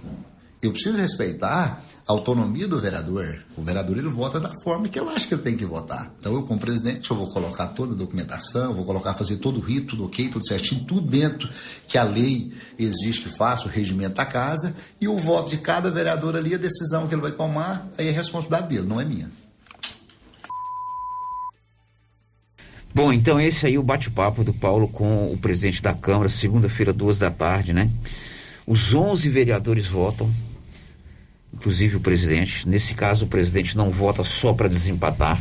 Eu 0.61 0.71
preciso 0.71 0.95
respeitar 0.95 1.83
a 2.07 2.11
autonomia 2.11 2.67
do 2.67 2.77
vereador. 2.77 3.43
O 3.57 3.63
vereador 3.63 3.97
ele 3.97 4.09
vota 4.09 4.39
da 4.39 4.51
forma 4.63 4.87
que 4.87 4.99
ele 4.99 5.09
acha 5.09 5.27
que 5.27 5.33
ele 5.33 5.41
tem 5.41 5.57
que 5.57 5.65
votar. 5.65 6.13
Então 6.19 6.33
eu, 6.33 6.43
como 6.43 6.59
presidente, 6.59 7.09
eu 7.09 7.17
vou 7.17 7.29
colocar 7.29 7.69
toda 7.69 7.93
a 7.93 7.97
documentação, 7.97 8.75
vou 8.75 8.85
colocar, 8.85 9.15
fazer 9.15 9.37
todo 9.37 9.57
o 9.57 9.63
rito, 9.63 9.87
tudo 9.87 10.05
ok, 10.05 10.29
tudo 10.29 10.47
certinho, 10.47 10.83
tudo 10.85 11.01
dentro 11.01 11.49
que 11.87 11.97
a 11.97 12.03
lei 12.03 12.53
exige 12.77 13.21
que 13.21 13.29
faça, 13.29 13.65
o 13.65 13.69
regimento 13.69 14.15
da 14.15 14.25
casa, 14.25 14.75
e 14.99 15.07
o 15.07 15.17
voto 15.17 15.49
de 15.49 15.57
cada 15.57 15.89
vereador 15.89 16.35
ali, 16.35 16.53
a 16.53 16.59
decisão 16.59 17.07
que 17.07 17.15
ele 17.15 17.23
vai 17.23 17.31
tomar, 17.31 17.89
aí 17.97 18.07
é 18.07 18.11
responsabilidade 18.11 18.75
dele, 18.75 18.87
não 18.87 19.01
é 19.01 19.05
minha. 19.05 19.31
Bom, 22.93 23.11
então 23.11 23.39
esse 23.39 23.65
aí 23.65 23.75
é 23.75 23.79
o 23.79 23.83
bate-papo 23.83 24.43
do 24.43 24.53
Paulo 24.53 24.87
com 24.87 25.31
o 25.31 25.37
presidente 25.37 25.81
da 25.81 25.93
Câmara, 25.93 26.29
segunda-feira, 26.29 26.93
duas 26.93 27.17
da 27.17 27.31
tarde, 27.31 27.73
né? 27.73 27.89
Os 28.67 28.93
11 28.93 29.27
vereadores 29.29 29.87
votam, 29.87 30.29
inclusive 31.61 31.97
o 31.97 32.01
presidente. 32.01 32.67
Nesse 32.67 32.95
caso, 32.95 33.25
o 33.25 33.27
presidente 33.27 33.77
não 33.77 33.91
vota 33.91 34.23
só 34.23 34.51
para 34.51 34.67
desempatar. 34.67 35.39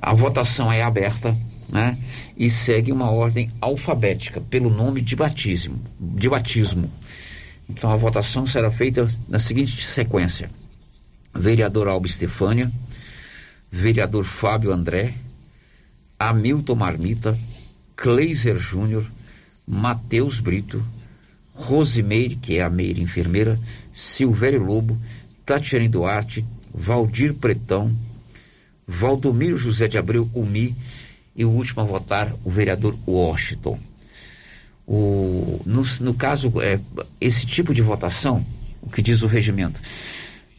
A 0.00 0.14
votação 0.14 0.72
é 0.72 0.80
aberta, 0.80 1.36
né? 1.70 1.98
E 2.36 2.48
segue 2.48 2.92
uma 2.92 3.10
ordem 3.10 3.50
alfabética 3.60 4.40
pelo 4.40 4.70
nome 4.70 5.00
de 5.00 5.16
batismo, 5.16 5.82
de 5.98 6.28
batismo. 6.28 6.88
Então 7.68 7.90
a 7.90 7.96
votação 7.96 8.46
será 8.46 8.70
feita 8.70 9.08
na 9.28 9.40
seguinte 9.40 9.84
sequência: 9.84 10.48
vereador 11.34 11.88
Alba 11.88 12.06
Estefânia, 12.06 12.70
vereador 13.70 14.24
Fábio 14.24 14.72
André, 14.72 15.12
Hamilton 16.18 16.74
Marmita, 16.76 17.38
Kleiser 17.96 18.56
Júnior, 18.56 19.04
Matheus 19.66 20.38
Brito, 20.38 20.82
Rosimeire, 21.54 22.36
que 22.36 22.56
é 22.56 22.62
a 22.62 22.70
meira 22.70 23.00
enfermeira, 23.00 23.58
Silvério 23.92 24.62
Lobo, 24.62 24.98
Tatiane 25.44 25.88
Duarte, 25.88 26.44
Valdir 26.74 27.34
Pretão, 27.34 27.94
Valdomiro 28.86 29.58
José 29.58 29.88
de 29.88 29.98
Abreu 29.98 30.28
Umi 30.34 30.74
e 31.36 31.44
o 31.44 31.50
último 31.50 31.82
a 31.82 31.84
votar, 31.84 32.32
o 32.44 32.50
vereador 32.50 32.96
Washington. 33.06 33.78
O, 34.86 35.60
no, 35.64 35.82
no 36.00 36.14
caso, 36.14 36.52
é, 36.60 36.80
esse 37.20 37.46
tipo 37.46 37.72
de 37.72 37.82
votação, 37.82 38.44
o 38.80 38.90
que 38.90 39.02
diz 39.02 39.22
o 39.22 39.26
regimento, 39.26 39.80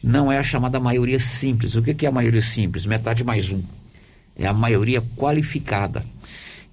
não 0.02 0.30
é 0.30 0.38
a 0.38 0.42
chamada 0.42 0.80
maioria 0.80 1.18
simples. 1.18 1.74
O 1.74 1.82
que, 1.82 1.94
que 1.94 2.06
é 2.06 2.08
a 2.08 2.12
maioria 2.12 2.42
simples? 2.42 2.86
Metade 2.86 3.22
mais 3.22 3.50
um 3.50 3.62
é 4.36 4.46
a 4.46 4.52
maioria 4.52 5.02
qualificada. 5.16 6.04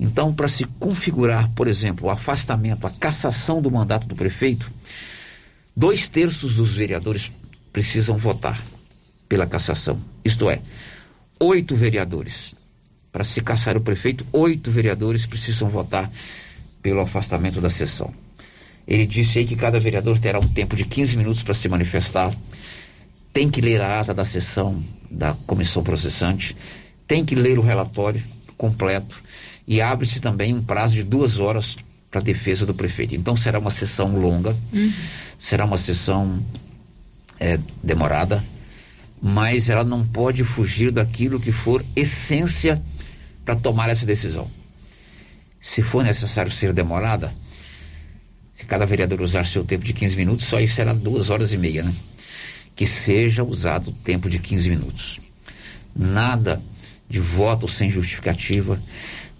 Então, 0.01 0.33
para 0.33 0.47
se 0.47 0.65
configurar, 0.65 1.47
por 1.53 1.67
exemplo, 1.67 2.07
o 2.07 2.09
afastamento, 2.09 2.87
a 2.87 2.89
cassação 2.89 3.61
do 3.61 3.69
mandato 3.69 4.07
do 4.07 4.15
prefeito, 4.15 4.67
dois 5.77 6.09
terços 6.09 6.55
dos 6.55 6.73
vereadores 6.73 7.31
precisam 7.71 8.17
votar 8.17 8.59
pela 9.29 9.45
cassação. 9.45 10.01
Isto 10.25 10.49
é, 10.49 10.59
oito 11.39 11.75
vereadores. 11.75 12.55
Para 13.11 13.23
se 13.23 13.41
caçar 13.41 13.77
o 13.77 13.81
prefeito, 13.81 14.25
oito 14.33 14.71
vereadores 14.71 15.27
precisam 15.27 15.69
votar 15.69 16.09
pelo 16.81 17.01
afastamento 17.01 17.61
da 17.61 17.69
sessão. 17.69 18.11
Ele 18.87 19.05
disse 19.05 19.37
aí 19.37 19.45
que 19.45 19.55
cada 19.55 19.79
vereador 19.79 20.17
terá 20.17 20.39
um 20.39 20.47
tempo 20.47 20.75
de 20.75 20.83
15 20.83 21.15
minutos 21.15 21.43
para 21.43 21.53
se 21.53 21.69
manifestar, 21.69 22.35
tem 23.31 23.51
que 23.51 23.61
ler 23.61 23.79
a 23.79 23.99
ata 23.99 24.15
da 24.15 24.25
sessão 24.25 24.83
da 25.11 25.35
comissão 25.45 25.83
processante, 25.83 26.55
tem 27.05 27.23
que 27.23 27.35
ler 27.35 27.59
o 27.59 27.61
relatório 27.61 28.21
completo 28.57 29.21
e 29.67 29.81
abre-se 29.81 30.19
também 30.19 30.53
um 30.53 30.63
prazo 30.63 30.95
de 30.95 31.03
duas 31.03 31.39
horas 31.39 31.77
para 32.09 32.19
a 32.19 32.23
defesa 32.23 32.65
do 32.65 32.73
prefeito. 32.73 33.15
Então 33.15 33.37
será 33.37 33.57
uma 33.59 33.71
sessão 33.71 34.15
longa, 34.19 34.55
uhum. 34.73 34.93
será 35.39 35.65
uma 35.65 35.77
sessão 35.77 36.43
é, 37.39 37.57
demorada, 37.83 38.43
mas 39.21 39.69
ela 39.69 39.83
não 39.83 40.05
pode 40.05 40.43
fugir 40.43 40.91
daquilo 40.91 41.39
que 41.39 41.51
for 41.51 41.83
essência 41.95 42.81
para 43.45 43.55
tomar 43.55 43.89
essa 43.89 44.05
decisão. 44.05 44.47
Se 45.59 45.81
for 45.81 46.03
necessário 46.03 46.51
ser 46.51 46.73
demorada, 46.73 47.31
se 48.53 48.65
cada 48.65 48.85
vereador 48.85 49.21
usar 49.21 49.45
seu 49.45 49.63
tempo 49.63 49.83
de 49.83 49.93
15 49.93 50.17
minutos, 50.17 50.45
só 50.45 50.59
isso 50.59 50.75
será 50.75 50.93
duas 50.93 51.29
horas 51.29 51.51
e 51.53 51.57
meia, 51.57 51.83
né? 51.83 51.93
Que 52.75 52.85
seja 52.85 53.43
usado 53.43 53.89
o 53.89 53.93
tempo 53.93 54.29
de 54.29 54.39
15 54.39 54.69
minutos. 54.69 55.19
Nada 55.95 56.61
de 57.09 57.19
voto 57.19 57.67
sem 57.67 57.89
justificativa, 57.89 58.79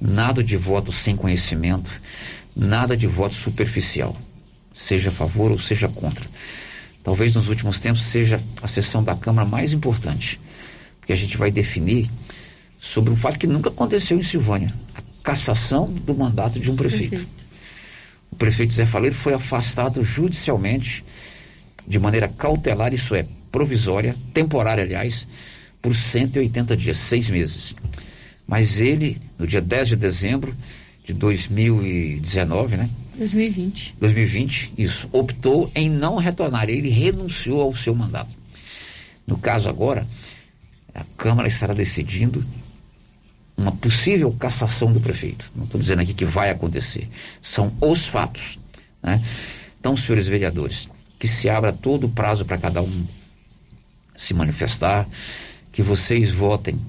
nada 0.02 0.44
de 0.44 0.58
voto 0.58 0.92
sem 0.92 1.16
conhecimento, 1.16 1.90
nada 2.56 2.98
de 2.98 3.06
voto 3.06 3.36
superficial, 3.36 4.18
seja 4.74 5.10
a 5.10 5.14
favor 5.14 5.52
ou 5.52 5.60
seja 5.60 5.88
contra. 5.88 6.26
Talvez 7.04 7.36
nos 7.36 7.48
últimos 7.48 7.80
tempos 7.80 8.04
seja 8.04 8.42
a 8.62 8.68
sessão 8.68 9.04
da 9.04 9.16
Câmara 9.16 9.48
mais 9.48 9.74
importante, 9.74 10.40
porque 11.00 11.14
a 11.14 11.16
gente 11.16 11.38
vai 11.38 11.52
definir 11.52 12.10
sobre 12.80 13.12
um 13.12 13.16
fato 13.16 13.38
que 13.38 13.48
nunca 13.48 13.70
aconteceu 13.70 14.18
em 14.18 14.24
Silvânia, 14.24 14.74
a 14.96 15.02
cassação 15.24 15.86
do 15.86 16.16
mandato 16.16 16.60
de 16.60 16.72
um 16.72 16.76
prefeito. 16.76 17.12
Perfeito. 17.12 17.42
O 18.32 18.36
prefeito 18.36 18.74
Zé 18.74 18.86
Faleiro 18.86 19.16
foi 19.16 19.34
afastado 19.34 20.04
judicialmente 20.04 21.04
de 21.88 22.00
maneira 22.00 22.28
cautelar, 22.28 22.94
isso 22.94 23.14
é, 23.14 23.26
provisória, 23.52 24.16
temporária, 24.34 24.84
aliás, 24.84 25.28
por 25.82 25.96
180 25.96 26.78
dias, 26.78 26.98
seis 26.98 27.30
meses. 27.30 27.76
Mas 28.48 28.80
ele, 28.80 29.20
no 29.38 29.48
dia 29.48 29.62
10 29.62 29.90
de 29.90 29.96
dezembro 29.96 30.56
de 31.06 31.14
2019, 31.14 32.78
né? 32.78 32.90
2020. 33.18 33.96
2020, 34.00 34.74
isso, 34.78 35.10
optou 35.12 35.72
em 35.76 35.90
não 35.90 36.18
retornar. 36.18 36.70
Ele 36.70 36.90
renunciou 36.90 37.62
ao 37.62 37.76
seu 37.76 37.94
mandato. 37.94 38.36
No 39.26 39.38
caso 39.38 39.70
agora, 39.70 40.08
a 40.94 41.04
Câmara 41.18 41.48
estará 41.48 41.74
decidindo 41.74 42.44
uma 43.56 43.72
possível 43.72 44.32
cassação 44.32 44.92
do 44.92 45.00
prefeito. 45.00 45.52
Não 45.56 45.64
estou 45.64 45.80
dizendo 45.80 46.02
aqui 46.02 46.14
que 46.14 46.26
vai 46.26 46.50
acontecer. 46.50 47.08
São 47.42 47.72
os 47.80 48.06
fatos. 48.06 48.58
Né? 49.04 49.22
Então, 49.80 49.96
senhores 49.96 50.28
vereadores, 50.28 50.90
que 51.20 51.28
se 51.28 51.50
abra 51.50 51.72
todo 51.72 52.08
o 52.08 52.10
prazo 52.10 52.46
para 52.46 52.58
cada 52.58 52.82
um 52.82 53.06
se 54.16 54.34
manifestar, 54.34 55.08
que 55.72 55.82
vocês 55.82 56.32
votem 56.32 56.80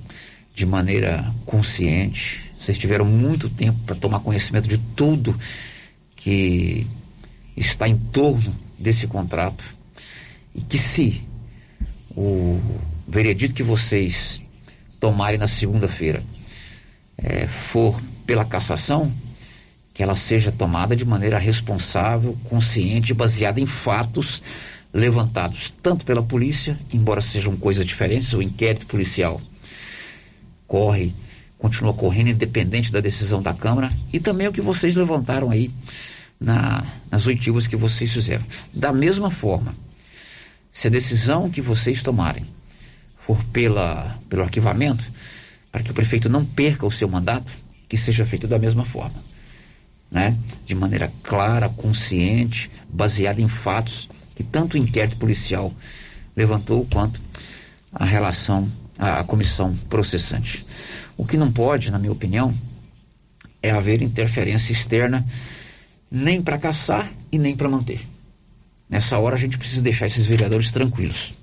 de 0.54 0.66
maneira 0.66 1.24
consciente. 1.46 2.50
Vocês 2.58 2.78
tiveram 2.78 3.04
muito 3.04 3.48
tempo 3.48 3.78
para 3.80 3.96
tomar 3.96 4.20
conhecimento 4.20 4.68
de 4.68 4.78
tudo 4.78 5.34
que 6.16 6.86
está 7.56 7.88
em 7.88 7.96
torno 7.96 8.54
desse 8.78 9.06
contrato. 9.06 9.64
E 10.54 10.60
que 10.60 10.78
se 10.78 11.22
o 12.14 12.60
veredito 13.08 13.54
que 13.54 13.62
vocês 13.62 14.40
tomarem 15.00 15.38
na 15.38 15.48
segunda-feira 15.48 16.22
é, 17.18 17.46
for 17.46 18.00
pela 18.26 18.44
cassação, 18.44 19.12
que 19.94 20.02
ela 20.02 20.14
seja 20.14 20.52
tomada 20.52 20.94
de 20.94 21.04
maneira 21.04 21.38
responsável, 21.38 22.36
consciente, 22.44 23.12
baseada 23.12 23.60
em 23.60 23.66
fatos 23.66 24.42
levantados 24.92 25.72
tanto 25.82 26.04
pela 26.04 26.22
polícia, 26.22 26.78
embora 26.92 27.20
sejam 27.20 27.56
coisas 27.56 27.86
diferentes, 27.86 28.32
o 28.32 28.42
inquérito 28.42 28.86
policial 28.86 29.40
corre, 30.72 31.12
continua 31.58 31.92
correndo 31.92 32.30
independente 32.30 32.90
da 32.90 32.98
decisão 32.98 33.42
da 33.42 33.52
Câmara, 33.52 33.92
e 34.10 34.18
também 34.18 34.48
o 34.48 34.52
que 34.52 34.62
vocês 34.62 34.94
levantaram 34.94 35.50
aí 35.50 35.70
na, 36.40 36.82
nas 37.10 37.26
oitivas 37.26 37.66
que 37.66 37.76
vocês 37.76 38.10
fizeram. 38.10 38.42
Da 38.72 38.90
mesma 38.90 39.30
forma, 39.30 39.74
se 40.72 40.86
a 40.86 40.90
decisão 40.90 41.50
que 41.50 41.60
vocês 41.60 42.02
tomarem 42.02 42.46
for 43.26 43.38
pela, 43.52 44.18
pelo 44.30 44.44
arquivamento, 44.44 45.04
para 45.70 45.82
que 45.82 45.90
o 45.90 45.94
prefeito 45.94 46.30
não 46.30 46.42
perca 46.42 46.86
o 46.86 46.90
seu 46.90 47.06
mandato, 47.06 47.52
que 47.86 47.98
seja 47.98 48.24
feito 48.24 48.48
da 48.48 48.58
mesma 48.58 48.86
forma. 48.86 49.22
Né? 50.10 50.34
De 50.64 50.74
maneira 50.74 51.12
clara, 51.22 51.68
consciente, 51.68 52.70
baseada 52.88 53.42
em 53.42 53.48
fatos 53.48 54.08
que 54.34 54.42
tanto 54.42 54.74
o 54.74 54.78
inquérito 54.78 55.18
policial 55.18 55.70
levantou 56.34 56.86
quanto 56.90 57.20
a 57.92 58.06
relação, 58.06 58.66
a, 58.98 59.24
comissão 59.24 59.76
processante. 59.88 60.64
O 61.16 61.26
que 61.26 61.36
não 61.36 61.50
pode, 61.52 61.90
na 61.90 61.98
minha 61.98 62.12
opinião, 62.12 62.54
é 63.62 63.70
haver 63.70 64.02
interferência 64.02 64.72
externa 64.72 65.24
nem 66.10 66.42
para 66.42 66.58
caçar 66.58 67.10
e 67.30 67.38
nem 67.38 67.56
para 67.56 67.68
manter. 67.68 68.00
Nessa 68.88 69.18
hora 69.18 69.36
a 69.36 69.38
gente 69.38 69.56
precisa 69.56 69.82
deixar 69.82 70.06
esses 70.06 70.26
vereadores 70.26 70.70
tranquilos. 70.72 71.34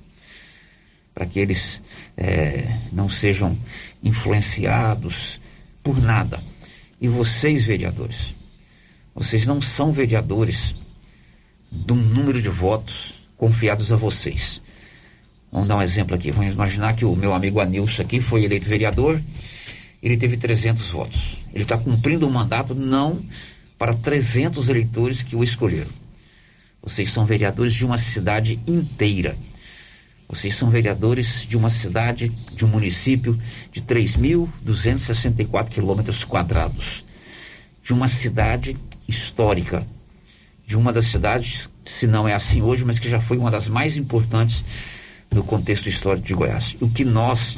para 1.14 1.26
que 1.26 1.40
eles 1.40 1.82
é, 2.16 2.66
não 2.94 3.10
sejam 3.10 3.58
influenciados 4.02 5.42
por 5.84 6.02
nada. 6.02 6.40
E 7.02 7.10
vocês, 7.10 7.66
vereadores, 7.66 8.36
vocês 9.14 9.46
não 9.46 9.62
são 9.62 9.92
vereadores 9.92 10.76
de 11.72 11.92
um 11.92 11.98
número 11.98 12.42
de 12.42 12.48
votos 12.48 13.16
confiados 13.36 13.92
a 13.92 13.98
vocês. 13.98 14.62
Vamos 15.52 15.68
dar 15.68 15.78
um 15.78 15.82
exemplo 15.82 16.16
aqui. 16.16 16.32
Vamos 16.32 16.54
imaginar 16.54 16.96
que 16.96 17.06
o 17.06 17.16
meu 17.16 17.34
amigo 17.34 17.60
Anilson 17.60 18.04
aqui 18.04 18.22
foi 18.22 18.44
eleito 18.44 18.70
vereador, 18.70 19.20
ele 20.02 20.16
teve 20.16 20.38
300 20.38 20.88
votos. 20.88 21.38
Ele 21.54 21.64
está 21.64 21.78
cumprindo 21.78 22.26
o 22.26 22.30
um 22.30 22.32
mandato 22.32 22.76
não 22.76 23.20
para 23.78 23.94
300 23.94 24.70
eleitores 24.70 25.22
que 25.22 25.36
o 25.36 25.44
escolheram. 25.44 25.90
Vocês 26.82 27.12
são 27.12 27.26
vereadores 27.26 27.74
de 27.74 27.86
uma 27.86 27.98
cidade 27.98 28.60
inteira. 28.68 29.36
Vocês 30.28 30.56
são 30.56 30.70
vereadores 30.70 31.46
de 31.48 31.58
uma 31.58 31.70
cidade, 31.70 32.30
de 32.30 32.64
um 32.64 32.68
município 32.68 33.38
de 33.72 33.82
3.264 33.82 35.70
quilômetros 35.70 36.24
quadrados. 36.24 37.04
De 37.84 37.94
uma 37.94 38.08
cidade 38.08 38.78
histórica. 39.08 39.86
De 40.68 40.78
uma 40.78 40.94
das 40.94 41.08
cidades, 41.08 41.68
se 41.84 42.06
não 42.06 42.28
é 42.28 42.34
assim 42.34 42.62
hoje, 42.62 42.86
mas 42.86 43.00
que 43.00 43.10
já 43.10 43.20
foi 43.20 43.38
uma 43.38 43.50
das 43.50 43.68
mais 43.68 43.98
importantes 43.98 44.64
no 45.32 45.44
contexto 45.44 45.88
histórico 45.88 46.28
de 46.28 46.34
Goiás. 46.34 46.76
O 46.80 46.90
que 46.90 47.06
nós, 47.06 47.58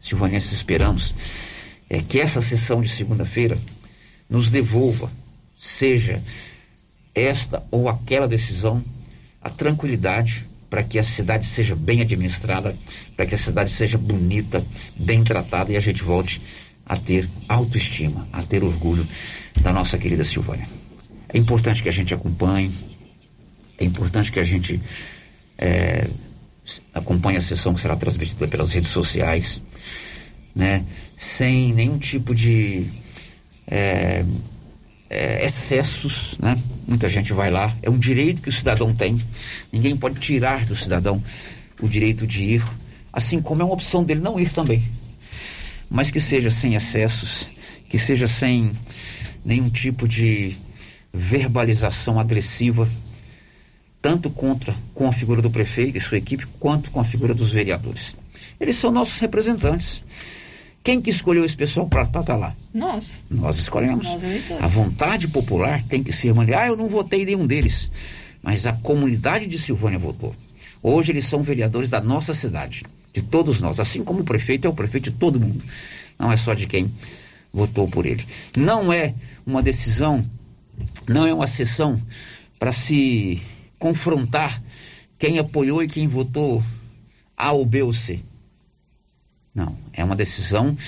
silvanenses, 0.00 0.52
esperamos 0.52 1.14
é 1.88 2.00
que 2.00 2.20
essa 2.20 2.40
sessão 2.40 2.80
de 2.80 2.88
segunda-feira 2.88 3.56
nos 4.28 4.50
devolva, 4.50 5.10
seja 5.58 6.22
esta 7.14 7.62
ou 7.70 7.88
aquela 7.88 8.26
decisão, 8.26 8.82
a 9.40 9.50
tranquilidade 9.50 10.46
para 10.70 10.82
que 10.82 10.98
a 10.98 11.02
cidade 11.02 11.46
seja 11.46 11.76
bem 11.76 12.00
administrada, 12.00 12.74
para 13.14 13.26
que 13.26 13.34
a 13.34 13.38
cidade 13.38 13.70
seja 13.70 13.98
bonita, 13.98 14.64
bem 14.96 15.22
tratada 15.22 15.70
e 15.70 15.76
a 15.76 15.80
gente 15.80 16.02
volte 16.02 16.40
a 16.86 16.96
ter 16.96 17.28
autoestima, 17.48 18.26
a 18.32 18.42
ter 18.42 18.64
orgulho 18.64 19.06
da 19.60 19.72
nossa 19.72 19.98
querida 19.98 20.24
Silvânia. 20.24 20.66
É 21.28 21.36
importante 21.36 21.82
que 21.82 21.88
a 21.90 21.92
gente 21.92 22.14
acompanhe, 22.14 22.72
é 23.78 23.84
importante 23.84 24.32
que 24.32 24.40
a 24.40 24.42
gente 24.42 24.80
é, 25.58 26.08
acompanhe 26.94 27.38
a 27.38 27.40
sessão 27.40 27.74
que 27.74 27.80
será 27.80 27.96
transmitida 27.96 28.46
pelas 28.48 28.72
redes 28.72 28.90
sociais, 28.90 29.62
né? 30.54 30.84
Sem 31.16 31.72
nenhum 31.72 31.98
tipo 31.98 32.34
de 32.34 32.86
é, 33.66 34.24
é, 35.10 35.44
excessos, 35.44 36.36
né? 36.38 36.58
Muita 36.86 37.08
gente 37.08 37.32
vai 37.32 37.50
lá, 37.50 37.74
é 37.82 37.90
um 37.90 37.98
direito 37.98 38.42
que 38.42 38.48
o 38.48 38.52
cidadão 38.52 38.94
tem, 38.94 39.20
ninguém 39.72 39.96
pode 39.96 40.18
tirar 40.20 40.64
do 40.66 40.74
cidadão 40.74 41.22
o 41.80 41.88
direito 41.88 42.26
de 42.26 42.42
ir, 42.42 42.64
assim 43.12 43.40
como 43.40 43.62
é 43.62 43.64
uma 43.64 43.74
opção 43.74 44.04
dele 44.04 44.20
não 44.20 44.38
ir 44.38 44.52
também, 44.52 44.82
mas 45.90 46.10
que 46.10 46.20
seja 46.20 46.50
sem 46.50 46.74
excessos, 46.74 47.48
que 47.88 47.98
seja 47.98 48.26
sem 48.26 48.72
nenhum 49.44 49.68
tipo 49.68 50.08
de 50.08 50.56
verbalização 51.12 52.18
agressiva, 52.18 52.88
tanto 54.02 54.28
contra 54.28 54.74
com 54.94 55.08
a 55.08 55.12
figura 55.12 55.40
do 55.40 55.48
prefeito 55.48 55.96
e 55.96 56.00
sua 56.00 56.18
equipe, 56.18 56.44
quanto 56.58 56.90
com 56.90 57.00
a 57.00 57.04
figura 57.04 57.32
dos 57.32 57.50
vereadores. 57.50 58.16
Eles 58.60 58.76
são 58.76 58.90
nossos 58.90 59.20
representantes. 59.20 60.02
Quem 60.82 61.00
que 61.00 61.10
escolheu 61.10 61.44
esse 61.44 61.56
pessoal 61.56 61.86
para 61.86 62.02
estar 62.02 62.24
tá 62.24 62.36
lá? 62.36 62.52
Nós. 62.74 63.20
Nós 63.30 63.56
escolhemos. 63.58 64.04
Nós 64.04 64.22
a 64.60 64.66
vontade 64.66 65.28
popular 65.28 65.80
tem 65.82 66.02
que 66.02 66.12
ser. 66.12 66.34
Ah, 66.56 66.66
eu 66.66 66.76
não 66.76 66.88
votei 66.88 67.24
nenhum 67.24 67.46
deles. 67.46 67.88
Mas 68.42 68.66
a 68.66 68.72
comunidade 68.72 69.46
de 69.46 69.56
Silvânia 69.56 69.98
votou. 69.98 70.34
Hoje 70.82 71.12
eles 71.12 71.26
são 71.26 71.42
vereadores 71.42 71.90
da 71.90 72.00
nossa 72.00 72.34
cidade, 72.34 72.82
de 73.12 73.22
todos 73.22 73.60
nós, 73.60 73.78
assim 73.78 74.02
como 74.02 74.22
o 74.22 74.24
prefeito 74.24 74.66
é 74.66 74.70
o 74.70 74.74
prefeito 74.74 75.04
de 75.04 75.16
todo 75.16 75.38
mundo. 75.38 75.62
Não 76.18 76.32
é 76.32 76.36
só 76.36 76.54
de 76.54 76.66
quem 76.66 76.90
votou 77.52 77.86
por 77.86 78.04
ele. 78.04 78.26
Não 78.56 78.92
é 78.92 79.14
uma 79.46 79.62
decisão, 79.62 80.26
não 81.08 81.24
é 81.24 81.32
uma 81.32 81.46
sessão 81.46 82.00
para 82.58 82.72
se 82.72 83.40
confrontar 83.82 84.62
quem 85.18 85.40
apoiou 85.40 85.82
e 85.82 85.88
quem 85.88 86.06
votou 86.06 86.62
A 87.36 87.50
ou 87.50 87.66
B 87.66 87.82
ou 87.82 87.92
C. 87.92 88.20
Não, 89.52 89.76
é 89.92 90.04
uma 90.04 90.14
decisão 90.14 90.78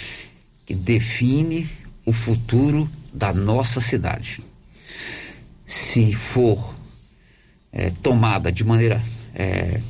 que 0.65 0.77
define 0.77 1.69
o 2.07 2.13
futuro 2.13 2.89
da 3.13 3.35
nossa 3.35 3.81
cidade. 3.81 4.41
Se 5.67 6.13
for 6.13 6.73
é, 7.73 7.91
tomada 7.91 8.53
de 8.53 8.63
maneira 8.63 9.03
é, 9.35 9.81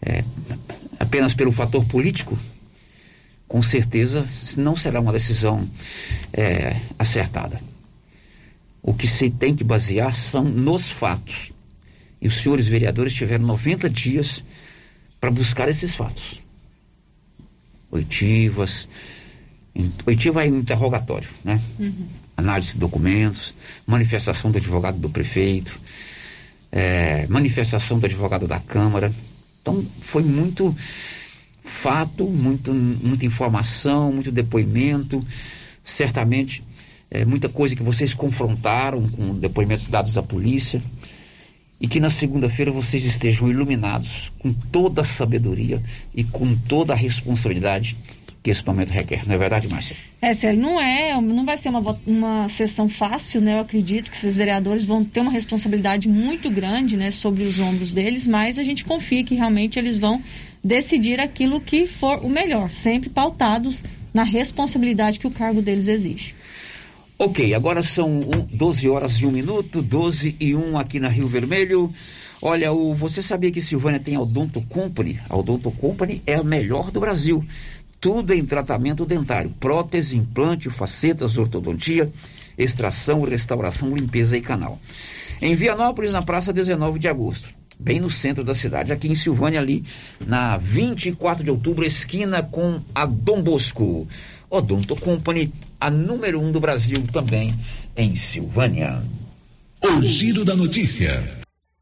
é, 0.00 0.24
apenas 0.98 1.34
pelo 1.34 1.52
fator 1.52 1.84
político, 1.84 2.38
com 3.46 3.62
certeza 3.62 4.26
não 4.56 4.74
será 4.74 5.02
uma 5.02 5.12
decisão 5.12 5.62
é, 6.32 6.80
acertada. 6.98 7.60
O 8.82 8.94
que 8.94 9.06
se 9.06 9.28
tem 9.28 9.54
que 9.54 9.62
basear 9.62 10.16
são 10.16 10.44
nos 10.44 10.88
fatos. 10.88 11.54
E 12.20 12.26
os 12.28 12.36
senhores 12.36 12.66
vereadores 12.66 13.12
tiveram 13.12 13.46
90 13.46 13.90
dias 13.90 14.42
para 15.20 15.30
buscar 15.30 15.68
esses 15.68 15.94
fatos 15.94 16.46
oitivas. 17.90 18.88
Oitiva 20.06 20.44
é 20.44 20.46
interrogatório, 20.46 21.28
né? 21.44 21.60
Uhum. 21.78 22.06
Análise 22.36 22.72
de 22.72 22.78
documentos, 22.78 23.54
manifestação 23.86 24.50
do 24.50 24.58
advogado 24.58 24.98
do 24.98 25.10
prefeito, 25.10 25.78
é, 26.72 27.26
manifestação 27.28 27.98
do 27.98 28.06
advogado 28.06 28.46
da 28.46 28.58
Câmara. 28.58 29.12
Então, 29.60 29.84
foi 30.00 30.22
muito 30.22 30.74
fato, 31.62 32.24
muito, 32.24 32.72
muita 32.72 33.26
informação, 33.26 34.12
muito 34.12 34.32
depoimento, 34.32 35.24
certamente 35.82 36.62
é, 37.10 37.24
muita 37.24 37.48
coisa 37.48 37.76
que 37.76 37.82
vocês 37.82 38.14
confrontaram 38.14 39.02
com 39.02 39.34
depoimentos 39.34 39.86
dados 39.86 40.16
à 40.16 40.22
polícia 40.22 40.82
e 41.80 41.86
que 41.86 42.00
na 42.00 42.10
segunda-feira 42.10 42.70
vocês 42.70 43.04
estejam 43.04 43.50
iluminados 43.50 44.32
com 44.38 44.52
toda 44.52 45.02
a 45.02 45.04
sabedoria 45.04 45.82
e 46.14 46.24
com 46.24 46.54
toda 46.54 46.92
a 46.92 46.96
responsabilidade 46.96 47.96
que 48.46 48.50
esse 48.50 48.64
momento 48.64 48.90
requer. 48.90 49.26
Não 49.26 49.34
é 49.34 49.38
verdade, 49.38 49.66
Márcia? 49.66 49.96
É, 50.22 50.32
Célio, 50.32 50.60
não 50.60 50.80
é, 50.80 51.20
não 51.20 51.44
vai 51.44 51.56
ser 51.56 51.68
uma, 51.68 51.98
uma 52.06 52.48
sessão 52.48 52.88
fácil, 52.88 53.40
né? 53.40 53.54
Eu 53.54 53.58
acredito 53.58 54.08
que 54.08 54.16
esses 54.16 54.36
vereadores 54.36 54.84
vão 54.84 55.04
ter 55.04 55.18
uma 55.18 55.32
responsabilidade 55.32 56.08
muito 56.08 56.48
grande, 56.48 56.96
né, 56.96 57.10
sobre 57.10 57.42
os 57.42 57.58
ombros 57.58 57.90
deles, 57.90 58.24
mas 58.24 58.56
a 58.56 58.62
gente 58.62 58.84
confia 58.84 59.24
que 59.24 59.34
realmente 59.34 59.80
eles 59.80 59.98
vão 59.98 60.22
decidir 60.62 61.20
aquilo 61.20 61.60
que 61.60 61.88
for 61.88 62.24
o 62.24 62.28
melhor, 62.28 62.70
sempre 62.70 63.10
pautados 63.10 63.82
na 64.14 64.22
responsabilidade 64.22 65.18
que 65.18 65.26
o 65.26 65.30
cargo 65.30 65.60
deles 65.60 65.88
exige. 65.88 66.35
Ok, 67.18 67.54
agora 67.54 67.82
são 67.82 68.10
um, 68.10 68.46
12 68.58 68.90
horas 68.90 69.12
e 69.12 69.24
1 69.24 69.30
minuto, 69.30 69.80
12 69.80 70.36
e 70.38 70.54
1 70.54 70.78
aqui 70.78 71.00
na 71.00 71.08
Rio 71.08 71.26
Vermelho. 71.26 71.90
Olha, 72.42 72.70
o, 72.72 72.92
você 72.92 73.22
sabia 73.22 73.50
que 73.50 73.62
Silvânia 73.62 73.98
tem 73.98 74.16
a 74.16 74.20
Odonto 74.20 74.60
Company? 74.60 75.18
A 75.26 75.34
Odonto 75.34 75.70
Company 75.70 76.20
é 76.26 76.34
a 76.34 76.44
melhor 76.44 76.90
do 76.90 77.00
Brasil. 77.00 77.42
Tudo 78.02 78.34
em 78.34 78.44
tratamento 78.44 79.06
dentário: 79.06 79.48
prótese, 79.58 80.18
implante, 80.18 80.68
facetas, 80.68 81.38
ortodontia, 81.38 82.06
extração, 82.58 83.22
restauração, 83.22 83.96
limpeza 83.96 84.36
e 84.36 84.42
canal. 84.42 84.78
Em 85.40 85.54
Vianópolis, 85.56 86.12
na 86.12 86.20
praça 86.20 86.52
19 86.52 86.98
de 86.98 87.08
agosto, 87.08 87.48
bem 87.78 87.98
no 87.98 88.10
centro 88.10 88.44
da 88.44 88.54
cidade, 88.54 88.92
aqui 88.92 89.08
em 89.08 89.16
Silvânia, 89.16 89.58
ali 89.58 89.82
na 90.20 90.58
24 90.58 91.42
de 91.42 91.50
outubro, 91.50 91.82
esquina 91.86 92.42
com 92.42 92.78
a 92.94 93.06
Dom 93.06 93.40
Bosco. 93.40 94.06
Odonto 94.48 94.94
Company, 94.96 95.52
a 95.80 95.90
número 95.90 96.40
um 96.40 96.52
do 96.52 96.60
Brasil 96.60 97.02
também 97.12 97.54
em 97.96 98.14
Silvânia. 98.14 99.02
O 99.82 100.00
giro 100.02 100.44
da 100.44 100.54
notícia. 100.54 101.22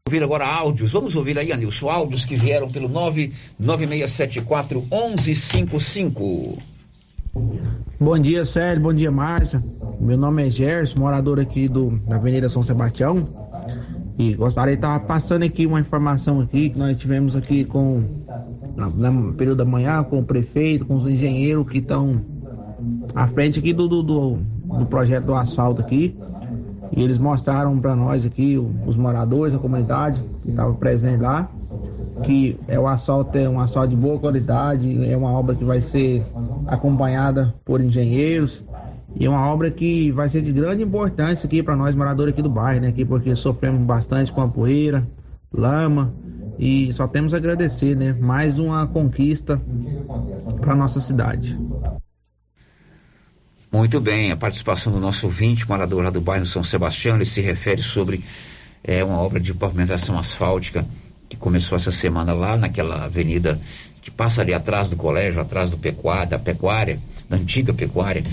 Ouvir 0.07 0.23
agora 0.23 0.45
áudios. 0.47 0.91
Vamos 0.91 1.15
ouvir 1.15 1.39
aí, 1.39 1.51
Anilson, 1.51 1.89
áudios 1.89 2.25
que 2.25 2.35
vieram 2.35 2.69
pelo 2.69 2.87
99674 2.87 4.79
1155. 4.91 6.57
Bom 7.99 8.19
dia, 8.19 8.45
Sérgio. 8.45 8.83
Bom 8.83 8.93
dia, 8.93 9.11
Márcia. 9.11 9.63
Meu 9.99 10.17
nome 10.17 10.47
é 10.47 10.51
Gerson, 10.51 10.99
morador 10.99 11.39
aqui 11.39 11.67
do, 11.67 11.91
da 12.07 12.17
Avenida 12.17 12.47
São 12.49 12.63
Sebastião. 12.63 13.27
E 14.17 14.33
gostaria 14.33 14.75
de 14.75 14.79
estar 14.79 14.99
passando 15.01 15.43
aqui 15.43 15.65
uma 15.65 15.79
informação 15.79 16.39
aqui 16.39 16.69
que 16.69 16.77
nós 16.77 16.99
tivemos 16.99 17.35
aqui 17.35 17.65
com 17.65 18.03
no 18.77 19.33
período 19.33 19.57
da 19.57 19.65
manhã 19.65 20.03
com 20.03 20.19
o 20.19 20.23
prefeito, 20.23 20.85
com 20.85 20.95
os 20.95 21.07
engenheiros 21.07 21.67
que 21.67 21.79
estão 21.79 22.21
à 23.15 23.27
frente 23.27 23.59
aqui 23.59 23.73
do, 23.73 23.87
do, 23.87 24.03
do, 24.03 24.37
do 24.79 24.85
projeto 24.85 25.25
do 25.25 25.33
asfalto 25.33 25.81
aqui. 25.81 26.15
E 26.95 27.01
eles 27.01 27.17
mostraram 27.17 27.79
para 27.79 27.95
nós 27.95 28.25
aqui, 28.25 28.57
os 28.85 28.95
moradores 28.95 29.53
da 29.53 29.59
comunidade 29.59 30.21
que 30.43 30.49
estavam 30.49 30.75
presentes 30.75 31.21
lá, 31.21 31.49
que 32.23 32.57
é 32.67 32.79
o 32.79 32.87
asfalto 32.87 33.37
é 33.37 33.49
um 33.49 33.59
asfalto 33.59 33.89
de 33.89 33.95
boa 33.95 34.19
qualidade, 34.19 35.05
é 35.09 35.17
uma 35.17 35.31
obra 35.31 35.55
que 35.55 35.63
vai 35.63 35.81
ser 35.81 36.23
acompanhada 36.67 37.53
por 37.65 37.81
engenheiros 37.81 38.63
e 39.15 39.25
é 39.25 39.29
uma 39.29 39.47
obra 39.47 39.71
que 39.71 40.11
vai 40.11 40.29
ser 40.29 40.41
de 40.41 40.51
grande 40.51 40.83
importância 40.83 41.47
aqui 41.47 41.63
para 41.63 41.75
nós 41.75 41.95
moradores 41.95 42.33
aqui 42.33 42.41
do 42.41 42.49
bairro, 42.49 42.81
né? 42.81 42.89
Aqui 42.89 43.05
porque 43.05 43.35
sofremos 43.35 43.81
bastante 43.85 44.31
com 44.31 44.41
a 44.41 44.47
poeira, 44.47 45.07
lama 45.53 46.13
E 46.59 46.91
só 46.93 47.07
temos 47.07 47.33
a 47.33 47.37
agradecer, 47.37 47.95
né? 47.95 48.13
Mais 48.13 48.59
uma 48.59 48.85
conquista 48.87 49.59
para 50.59 50.75
nossa 50.75 50.99
cidade. 50.99 51.57
Muito 53.75 53.99
bem, 53.99 54.31
a 54.31 54.37
participação 54.37 54.89
do 54.89 55.01
nosso 55.01 55.25
ouvinte, 55.25 55.67
morador 55.67 56.01
lá 56.01 56.09
do 56.09 56.21
bairro 56.21 56.45
São 56.45 56.63
Sebastião, 56.63 57.17
ele 57.17 57.25
se 57.25 57.41
refere 57.41 57.81
sobre 57.81 58.23
é, 58.81 59.03
uma 59.03 59.19
obra 59.19 59.37
de 59.37 59.53
pavimentação 59.53 60.17
asfáltica 60.17 60.87
que 61.27 61.35
começou 61.35 61.75
essa 61.75 61.91
semana 61.91 62.31
lá 62.31 62.55
naquela 62.55 63.03
avenida 63.03 63.59
que 64.01 64.09
passa 64.09 64.41
ali 64.41 64.53
atrás 64.53 64.89
do 64.89 64.95
colégio, 64.95 65.41
atrás 65.41 65.71
do 65.71 65.77
pecuária, 65.77 66.25
da 66.25 66.39
pecuária, 66.39 66.97
da 67.29 67.35
antiga 67.35 67.73
pecuária. 67.73 68.23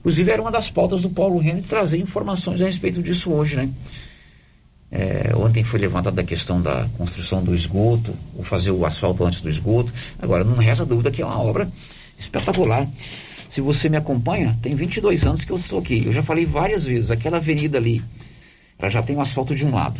Inclusive 0.00 0.30
era 0.30 0.40
uma 0.40 0.50
das 0.50 0.70
pautas 0.70 1.02
do 1.02 1.10
Paulo 1.10 1.38
Renner 1.38 1.62
trazer 1.64 1.98
informações 1.98 2.62
a 2.62 2.64
respeito 2.64 3.02
disso 3.02 3.30
hoje, 3.30 3.54
né? 3.54 3.68
É, 4.90 5.30
ontem 5.36 5.62
foi 5.62 5.78
levantada 5.78 6.22
a 6.22 6.24
questão 6.24 6.62
da 6.62 6.88
construção 6.96 7.44
do 7.44 7.54
esgoto, 7.54 8.16
ou 8.34 8.42
fazer 8.42 8.70
o 8.70 8.86
asfalto 8.86 9.26
antes 9.26 9.42
do 9.42 9.50
esgoto. 9.50 9.92
Agora, 10.18 10.42
não 10.42 10.54
resta 10.54 10.86
dúvida 10.86 11.10
que 11.10 11.20
é 11.20 11.26
uma 11.26 11.38
obra 11.38 11.68
espetacular. 12.18 12.88
Se 13.48 13.60
você 13.60 13.88
me 13.88 13.96
acompanha, 13.96 14.56
tem 14.60 14.74
22 14.74 15.24
anos 15.24 15.44
que 15.44 15.52
eu 15.52 15.56
estou 15.56 15.78
aqui. 15.78 16.02
Eu 16.04 16.12
já 16.12 16.22
falei 16.22 16.44
várias 16.44 16.84
vezes, 16.84 17.10
aquela 17.10 17.36
avenida 17.36 17.78
ali, 17.78 18.02
ela 18.78 18.90
já 18.90 19.02
tem 19.02 19.16
o 19.16 19.20
asfalto 19.20 19.54
de 19.54 19.64
um 19.64 19.74
lado. 19.74 19.98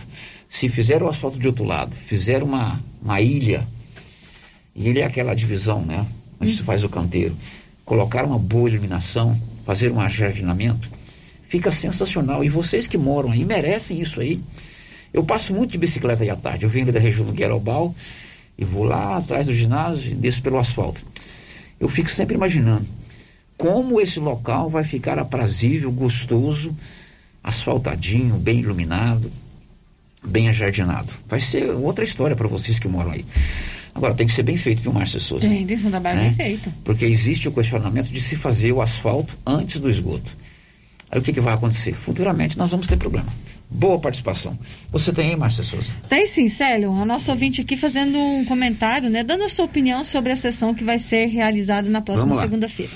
Se 0.49 0.69
fizer 0.69 1.03
o 1.03 1.09
asfalto 1.09 1.39
de 1.39 1.47
outro 1.47 1.65
lado, 1.65 1.95
fizer 1.95 2.43
uma, 2.43 2.81
uma 3.03 3.21
ilha, 3.21 3.67
ilha 4.75 5.01
é 5.01 5.05
aquela 5.05 5.35
divisão, 5.35 5.85
né? 5.85 6.07
Onde 6.41 6.53
hum. 6.53 6.57
se 6.57 6.63
faz 6.63 6.85
o 6.85 6.89
canteiro. 6.89 7.35
Colocar 7.85 8.25
uma 8.25 8.39
boa 8.39 8.69
iluminação, 8.69 9.41
fazer 9.65 9.91
um 9.93 10.01
ajardinamento, 10.01 10.91
fica 11.49 11.71
sensacional. 11.71 12.45
E 12.45 12.49
vocês 12.49 12.87
que 12.87 12.99
moram 12.99 13.31
aí 13.31 13.45
merecem 13.45 14.01
isso 14.01 14.21
aí. 14.21 14.41
Eu 15.13 15.25
passo 15.25 15.55
muito 15.55 15.73
de 15.73 15.79
bicicleta 15.79 16.23
aí 16.23 16.31
à 16.31 16.37
tarde. 16.37 16.65
Eu 16.65 16.69
venho 16.69 16.93
da 16.93 17.01
região 17.01 17.25
do 17.25 17.33
Guerobal 17.33 17.95
e 18.59 18.65
vou 18.65 18.85
lá 18.85 19.17
atrás 19.17 19.47
do 19.47 19.55
ginásio 19.55 20.13
e 20.13 20.15
desço 20.15 20.43
pelo 20.43 20.59
asfalto. 20.59 21.03
Eu 21.79 21.89
fico 21.89 22.11
sempre 22.11 22.35
imaginando 22.35 22.87
como 23.57 24.01
esse 24.01 24.21
local 24.21 24.69
vai 24.69 24.85
ficar 24.85 25.19
aprazível, 25.19 25.91
gostoso, 25.91 26.77
asfaltadinho, 27.43 28.35
bem 28.37 28.61
iluminado, 28.61 29.31
bem 30.25 30.49
ajardinado. 30.49 31.09
Vai 31.27 31.41
ser 31.41 31.71
outra 31.71 32.05
história 32.05 32.37
para 32.37 32.49
vocês 32.49 32.79
que 32.79 32.89
moram 32.89 33.13
aí. 33.13 33.25
Agora, 33.95 34.15
tem 34.15 34.27
que 34.27 34.33
ser 34.33 34.43
bem 34.43 34.59
feito, 34.59 34.83
viu, 34.83 34.93
Márcia 34.93 35.19
Souza? 35.19 35.49
Tem, 35.49 35.67
tem 35.67 35.79
que 35.79 35.87
um 35.87 35.91
trabalho 35.91 36.19
né? 36.19 36.25
bem 36.29 36.35
feito. 36.35 36.71
Porque 36.85 37.07
existe 37.07 37.49
o 37.49 37.53
questionamento 37.53 38.11
de 38.11 38.21
se 38.21 38.37
fazer 38.37 38.73
o 38.73 38.83
asfalto 38.83 39.35
antes 39.47 39.81
do 39.81 39.89
esgoto. 39.89 40.31
Aí 41.11 41.19
o 41.19 41.23
que, 41.23 41.33
que 41.33 41.41
vai 41.41 41.55
acontecer? 41.55 41.95
Futuramente 41.95 42.59
nós 42.59 42.71
vamos 42.71 42.89
ter 42.89 42.97
problema. 42.97 43.33
Boa 43.71 43.99
participação. 43.99 44.57
Você 44.93 45.13
tem 45.13 45.31
aí, 45.31 45.37
Márcia 45.37 45.65
Souza? 45.65 45.87
Tem 46.09 46.27
sim, 46.27 46.47
Célio. 46.49 46.93
A 46.93 47.05
nossa 47.05 47.33
ouvinte 47.33 47.61
aqui 47.61 47.77
fazendo 47.77 48.19
um 48.19 48.45
comentário, 48.45 49.09
né? 49.09 49.23
Dando 49.23 49.45
a 49.45 49.49
sua 49.49 49.65
opinião 49.65 50.05
sobre 50.05 50.33
a 50.33 50.37
sessão 50.37 50.75
que 50.75 50.85
vai 50.85 50.99
ser 50.99 51.27
realizada 51.27 51.89
na 51.89 52.01
próxima 52.01 52.35
segunda-feira. 52.35 52.93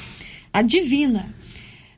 A 0.52 0.62
Divina. 0.62 1.32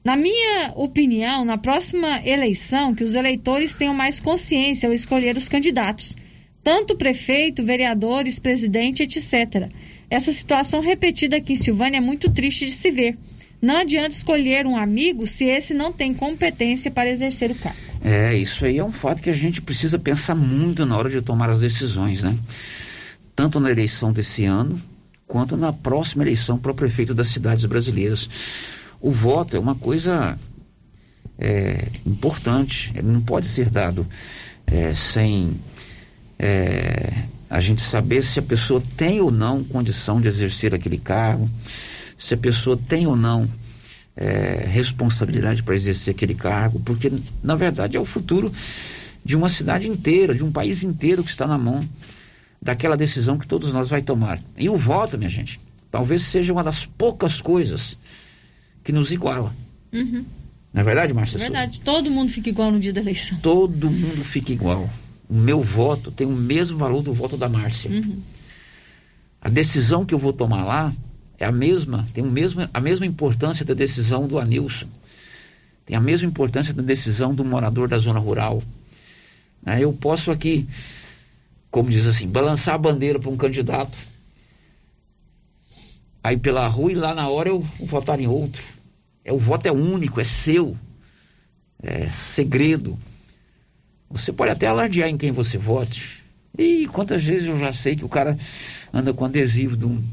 Na 0.05 0.17
minha 0.17 0.73
opinião, 0.75 1.45
na 1.45 1.57
próxima 1.57 2.21
eleição, 2.27 2.95
que 2.95 3.05
os 3.05 3.15
eleitores 3.15 3.77
tenham 3.77 3.95
mais 3.95 4.19
consciência 4.19 4.89
ao 4.89 4.95
escolher 4.95 5.37
os 5.37 5.49
candidatos, 5.49 6.17
tanto 6.63 6.97
prefeito, 6.97 7.65
vereadores, 7.65 8.39
presidente, 8.39 9.05
etc. 9.05 9.71
Essa 10.11 10.33
situação 10.33 10.81
repetida 10.81 11.37
aqui 11.37 11.53
em 11.53 11.57
Silvânia 11.57 11.99
é 11.99 12.01
muito 12.01 12.31
triste 12.31 12.67
de 12.67 12.73
se 12.73 12.91
ver. 12.91 13.17
Não 13.63 13.77
adianta 13.77 14.11
escolher 14.11 14.67
um 14.67 14.77
amigo 14.77 15.25
se 15.25 15.45
esse 15.45 15.73
não 15.73 15.93
tem 15.93 16.13
competência 16.13 16.91
para 16.91 17.09
exercer 17.09 17.53
o 17.53 17.55
cargo. 17.55 17.79
É, 18.05 18.37
isso 18.37 18.65
aí 18.65 18.79
é 18.79 18.85
um 18.85 18.91
fato 18.91 19.23
que 19.23 19.31
a 19.31 19.35
gente 19.35 19.63
precisa 19.63 20.01
pensar 20.01 20.35
muito 20.35 20.85
na 20.85 20.97
hora 20.97 21.09
de 21.09 21.23
tomar 21.23 21.49
as 21.49 21.61
decisões, 21.61 22.25
né? 22.25 22.37
Tanto 23.37 23.61
na 23.61 23.71
eleição 23.71 24.13
desse 24.13 24.45
ano, 24.45 24.83
quanto 25.33 25.57
na 25.57 25.73
próxima 25.73 26.25
eleição 26.25 26.59
para 26.59 26.73
o 26.73 26.75
prefeito 26.75 27.15
das 27.15 27.29
cidades 27.29 27.65
brasileiras. 27.65 28.29
O 29.01 29.11
voto 29.11 29.57
é 29.57 29.59
uma 29.59 29.75
coisa 29.75 30.39
é, 31.39 31.89
importante, 32.05 32.93
ele 32.95 33.09
não 33.09 33.23
pode 33.23 33.47
ser 33.47 33.71
dado 33.71 34.07
é, 34.67 34.93
sem 34.93 35.59
é, 36.39 37.11
a 37.49 37.59
gente 37.61 37.81
saber 37.81 38.23
se 38.23 38.41
a 38.41 38.43
pessoa 38.43 38.83
tem 38.95 39.23
ou 39.23 39.31
não 39.31 39.65
condição 39.65 40.21
de 40.21 40.29
exercer 40.29 40.75
aquele 40.75 40.99
cargo 40.99 41.49
se 42.15 42.35
a 42.35 42.37
pessoa 42.37 42.77
tem 42.77 43.07
ou 43.07 43.17
não 43.17 43.49
é, 44.15 44.67
responsabilidade 44.69 45.63
para 45.63 45.75
exercer 45.75 46.15
aquele 46.15 46.35
cargo, 46.35 46.79
porque 46.81 47.11
na 47.43 47.55
verdade 47.55 47.97
é 47.97 48.01
o 48.01 48.05
futuro 48.05 48.53
de 49.25 49.35
uma 49.35 49.49
cidade 49.49 49.89
inteira, 49.89 50.35
de 50.35 50.45
um 50.45 50.53
país 50.53 50.85
inteiro 50.85 51.25
que 51.25 51.31
está 51.31 51.47
na 51.47 51.57
mão 51.57 51.89
daquela 52.63 52.97
decisão 52.97 53.37
que 53.37 53.47
todos 53.47 53.73
nós 53.73 53.91
vai 53.91 54.01
tomar. 54.01 54.39
E 54.57 54.71
o 54.71 54.77
voto, 54.77 55.19
minha 55.19 55.29
gente, 55.29 55.59
talvez 55.91 56.23
seja 56.23 56.53
uma 56.53 56.63
das 56.63 56.87
poucas 56.87 57.41
coisas 57.41 57.97
que 58.85 58.93
nos 58.93 59.11
iguala. 59.11 59.53
Uhum. 59.93 60.25
Não 60.73 60.81
é 60.81 60.85
verdade, 60.85 61.13
Márcia? 61.13 61.37
É 61.37 61.41
verdade. 61.41 61.81
Todo 61.81 62.11
mundo 62.11 62.31
fica 62.31 62.49
igual 62.49 62.71
no 62.71 62.79
dia 62.79 62.93
da 62.93 63.01
eleição. 63.01 63.37
Todo 63.41 63.91
mundo 63.91 64.25
fica 64.25 64.53
igual. 64.53 64.89
O 65.29 65.35
meu 65.35 65.61
voto 65.61 66.13
tem 66.13 66.27
o 66.27 66.31
mesmo 66.31 66.79
valor 66.79 67.03
do 67.03 67.13
voto 67.13 67.37
da 67.37 67.49
Márcia. 67.49 67.91
Uhum. 67.91 68.23
A 69.41 69.49
decisão 69.49 70.07
que 70.07 70.15
eu 70.15 70.19
vou 70.19 70.33
tomar 70.33 70.65
lá 70.65 70.93
é 71.39 71.45
a 71.45 71.51
mesma, 71.51 72.07
tem 72.15 72.23
o 72.23 72.31
mesmo, 72.31 72.69
a 72.73 72.81
mesma 72.81 73.05
importância 73.05 73.65
da 73.65 73.75
decisão 73.75 74.29
do 74.29 74.39
Anilson, 74.39 74.87
tem 75.85 75.97
a 75.97 76.01
mesma 76.01 76.29
importância 76.29 76.73
da 76.73 76.83
decisão 76.83 77.35
do 77.35 77.45
morador 77.45 77.89
da 77.89 77.99
zona 77.99 78.21
rural. 78.21 78.63
Né? 79.61 79.83
Eu 79.83 79.93
posso 79.93 80.31
aqui, 80.31 80.65
como 81.73 81.89
diz 81.89 82.07
assim, 82.07 82.29
balançar 82.29 82.75
a 82.75 82.79
bandeira 82.79 83.19
para 83.19 83.31
um 83.31 83.37
candidato, 83.37 83.97
aí 86.23 86.37
pela 86.37 86.69
rua 86.69 86.93
e 86.93 86.95
lá 86.95 87.15
na 87.15 87.29
hora 87.31 87.49
eu 87.49 87.61
votar 87.81 88.21
em 88.21 88.27
outro. 88.27 88.63
É, 89.25 89.33
o 89.33 89.39
voto 89.39 89.67
é 89.67 89.73
único, 89.73 90.21
é 90.21 90.25
seu, 90.25 90.77
é 91.83 92.11
segredo. 92.11 92.99
Você 94.11 94.31
pode 94.33 94.53
até 94.53 94.67
alardear 94.67 95.09
em 95.09 95.17
quem 95.17 95.33
você 95.33 95.57
vote. 95.57 96.23
E 96.59 96.87
quantas 96.89 97.25
vezes 97.25 97.49
eu 97.49 97.59
já 97.59 97.73
sei 97.73 97.97
que 97.97 98.05
o 98.05 98.09
cara 98.09 98.37
anda 98.93 99.15
com 99.15 99.25
adesivo 99.25 99.75
de 99.75 99.87
um 99.87 100.05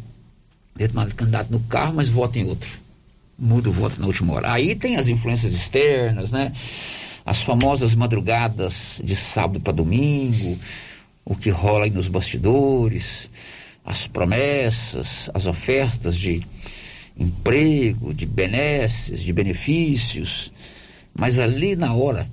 determinado 0.73 1.13
candidato 1.13 1.51
no 1.51 1.59
carro, 1.59 1.95
mas 1.95 2.07
vota 2.07 2.39
em 2.39 2.45
outro. 2.45 2.69
Muda 3.37 3.69
o 3.69 3.73
voto 3.73 3.99
na 3.99 4.07
última 4.07 4.33
hora. 4.33 4.53
Aí 4.53 4.75
tem 4.75 4.95
as 4.95 5.09
influências 5.09 5.53
externas, 5.53 6.31
né? 6.31 6.53
As 7.25 7.41
famosas 7.41 7.93
madrugadas 7.95 9.01
de 9.03 9.13
sábado 9.13 9.59
para 9.59 9.73
domingo, 9.73 10.57
o 11.29 11.35
que 11.35 11.51
rola 11.51 11.85
aí 11.85 11.91
nos 11.91 12.07
bastidores, 12.07 13.29
as 13.85 14.07
promessas, 14.07 15.29
as 15.31 15.45
ofertas 15.45 16.17
de 16.17 16.41
emprego, 17.15 18.15
de 18.15 18.25
benesses, 18.25 19.21
de 19.21 19.31
benefícios. 19.31 20.51
Mas 21.13 21.37
ali 21.37 21.75
na 21.75 21.93
hora, 21.93 22.27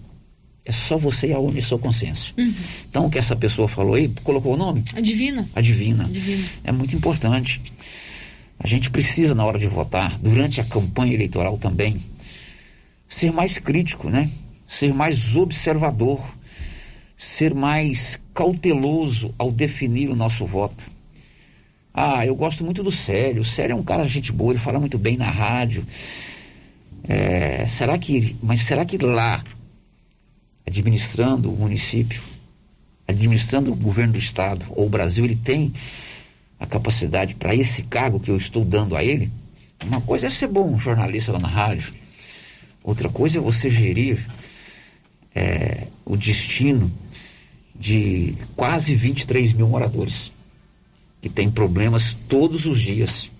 é 0.64 0.72
só 0.72 0.96
você 0.96 1.28
e 1.28 1.32
a 1.34 1.38
une 1.38 1.60
sua 1.60 1.78
consciência. 1.78 2.32
Uhum. 2.38 2.54
Então, 2.88 3.06
o 3.06 3.10
que 3.10 3.18
essa 3.18 3.36
pessoa 3.36 3.68
falou 3.68 3.96
aí, 3.96 4.08
colocou 4.24 4.54
o 4.54 4.56
nome? 4.56 4.82
Adivina. 4.94 5.46
Adivina. 5.54 6.04
Adivina. 6.04 6.48
É 6.64 6.72
muito 6.72 6.96
importante. 6.96 7.60
A 8.58 8.66
gente 8.66 8.88
precisa, 8.88 9.34
na 9.34 9.44
hora 9.44 9.58
de 9.58 9.66
votar, 9.66 10.18
durante 10.20 10.58
a 10.58 10.64
campanha 10.64 11.12
eleitoral 11.12 11.58
também, 11.58 12.00
ser 13.06 13.30
mais 13.30 13.58
crítico, 13.58 14.08
né? 14.08 14.30
Ser 14.66 14.94
mais 14.94 15.36
observador, 15.36 16.26
ser 17.16 17.54
mais 17.54 18.18
cauteloso 18.34 19.34
ao 19.38 19.50
definir 19.50 20.10
o 20.10 20.16
nosso 20.16 20.44
voto. 20.44 20.84
Ah, 21.94 22.26
eu 22.26 22.36
gosto 22.36 22.62
muito 22.62 22.82
do 22.82 22.92
Célio. 22.92 23.40
O 23.40 23.44
Célio 23.44 23.72
é 23.72 23.76
um 23.76 23.82
cara 23.82 24.04
gente 24.04 24.30
boa, 24.30 24.52
ele 24.52 24.58
fala 24.58 24.78
muito 24.78 24.98
bem 24.98 25.16
na 25.16 25.30
rádio. 25.30 25.86
É, 27.08 27.66
será 27.66 27.96
que, 27.96 28.36
mas 28.42 28.60
será 28.60 28.84
que 28.84 28.98
lá, 28.98 29.42
administrando 30.66 31.50
o 31.50 31.56
município, 31.56 32.20
administrando 33.08 33.72
o 33.72 33.76
governo 33.76 34.12
do 34.12 34.18
estado 34.18 34.66
ou 34.70 34.86
o 34.86 34.90
Brasil, 34.90 35.24
ele 35.24 35.36
tem 35.36 35.72
a 36.58 36.66
capacidade 36.66 37.34
para 37.34 37.54
esse 37.54 37.84
cargo 37.84 38.20
que 38.20 38.30
eu 38.30 38.36
estou 38.36 38.64
dando 38.64 38.96
a 38.96 39.04
ele, 39.04 39.30
uma 39.84 40.00
coisa 40.00 40.26
é 40.26 40.30
ser 40.30 40.48
bom 40.48 40.78
jornalista 40.78 41.32
lá 41.32 41.38
na 41.38 41.48
rádio, 41.48 41.94
outra 42.82 43.08
coisa 43.08 43.38
é 43.38 43.40
você 43.40 43.70
gerir 43.70 44.18
é, 45.34 45.86
o 46.04 46.16
destino 46.16 46.90
de 47.78 48.34
quase 48.54 48.94
23 48.94 49.52
mil 49.52 49.68
moradores 49.68 50.32
que 51.20 51.28
tem 51.28 51.50
problemas 51.50 52.16
todos 52.28 52.66
os 52.66 52.80
dias, 52.80 53.30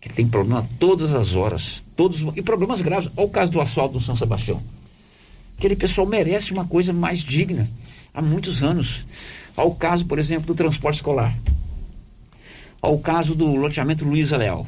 que 0.00 0.08
tem 0.08 0.26
problema 0.26 0.66
todas 0.78 1.14
as 1.14 1.34
horas, 1.34 1.84
todos 1.96 2.24
e 2.36 2.42
problemas 2.42 2.80
graves. 2.80 3.10
Olha 3.16 3.26
o 3.26 3.30
caso 3.30 3.52
do 3.52 3.60
asfalto 3.60 3.98
do 3.98 4.04
São 4.04 4.16
Sebastião. 4.16 4.62
Aquele 5.56 5.76
pessoal 5.76 6.06
merece 6.06 6.52
uma 6.52 6.64
coisa 6.64 6.92
mais 6.92 7.20
digna 7.20 7.68
há 8.14 8.22
muitos 8.22 8.62
anos. 8.62 9.04
Olha 9.56 9.68
o 9.68 9.74
caso, 9.74 10.06
por 10.06 10.18
exemplo, 10.18 10.46
do 10.46 10.54
transporte 10.54 10.96
escolar 10.96 11.34
ao 12.80 12.98
caso 12.98 13.34
do 13.34 13.54
loteamento 13.56 14.04
Luiza 14.04 14.36
Leal. 14.36 14.66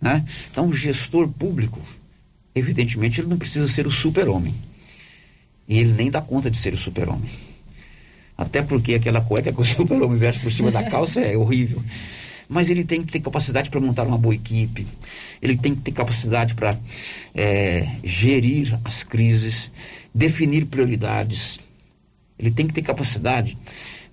Né? 0.00 0.24
Então, 0.50 0.68
o 0.68 0.72
gestor 0.72 1.28
público, 1.28 1.80
evidentemente, 2.54 3.20
ele 3.20 3.28
não 3.28 3.38
precisa 3.38 3.68
ser 3.68 3.86
o 3.86 3.90
super-homem. 3.90 4.54
E 5.68 5.78
ele 5.78 5.92
nem 5.92 6.10
dá 6.10 6.20
conta 6.20 6.50
de 6.50 6.56
ser 6.56 6.74
o 6.74 6.78
super-homem. 6.78 7.30
Até 8.40 8.62
porque 8.62 8.94
aquela 8.94 9.20
cueca 9.20 9.52
que 9.52 9.60
o 9.60 9.64
super-homem 9.64 10.16
veste 10.16 10.40
por 10.40 10.50
cima 10.50 10.70
da 10.70 10.82
calça 10.82 11.20
é 11.20 11.36
horrível. 11.36 11.82
Mas 12.48 12.70
ele 12.70 12.84
tem 12.84 13.02
que 13.02 13.12
ter 13.12 13.20
capacidade 13.20 13.68
para 13.68 13.78
montar 13.78 14.06
uma 14.06 14.16
boa 14.16 14.34
equipe, 14.34 14.86
ele 15.42 15.58
tem 15.58 15.74
que 15.74 15.82
ter 15.82 15.92
capacidade 15.92 16.54
para 16.54 16.74
é, 17.34 17.86
gerir 18.02 18.80
as 18.82 19.04
crises, 19.04 19.70
definir 20.14 20.64
prioridades, 20.64 21.60
ele 22.38 22.50
tem 22.50 22.66
que 22.66 22.72
ter 22.72 22.80
capacidade 22.80 23.58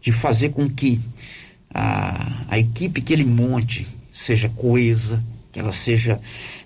de 0.02 0.12
fazer 0.12 0.50
com 0.50 0.70
que 0.70 1.00
a, 1.74 2.44
a 2.50 2.60
equipe 2.60 3.02
que 3.02 3.14
ele 3.14 3.24
monte 3.24 3.88
seja 4.12 4.50
coesa, 4.50 5.24
que 5.54 5.60
ela 5.60 5.72
seja 5.72 6.20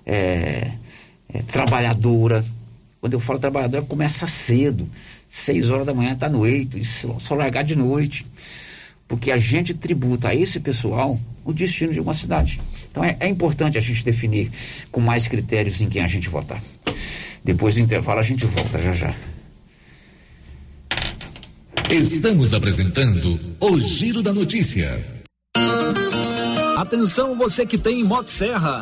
é, 0.03 0.71
é, 1.31 1.41
trabalhadora. 1.43 2.43
Quando 2.99 3.13
eu 3.13 3.19
falo 3.19 3.39
trabalhadora, 3.39 3.83
começa 3.83 4.27
cedo, 4.27 4.89
seis 5.31 5.69
horas 5.69 5.85
da 5.85 5.93
manhã, 5.93 6.11
está 6.11 6.27
noite, 6.27 6.77
isso, 6.79 7.15
só 7.19 7.33
largar 7.33 7.63
de 7.63 7.75
noite. 7.75 8.25
Porque 9.07 9.31
a 9.31 9.37
gente 9.37 9.73
tributa 9.73 10.29
a 10.29 10.35
esse 10.35 10.59
pessoal 10.59 11.19
o 11.43 11.53
destino 11.53 11.93
de 11.93 11.99
uma 11.99 12.13
cidade. 12.13 12.59
Então 12.91 13.03
é, 13.03 13.15
é 13.19 13.27
importante 13.27 13.77
a 13.77 13.81
gente 13.81 14.03
definir 14.03 14.51
com 14.91 14.99
mais 14.99 15.27
critérios 15.27 15.81
em 15.81 15.89
quem 15.89 16.03
a 16.03 16.07
gente 16.07 16.29
votar. 16.29 16.61
Depois 17.43 17.75
do 17.75 17.81
intervalo 17.81 18.19
a 18.19 18.23
gente 18.23 18.45
volta 18.45 18.77
já 18.77 18.93
já. 18.93 19.13
Estamos 21.89 22.53
apresentando 22.53 23.39
o 23.59 23.79
Giro 23.79 24.21
da 24.21 24.31
Notícia. 24.31 25.03
Atenção 26.77 27.35
você 27.35 27.65
que 27.65 27.77
tem 27.77 28.03
Motosserra. 28.03 28.81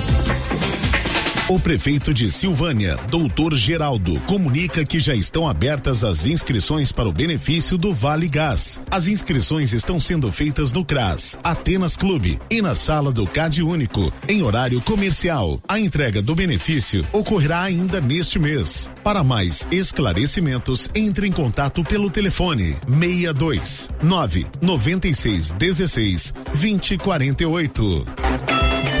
O 1.51 1.59
prefeito 1.59 2.13
de 2.13 2.31
Silvânia, 2.31 2.97
doutor 3.09 3.53
Geraldo, 3.57 4.17
comunica 4.21 4.85
que 4.85 5.01
já 5.01 5.13
estão 5.13 5.45
abertas 5.45 6.01
as 6.01 6.25
inscrições 6.25 6.93
para 6.93 7.09
o 7.09 7.11
benefício 7.11 7.77
do 7.77 7.93
Vale 7.93 8.29
Gás. 8.29 8.79
As 8.89 9.09
inscrições 9.09 9.73
estão 9.73 9.99
sendo 9.99 10.31
feitas 10.31 10.71
no 10.71 10.85
CRAS, 10.85 11.37
Atenas 11.43 11.97
Clube 11.97 12.39
e 12.49 12.61
na 12.61 12.73
sala 12.73 13.11
do 13.11 13.27
CAD 13.27 13.63
Único, 13.63 14.13
em 14.29 14.41
horário 14.41 14.79
comercial. 14.79 15.61
A 15.67 15.77
entrega 15.77 16.21
do 16.21 16.33
benefício 16.33 17.05
ocorrerá 17.11 17.63
ainda 17.63 17.99
neste 17.99 18.39
mês. 18.39 18.89
Para 19.03 19.21
mais 19.21 19.67
esclarecimentos, 19.69 20.89
entre 20.95 21.27
em 21.27 21.33
contato 21.33 21.83
pelo 21.83 22.09
telefone 22.09 22.77
62 22.87 23.89
9 24.01 24.47
96 24.61 25.51
16 25.51 26.33
20 26.53 26.97
48. 26.97 29.00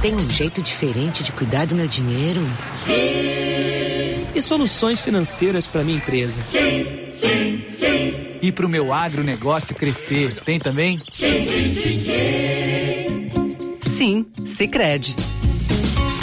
Tem 0.00 0.14
um 0.14 0.30
jeito 0.30 0.62
diferente 0.62 1.22
de 1.22 1.30
cuidar 1.32 1.66
do 1.66 1.74
meu 1.74 1.86
dinheiro? 1.86 2.40
Sim. 2.86 4.24
E 4.34 4.40
soluções 4.42 5.00
financeiras 5.00 5.66
para 5.66 5.84
minha 5.84 5.98
empresa? 5.98 6.40
Sim, 6.42 6.86
sim, 7.12 7.62
sim. 7.68 8.14
E 8.40 8.50
para 8.50 8.64
o 8.66 8.68
meu 8.68 8.94
agronegócio 8.94 9.74
crescer? 9.74 10.40
Tem 10.40 10.58
também? 10.58 10.98
Sim, 11.12 11.46
sim, 11.46 11.74
sim, 11.74 11.98
sim. 11.98 13.30
Sim, 13.96 14.26
Sicredi. 14.56 15.14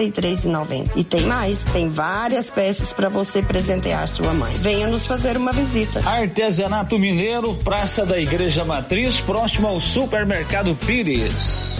63,90. 0.00 0.90
E 0.96 1.04
tem 1.04 1.22
mais, 1.22 1.58
tem 1.72 1.88
várias 1.88 2.46
peças 2.46 2.92
para 2.92 3.08
você 3.08 3.42
presentear 3.42 4.06
sua 4.08 4.32
mãe. 4.34 4.52
Venha 4.54 4.86
nos 4.86 5.06
fazer 5.06 5.36
uma 5.36 5.52
visita. 5.52 6.00
Artesanato 6.08 6.98
Mineiro, 6.98 7.54
Praça 7.54 8.06
da 8.06 8.18
Igreja 8.18 8.64
Matriz, 8.64 9.20
próximo 9.20 9.68
ao 9.68 9.80
Supermercado 9.80 10.74
Pires. 10.74 11.78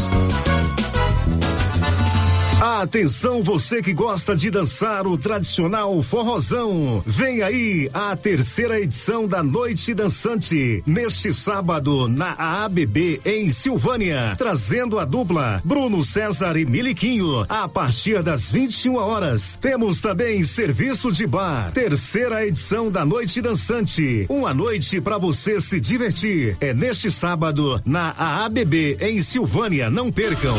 Atenção 2.60 3.42
você 3.42 3.80
que 3.80 3.94
gosta 3.94 4.36
de 4.36 4.50
dançar 4.50 5.06
o 5.06 5.16
tradicional 5.16 6.02
forrozão. 6.02 7.02
Vem 7.06 7.40
aí 7.40 7.88
a 7.94 8.14
terceira 8.14 8.78
edição 8.78 9.26
da 9.26 9.42
Noite 9.42 9.94
Dançante, 9.94 10.82
neste 10.86 11.32
sábado 11.32 12.06
na 12.06 12.34
AABB 12.36 13.22
em 13.24 13.48
Silvânia, 13.48 14.34
trazendo 14.36 14.98
a 14.98 15.06
dupla 15.06 15.62
Bruno 15.64 16.02
César 16.02 16.54
e 16.58 16.66
Miliquinho 16.66 17.46
a 17.48 17.66
partir 17.66 18.22
das 18.22 18.52
21 18.52 18.94
horas. 18.96 19.56
Temos 19.58 20.02
também 20.02 20.42
serviço 20.42 21.10
de 21.10 21.26
bar. 21.26 21.72
Terceira 21.72 22.46
edição 22.46 22.90
da 22.90 23.06
Noite 23.06 23.40
Dançante, 23.40 24.26
uma 24.28 24.52
noite 24.52 25.00
para 25.00 25.16
você 25.16 25.62
se 25.62 25.80
divertir. 25.80 26.58
É 26.60 26.74
neste 26.74 27.10
sábado 27.10 27.80
na 27.86 28.14
AABB 28.18 28.98
em 29.00 29.18
Silvânia, 29.22 29.88
não 29.88 30.12
percam. 30.12 30.58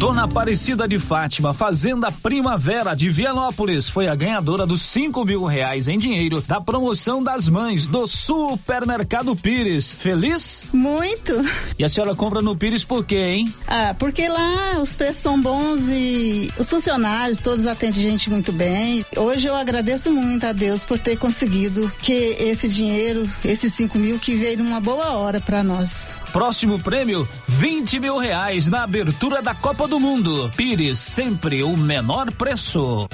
Dona 0.00 0.24
Aparecida 0.24 0.88
de 0.88 0.98
Fátima, 0.98 1.52
Fazenda 1.52 2.10
Primavera 2.10 2.94
de 2.94 3.10
Vianópolis, 3.10 3.86
foi 3.86 4.08
a 4.08 4.14
ganhadora 4.14 4.64
dos 4.64 4.80
cinco 4.80 5.26
mil 5.26 5.44
reais 5.44 5.88
em 5.88 5.98
dinheiro 5.98 6.40
da 6.40 6.58
promoção 6.58 7.22
das 7.22 7.50
mães 7.50 7.86
do 7.86 8.06
Supermercado 8.06 9.36
Pires. 9.36 9.92
Feliz? 9.92 10.68
Muito. 10.72 11.34
E 11.78 11.84
a 11.84 11.88
senhora 11.88 12.14
compra 12.14 12.40
no 12.40 12.56
Pires 12.56 12.82
por 12.82 13.04
quê, 13.04 13.18
hein? 13.18 13.54
Ah, 13.68 13.94
porque 13.98 14.26
lá 14.26 14.80
os 14.80 14.96
preços 14.96 15.20
são 15.20 15.38
bons 15.38 15.82
e 15.90 16.50
os 16.58 16.70
funcionários 16.70 17.36
todos 17.36 17.66
atendem 17.66 18.02
gente 18.02 18.30
muito 18.30 18.52
bem. 18.52 19.04
Hoje 19.14 19.48
eu 19.48 19.54
agradeço 19.54 20.10
muito 20.10 20.46
a 20.46 20.52
Deus 20.54 20.82
por 20.82 20.98
ter 20.98 21.18
conseguido 21.18 21.92
que 21.98 22.36
esse 22.40 22.70
dinheiro, 22.70 23.28
esses 23.44 23.74
cinco 23.74 23.98
mil, 23.98 24.18
que 24.18 24.34
veio 24.34 24.56
numa 24.64 24.80
boa 24.80 25.10
hora 25.10 25.42
para 25.42 25.62
nós. 25.62 26.08
Próximo 26.32 26.78
prêmio, 26.78 27.28
20 27.48 27.98
mil 27.98 28.16
reais 28.16 28.68
na 28.68 28.84
abertura 28.84 29.42
da 29.42 29.54
Copa 29.54 29.88
do 29.88 29.98
Mundo. 29.98 30.50
Pires, 30.56 30.98
sempre 30.98 31.62
o 31.62 31.76
menor 31.76 32.30
preço. 32.32 33.08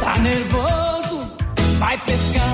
Tá 0.00 0.18
nervoso? 0.18 1.32
Vai 1.78 1.98
pescar. 1.98 2.53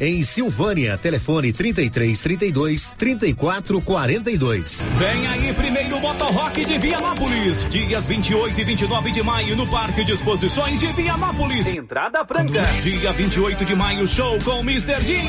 em 0.00 0.22
Silvânia. 0.22 0.98
Telefone 0.98 1.52
33 1.52 2.22
32 2.22 2.94
34 2.98 3.80
42. 3.80 4.88
Vem 4.98 5.26
aí, 5.26 5.52
primeiro 5.54 5.95
Motorrock 6.16 6.64
de 6.64 6.78
Vianópolis. 6.78 7.66
Dias 7.68 8.06
28 8.06 8.58
e 8.58 8.64
29 8.64 9.10
de 9.10 9.22
maio 9.22 9.54
no 9.54 9.66
Parque 9.66 10.02
de 10.02 10.12
Exposições 10.12 10.80
de 10.80 10.86
Vianópolis. 10.86 11.74
Entrada 11.74 12.24
franca. 12.24 12.62
Dia 12.82 13.12
28 13.12 13.66
de 13.66 13.76
maio, 13.76 14.08
show 14.08 14.38
com 14.42 14.60
Mr. 14.60 15.04
Jean. 15.04 15.28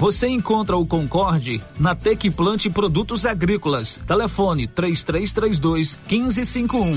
Você 0.00 0.28
encontra 0.28 0.76
o 0.76 0.86
Concorde 0.86 1.62
na 1.78 1.94
Tec 1.94 2.30
Plante 2.30 2.68
Produtos 2.68 3.24
Agrícolas. 3.24 4.00
Telefone 4.06 4.66
3332 4.66 5.98
1551. 6.10 6.96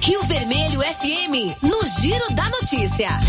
Rio 0.00 0.22
Vermelho 0.24 0.80
FM, 0.80 1.62
no 1.62 1.86
Giro 1.86 2.34
da 2.34 2.48
Notícia. 2.48 3.20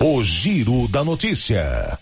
O 0.00 0.22
Giro 0.22 0.88
da 0.88 1.04
Notícia. 1.04 1.98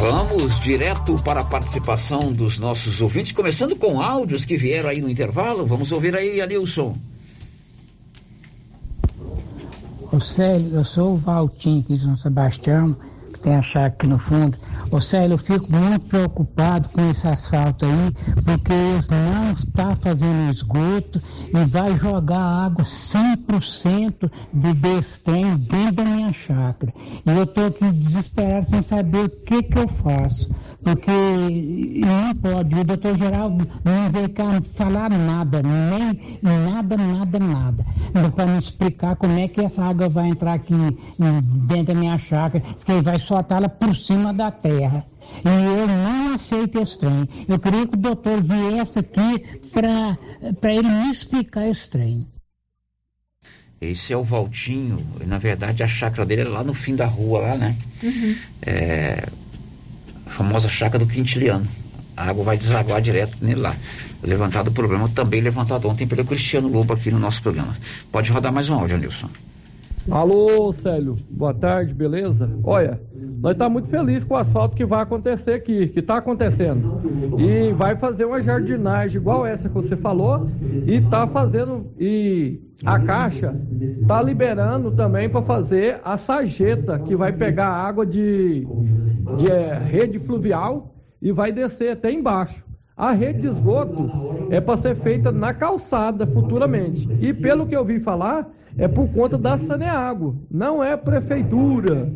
Vamos 0.00 0.58
direto 0.60 1.14
para 1.22 1.40
a 1.40 1.44
participação 1.44 2.32
dos 2.32 2.58
nossos 2.58 3.00
ouvintes, 3.00 3.32
começando 3.32 3.76
com 3.76 4.02
áudios 4.02 4.44
que 4.44 4.56
vieram 4.56 4.90
aí 4.90 5.00
no 5.00 5.08
intervalo. 5.08 5.64
Vamos 5.64 5.92
ouvir 5.92 6.14
aí, 6.16 6.40
Anilson. 6.40 6.96
Ô 10.12 10.20
Célio, 10.20 10.74
eu 10.74 10.84
sou 10.84 11.14
o 11.14 11.16
Valtinho 11.16 11.80
aqui 11.80 11.96
de 11.96 12.02
São 12.02 12.16
Sebastião, 12.18 12.96
que 13.32 13.40
tem 13.40 13.54
a 13.54 13.62
chácara 13.62 13.86
aqui 13.86 14.06
no 14.06 14.18
fundo. 14.18 14.58
Ô 14.94 15.00
Célio, 15.00 15.34
eu 15.34 15.38
fico 15.38 15.66
muito 15.72 16.06
preocupado 16.06 16.88
com 16.90 17.10
esse 17.10 17.26
asfalto 17.26 17.84
aí, 17.84 18.12
porque 18.44 18.72
eles 18.72 19.08
não 19.08 19.50
estão 19.50 19.96
fazendo 19.96 20.52
esgoto 20.52 21.20
e 21.52 21.64
vai 21.64 21.98
jogar 21.98 22.38
água 22.38 22.84
100% 22.84 24.30
de 24.52 24.72
destem 24.74 25.56
dentro 25.56 25.96
da 25.96 26.04
minha 26.04 26.32
chácara. 26.32 26.94
E 27.26 27.28
eu 27.28 27.42
estou 27.42 27.66
aqui 27.66 27.90
desesperado 27.90 28.68
sem 28.68 28.82
saber 28.82 29.24
o 29.24 29.30
que 29.30 29.64
que 29.64 29.78
eu 29.80 29.88
faço. 29.88 30.48
Porque 30.84 31.10
não 31.10 32.34
pode, 32.34 32.78
o 32.78 32.84
doutor 32.84 33.16
Geraldo 33.16 33.66
não 33.82 34.10
veio 34.12 34.28
cá 34.28 34.60
falar 34.74 35.10
nada, 35.10 35.62
nem 35.62 36.38
nada, 36.42 36.96
nada, 36.98 37.38
nada. 37.38 37.86
Para 38.36 38.46
me 38.46 38.58
explicar 38.58 39.16
como 39.16 39.38
é 39.38 39.48
que 39.48 39.62
essa 39.62 39.82
água 39.82 40.10
vai 40.10 40.28
entrar 40.28 40.52
aqui 40.52 40.74
dentro 41.66 41.94
da 41.94 42.00
minha 42.00 42.18
chácara, 42.18 42.62
que 42.84 42.92
ele 42.92 43.00
vai 43.00 43.18
soltá-la 43.18 43.68
por 43.68 43.96
cima 43.96 44.34
da 44.34 44.50
terra. 44.50 44.83
E 45.44 45.48
eu 45.48 45.86
não 45.86 46.34
aceito 46.34 46.80
esse 46.80 46.98
trem. 46.98 47.28
Eu 47.48 47.58
queria 47.58 47.86
que 47.86 47.94
o 47.94 47.98
doutor 47.98 48.42
viesse 48.42 48.98
aqui 48.98 49.68
para 49.72 50.74
ele 50.74 50.88
me 50.88 51.10
explicar 51.10 51.68
esse 51.68 51.88
trem. 51.88 52.26
Esse 53.80 54.12
é 54.12 54.16
o 54.16 54.24
Valtinho. 54.24 55.04
Na 55.26 55.38
verdade, 55.38 55.82
a 55.82 55.88
chácara 55.88 56.24
dele 56.24 56.42
é 56.42 56.48
lá 56.48 56.62
no 56.62 56.72
fim 56.72 56.94
da 56.94 57.06
rua, 57.06 57.40
lá, 57.40 57.56
né? 57.56 57.76
Uhum. 58.02 58.36
É, 58.62 59.26
a 60.26 60.30
famosa 60.30 60.68
chácara 60.68 61.04
do 61.04 61.10
Quintiliano. 61.10 61.66
A 62.16 62.30
água 62.30 62.44
vai 62.44 62.56
desaguar 62.56 63.02
direto 63.02 63.36
nele 63.40 63.60
lá. 63.60 63.76
Levantado 64.22 64.68
o 64.68 64.72
problema, 64.72 65.08
também 65.08 65.40
levantado 65.40 65.88
ontem 65.88 66.06
pelo 66.06 66.24
Cristiano 66.24 66.68
Lobo 66.68 66.94
aqui 66.94 67.10
no 67.10 67.18
nosso 67.18 67.42
programa. 67.42 67.74
Pode 68.10 68.30
rodar 68.32 68.52
mais 68.52 68.70
um 68.70 68.74
áudio, 68.74 68.96
Nilson. 68.96 69.28
Alô, 70.10 70.70
Célio. 70.70 71.16
Boa 71.30 71.54
tarde, 71.54 71.94
beleza? 71.94 72.50
Olha, 72.62 73.00
nós 73.40 73.52
estamos 73.52 73.58
tá 73.58 73.68
muito 73.70 73.88
felizes 73.88 74.24
com 74.24 74.34
o 74.34 74.36
asfalto 74.36 74.76
que 74.76 74.84
vai 74.84 75.02
acontecer 75.02 75.52
aqui, 75.54 75.88
que 75.88 76.00
está 76.00 76.18
acontecendo. 76.18 77.00
E 77.38 77.72
vai 77.72 77.96
fazer 77.96 78.26
uma 78.26 78.42
jardinagem 78.42 79.16
igual 79.18 79.46
essa 79.46 79.68
que 79.68 79.74
você 79.74 79.96
falou 79.96 80.46
e 80.86 80.96
está 80.96 81.26
fazendo 81.26 81.86
e 81.98 82.60
a 82.84 82.98
Caixa 82.98 83.54
está 84.02 84.20
liberando 84.20 84.90
também 84.90 85.28
para 85.28 85.40
fazer 85.42 86.00
a 86.04 86.18
sarjeta 86.18 86.98
que 86.98 87.16
vai 87.16 87.32
pegar 87.32 87.68
água 87.68 88.04
de, 88.04 88.66
de 89.38 89.50
é, 89.50 89.78
rede 89.78 90.18
fluvial 90.18 90.94
e 91.20 91.32
vai 91.32 91.50
descer 91.50 91.92
até 91.92 92.12
embaixo. 92.12 92.62
A 92.94 93.10
rede 93.12 93.40
de 93.40 93.48
esgoto 93.48 94.10
é 94.50 94.60
para 94.60 94.76
ser 94.76 94.96
feita 94.96 95.32
na 95.32 95.54
calçada 95.54 96.26
futuramente. 96.26 97.08
E 97.20 97.32
pelo 97.32 97.66
que 97.66 97.74
eu 97.74 97.84
vi 97.84 97.98
falar, 97.98 98.48
é 98.76 98.88
por 98.88 99.08
conta 99.08 99.38
da 99.38 99.56
Saneago, 99.56 100.36
não 100.50 100.82
é 100.82 100.96
prefeitura, 100.96 102.08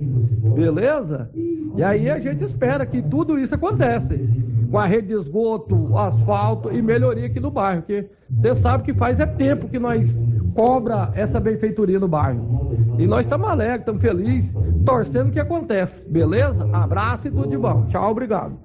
beleza? 0.55 1.31
E 1.77 1.83
aí 1.83 2.11
a 2.11 2.19
gente 2.19 2.45
espera 2.45 2.85
que 2.85 3.01
tudo 3.01 3.39
isso 3.39 3.55
aconteça, 3.55 4.19
com 4.71 4.79
a 4.79 4.87
rede 4.87 5.09
de 5.09 5.15
esgoto, 5.15 5.97
asfalto 5.97 6.73
e 6.73 6.83
melhoria 6.83 7.27
aqui 7.27 7.41
no 7.41 7.51
bairro, 7.51 7.83
porque 7.83 8.07
você 8.31 8.55
sabe 8.55 8.85
que 8.85 8.95
faz 8.95 9.21
é 9.21 9.27
tempo 9.27 9.69
que 9.69 9.79
nós 9.79 10.15
cobra 10.55 11.11
essa 11.15 11.39
benfeitoria 11.39 11.99
no 11.99 12.09
bairro. 12.09 12.77
E 12.99 13.07
nós 13.07 13.25
estamos 13.25 13.49
alegres, 13.49 13.81
estamos 13.81 14.03
felizes, 14.03 14.53
torcendo 14.85 15.31
que 15.31 15.39
acontece, 15.39 16.05
beleza? 16.11 16.69
Abraço 16.73 17.29
e 17.29 17.31
tudo 17.31 17.49
de 17.49 17.57
bom. 17.57 17.85
Tchau, 17.85 18.11
obrigado. 18.11 18.59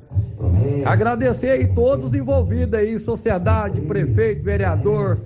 Agradecer 0.85 1.51
aí 1.51 1.67
todos 1.67 2.07
os 2.07 2.13
envolvidos 2.13 2.73
aí, 2.73 2.97
sociedade, 2.99 3.79
prefeito, 3.81 4.43
vereador, 4.43 5.17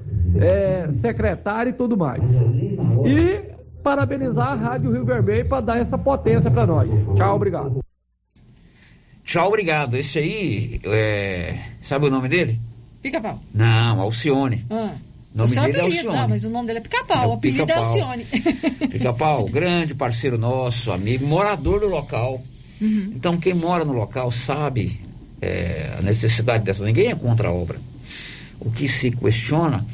é, 0.42 0.90
secretário 1.00 1.70
e 1.70 1.74
tudo 1.74 1.98
mais. 1.98 2.24
E 3.06 3.56
parabenizar 3.84 4.50
a 4.50 4.56
Rádio 4.56 4.92
Rio 4.92 5.06
Vermelho 5.06 5.48
para 5.48 5.62
dar 5.62 5.80
essa 5.80 5.98
potência 5.98 6.52
para 6.52 6.66
nós. 6.66 6.90
Tchau, 7.16 7.36
obrigado. 7.36 7.80
Tchau, 9.24 9.48
obrigado. 9.48 9.98
Esse 9.98 10.20
aí, 10.20 10.80
é... 10.86 11.60
sabe 11.82 12.08
o 12.08 12.10
nome 12.10 12.30
dele? 12.30 12.60
Pica-pau. 13.02 13.40
Não, 13.54 14.02
Alcione. 14.02 14.66
Ah. 14.70 14.92
O 15.34 15.38
nome 15.38 15.56
dele 15.56 15.78
é 15.78 15.82
Alcione. 15.82 16.18
Ah, 16.18 16.28
mas 16.28 16.46
o 16.46 16.50
nome 16.50 16.68
dele 16.68 16.80
é 16.80 16.82
Pica-Pau. 16.82 17.24
É 17.24 17.28
o 17.28 17.34
apelido 17.34 17.66
Pica 17.66 17.74
é 17.74 17.78
Alcione. 17.78 18.26
Pica-Pau, 18.90 19.46
grande 19.46 19.94
parceiro 19.94 20.38
nosso, 20.38 20.92
amigo, 20.92 21.28
morador 21.28 21.80
do 21.80 21.88
local. 21.88 22.42
Uhum. 22.82 23.12
Então, 23.16 23.38
quem 23.38 23.54
mora 23.54 23.86
no 23.86 23.94
local 23.94 24.32
sabe 24.32 25.00
é, 25.42 25.96
a 26.00 26.02
necessidade 26.02 26.64
dessa. 26.64 26.84
Ninguém 26.84 27.12
é 27.12 27.16
contra 27.16 27.50
a 27.50 27.52
obra. 27.52 27.80
O 28.60 28.72
que 28.72 28.88
se 28.88 29.12
questiona 29.12 29.86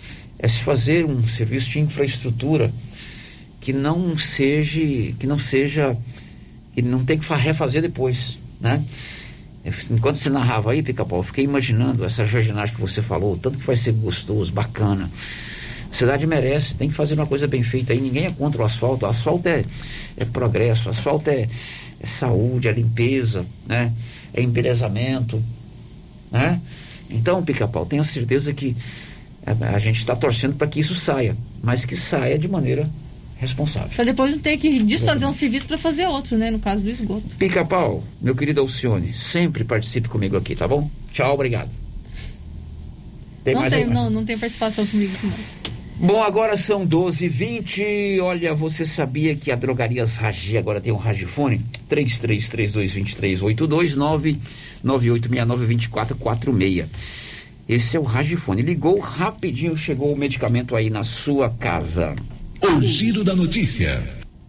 é 0.44 0.48
se 0.50 0.60
fazer 0.60 1.06
um 1.06 1.26
serviço 1.26 1.70
de 1.70 1.80
infraestrutura 1.80 2.70
que 3.62 3.72
não 3.72 4.18
seja, 4.18 4.82
que 5.18 5.26
não 5.26 5.40
seja, 5.40 5.98
que 6.74 6.82
não 6.82 7.06
tem 7.06 7.18
que 7.18 7.34
refazer 7.34 7.82
depois, 7.82 8.38
né? 8.60 8.84
Enquanto 9.90 10.18
você 10.18 10.30
narrava 10.30 10.74
aí, 10.74 10.84
Pica-Pau, 10.84 11.24
fiquei 11.24 11.46
imaginando 11.46 12.04
essa 12.04 12.26
jardinagem 12.26 12.76
que 12.76 12.82
você 12.82 13.02
falou, 13.02 13.38
tanto 13.38 13.58
que 13.58 13.66
vai 13.66 13.78
ser 13.78 13.94
gostoso, 13.94 14.52
bacana. 14.52 15.10
A 15.90 15.96
cidade 15.96 16.28
merece, 16.28 16.74
tem 16.76 16.90
que 16.90 16.96
fazer 16.96 17.14
uma 17.14 17.26
coisa 17.26 17.48
bem 17.48 17.64
feita 17.64 17.94
aí. 17.94 18.02
Ninguém 18.02 18.26
é 18.26 18.32
contra 18.32 18.64
o 18.64 18.66
asfalto. 18.66 19.06
O 19.06 19.10
asfalto 19.10 19.48
é, 19.48 19.64
é 20.18 20.26
progresso, 20.26 20.90
o 20.90 20.92
asfalto 20.92 21.30
é, 21.30 21.48
é 22.02 22.06
saúde, 22.06 22.68
é 22.68 22.74
limpeza, 22.74 23.46
né? 23.66 23.94
É 24.34 24.42
embelezamento, 24.42 25.42
né? 26.30 26.60
Então, 27.10 27.42
Pica-Pau, 27.42 27.86
tenha 27.86 28.04
certeza 28.04 28.52
que 28.52 28.76
a, 29.46 29.76
a 29.76 29.80
gente 29.80 30.00
está 30.00 30.16
torcendo 30.16 30.56
para 30.56 30.68
que 30.68 30.80
isso 30.80 30.96
saia, 30.96 31.36
mas 31.62 31.86
que 31.86 31.96
saia 31.96 32.38
de 32.38 32.48
maneira 32.48 32.90
responsável. 33.38 33.90
Para 33.96 34.06
depois 34.06 34.32
não 34.32 34.40
ter 34.40 34.58
que 34.58 34.82
desfazer 34.84 35.26
um 35.26 35.32
serviço 35.32 35.68
para 35.68 35.78
fazer 35.78 36.08
outro, 36.08 36.38
né? 36.38 36.50
No 36.50 36.60
caso 36.60 36.84
do 36.84 36.90
esgoto. 36.90 37.24
Pica-pau, 37.38 38.04
meu 38.22 38.36
querido 38.36 38.62
Alcione, 38.62 39.14
sempre 39.14 39.64
participe 39.64 40.08
comigo 40.08 40.38
aqui, 40.38 40.56
tá 40.56 40.68
bom? 40.68 40.90
Tchau, 41.12 41.34
obrigado. 41.34 41.70
Tem 43.44 43.54
não, 43.54 43.62
mais 43.62 43.74
tem, 43.74 43.86
não, 43.86 44.10
não 44.10 44.24
tem 44.24 44.38
participação 44.38 44.86
comigo 44.86 45.14
mais. 45.24 45.74
Bom, 45.96 46.24
agora 46.24 46.58
são 46.58 46.84
12 46.86 47.28
h 47.28 47.38
20 47.38 48.20
Olha, 48.22 48.56
você 48.56 48.84
sabia 48.84 49.36
que 49.36 49.52
a 49.52 49.56
Drogarias 49.56 50.18
Ragi 50.18 50.58
agora 50.58 50.82
tem 50.82 50.92
um 50.92 50.98
Ragifone? 50.98 51.62
33322382 51.90 53.96
998692446. 54.84 56.88
Esse 57.68 57.96
é 57.96 58.00
o 58.00 58.04
Ragifone. 58.04 58.62
Ligou 58.62 59.00
rapidinho, 59.00 59.78
chegou 59.78 60.12
o 60.12 60.18
medicamento 60.18 60.76
aí 60.76 60.90
na 60.90 61.04
sua 61.04 61.50
casa. 61.50 62.16
O 62.62 62.82
giro 62.82 63.24
da 63.24 63.36
notícia. 63.36 64.02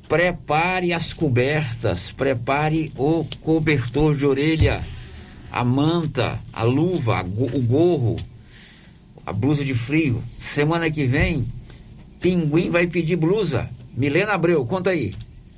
Prepare 0.09 0.93
as 0.93 1.13
cobertas, 1.13 2.13
prepare 2.13 2.93
o 2.97 3.25
cobertor 3.41 4.15
de 4.15 4.27
orelha, 4.27 4.85
a 5.51 5.65
manta, 5.65 6.39
a 6.53 6.63
luva, 6.63 7.23
o 7.23 7.61
gorro, 7.63 8.17
a 9.25 9.33
blusa 9.33 9.65
de 9.65 9.75
frio. 9.75 10.23
Semana 10.37 10.91
que 10.91 11.05
vem, 11.05 11.47
Pinguim 12.21 12.71
vai 12.71 12.87
pedir 12.87 13.17
blusa. 13.17 13.71
Milena 13.97 14.33
Abreu, 14.35 14.65
conta 14.67 14.91
aí. 14.91 15.15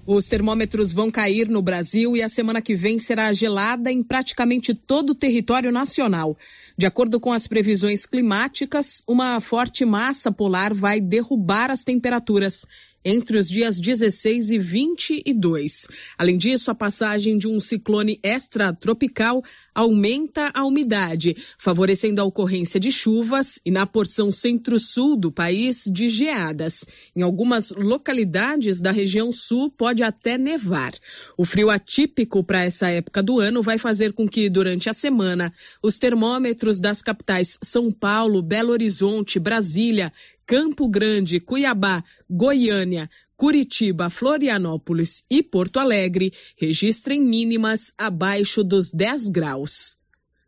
Os 0.09 0.28
termômetros 0.28 0.93
vão 0.93 1.11
cair 1.11 1.49
no 1.49 1.61
Brasil 1.61 2.16
e 2.16 2.23
a 2.23 2.28
semana 2.28 2.62
que 2.62 2.77
vem 2.77 2.97
será 2.97 3.33
gelada 3.33 3.91
em 3.91 4.05
praticamente 4.05 4.73
todo 4.73 5.11
o 5.11 5.15
território 5.16 5.73
nacional. 5.73 6.39
De 6.78 6.87
acordo 6.87 7.19
com 7.19 7.33
as 7.33 7.49
previsões 7.49 8.07
climáticas, 8.07 9.03
uma 9.05 9.41
forte 9.41 9.85
massa 9.85 10.31
polar 10.31 10.73
vai 10.73 11.01
derrubar 11.01 11.73
as 11.73 11.83
temperaturas 11.83 12.65
entre 13.09 13.39
os 13.39 13.49
dias 13.49 13.78
16 13.78 14.51
e 14.51 14.59
22. 14.59 15.87
Além 16.19 16.37
disso, 16.37 16.73
a 16.73 16.74
passagem 16.74 17.39
de 17.39 17.47
um 17.47 17.61
ciclone 17.61 18.19
extratropical 18.20 19.45
aumenta 19.73 20.51
a 20.53 20.65
umidade, 20.65 21.37
favorecendo 21.57 22.20
a 22.20 22.24
ocorrência 22.24 22.81
de 22.81 22.91
chuvas 22.91 23.61
e 23.65 23.70
na 23.70 23.87
porção 23.87 24.33
centro-sul 24.33 25.16
do 25.16 25.31
país 25.31 25.85
de 25.87 26.09
geadas. 26.09 26.85
Em 27.15 27.23
algumas 27.23 27.70
localidades 27.70 28.81
da 28.81 28.91
região 28.91 29.31
sul 29.31 29.70
pode 29.70 30.03
até 30.03 30.37
nevar. 30.37 30.93
O 31.37 31.45
frio 31.45 31.70
atípico 31.70 32.43
para 32.43 32.65
essa 32.65 32.89
época 32.89 33.23
do 33.23 33.39
ano 33.39 33.62
vai 33.62 33.78
fazer 33.78 34.15
com 34.15 34.27
que 34.27 34.51
durante 34.51 34.91
a 34.91 34.95
semana 34.95 35.53
os 35.81 35.97
termômetros 35.97 36.81
das 36.81 37.03
capitais 37.03 37.57
São 37.62 37.93
Paulo, 37.93 38.43
Belo 38.43 38.73
Horizonte, 38.73 39.39
Brasília, 39.39 40.12
Campo 40.47 40.89
Grande, 40.89 41.41
Cuiabá, 41.41 42.05
Goiânia, 42.28 43.09
Curitiba, 43.36 44.11
Florianópolis 44.11 45.23
e 45.31 45.43
Porto 45.43 45.78
Alegre 45.78 46.32
registrem 46.59 47.20
mínimas 47.20 47.93
abaixo 47.98 48.65
dos 48.65 48.90
10 48.90 49.28
graus. 49.28 49.97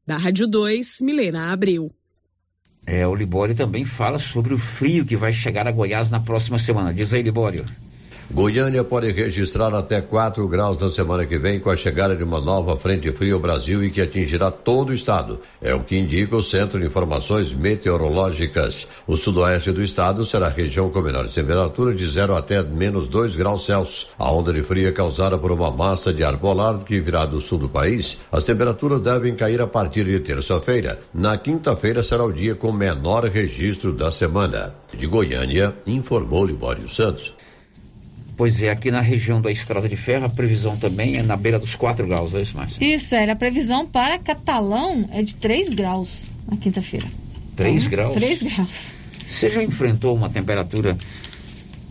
Da 0.06 0.16
Rádio 0.16 0.46
2, 0.46 1.00
Milena 1.02 1.52
Abreu. 1.52 1.92
É, 2.86 3.06
o 3.06 3.14
Libório 3.14 3.54
também 3.54 3.84
fala 3.84 4.18
sobre 4.18 4.54
o 4.54 4.58
frio 4.58 5.04
que 5.04 5.16
vai 5.16 5.32
chegar 5.32 5.68
a 5.68 5.72
Goiás 5.72 6.10
na 6.10 6.18
próxima 6.18 6.58
semana. 6.58 6.94
Diz 6.94 7.12
aí, 7.12 7.20
Libório. 7.20 7.66
Goiânia 8.30 8.84
pode 8.84 9.10
registrar 9.10 9.74
até 9.74 10.02
4 10.02 10.46
graus 10.46 10.82
na 10.82 10.90
semana 10.90 11.24
que 11.24 11.38
vem 11.38 11.58
com 11.58 11.70
a 11.70 11.76
chegada 11.76 12.14
de 12.14 12.22
uma 12.22 12.38
nova 12.38 12.76
frente 12.76 13.10
fria 13.10 13.32
ao 13.32 13.40
Brasil 13.40 13.82
e 13.82 13.90
que 13.90 14.02
atingirá 14.02 14.50
todo 14.50 14.90
o 14.90 14.94
estado. 14.94 15.40
É 15.62 15.74
o 15.74 15.82
que 15.82 15.96
indica 15.96 16.36
o 16.36 16.42
Centro 16.42 16.78
de 16.78 16.86
Informações 16.86 17.54
Meteorológicas. 17.54 18.86
O 19.06 19.16
sudoeste 19.16 19.72
do 19.72 19.82
estado 19.82 20.26
será 20.26 20.48
a 20.48 20.50
região 20.50 20.90
com 20.90 21.00
menor 21.00 21.26
temperatura 21.26 21.94
de 21.94 22.06
0 22.06 22.36
até 22.36 22.62
menos 22.62 23.08
2 23.08 23.34
graus 23.34 23.64
Celsius. 23.64 24.08
A 24.18 24.30
onda 24.30 24.52
de 24.52 24.62
fria 24.62 24.90
é 24.90 24.92
causada 24.92 25.38
por 25.38 25.50
uma 25.50 25.70
massa 25.70 26.12
de 26.12 26.22
ar 26.22 26.36
polar 26.36 26.84
que 26.84 27.00
virá 27.00 27.24
do 27.24 27.40
sul 27.40 27.58
do 27.58 27.68
país. 27.70 28.18
As 28.30 28.44
temperaturas 28.44 29.00
devem 29.00 29.34
cair 29.34 29.62
a 29.62 29.66
partir 29.66 30.04
de 30.04 30.20
terça-feira. 30.20 31.00
Na 31.14 31.38
quinta-feira 31.38 32.02
será 32.02 32.24
o 32.24 32.32
dia 32.32 32.54
com 32.54 32.72
menor 32.72 33.24
registro 33.24 33.90
da 33.90 34.12
semana. 34.12 34.74
De 34.92 35.06
Goiânia, 35.06 35.74
informou 35.86 36.44
Libório 36.44 36.86
Santos. 36.90 37.32
Pois 38.38 38.62
é, 38.62 38.70
aqui 38.70 38.88
na 38.92 39.00
região 39.00 39.40
da 39.42 39.50
Estrada 39.50 39.88
de 39.88 39.96
Ferro, 39.96 40.26
a 40.26 40.28
previsão 40.28 40.76
também 40.76 41.16
é 41.16 41.22
na 41.24 41.36
beira 41.36 41.58
dos 41.58 41.74
4 41.74 42.06
graus, 42.06 42.32
é 42.36 42.40
isso, 42.40 42.56
Márcio? 42.56 42.80
Isso, 42.80 43.16
é. 43.16 43.28
A 43.28 43.34
previsão 43.34 43.84
para 43.84 44.16
Catalão 44.16 45.08
é 45.12 45.20
de 45.22 45.34
3 45.34 45.70
graus 45.70 46.28
na 46.48 46.56
quinta-feira. 46.56 47.08
3 47.56 47.76
então, 47.76 47.90
graus? 47.90 48.14
3 48.14 48.42
graus. 48.44 48.90
Você 49.28 49.50
já 49.50 49.60
enfrentou 49.60 50.14
uma 50.14 50.30
temperatura 50.30 50.96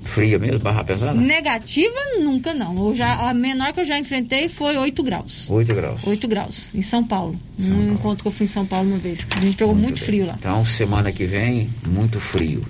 fria 0.05 0.39
mesmo, 0.39 0.59
barra 0.59 0.85
pesada? 0.85 1.19
Negativa, 1.19 1.99
nunca 2.21 2.53
não. 2.53 2.87
Eu 2.87 2.95
já, 2.95 3.29
a 3.29 3.33
menor 3.33 3.73
que 3.73 3.81
eu 3.81 3.85
já 3.85 3.99
enfrentei 3.99 4.47
foi 4.47 4.77
8 4.77 5.03
graus. 5.03 5.49
8 5.49 5.75
graus. 5.75 6.01
8 6.07 6.27
graus, 6.29 6.69
em 6.73 6.81
São 6.81 7.03
Paulo. 7.03 7.37
São 7.59 7.75
Paulo. 7.75 7.91
encontro 7.91 8.23
que 8.23 8.27
eu 8.29 8.31
fui 8.31 8.45
em 8.45 8.49
São 8.49 8.65
Paulo 8.65 8.87
uma 8.87 8.97
vez. 8.97 9.27
A 9.31 9.41
gente 9.41 9.57
pegou 9.57 9.75
muito, 9.75 9.87
muito 9.89 10.01
frio 10.01 10.25
lá. 10.25 10.35
Então, 10.39 10.63
semana 10.63 11.11
que 11.11 11.25
vem, 11.25 11.69
muito 11.85 12.21
frio. 12.21 12.65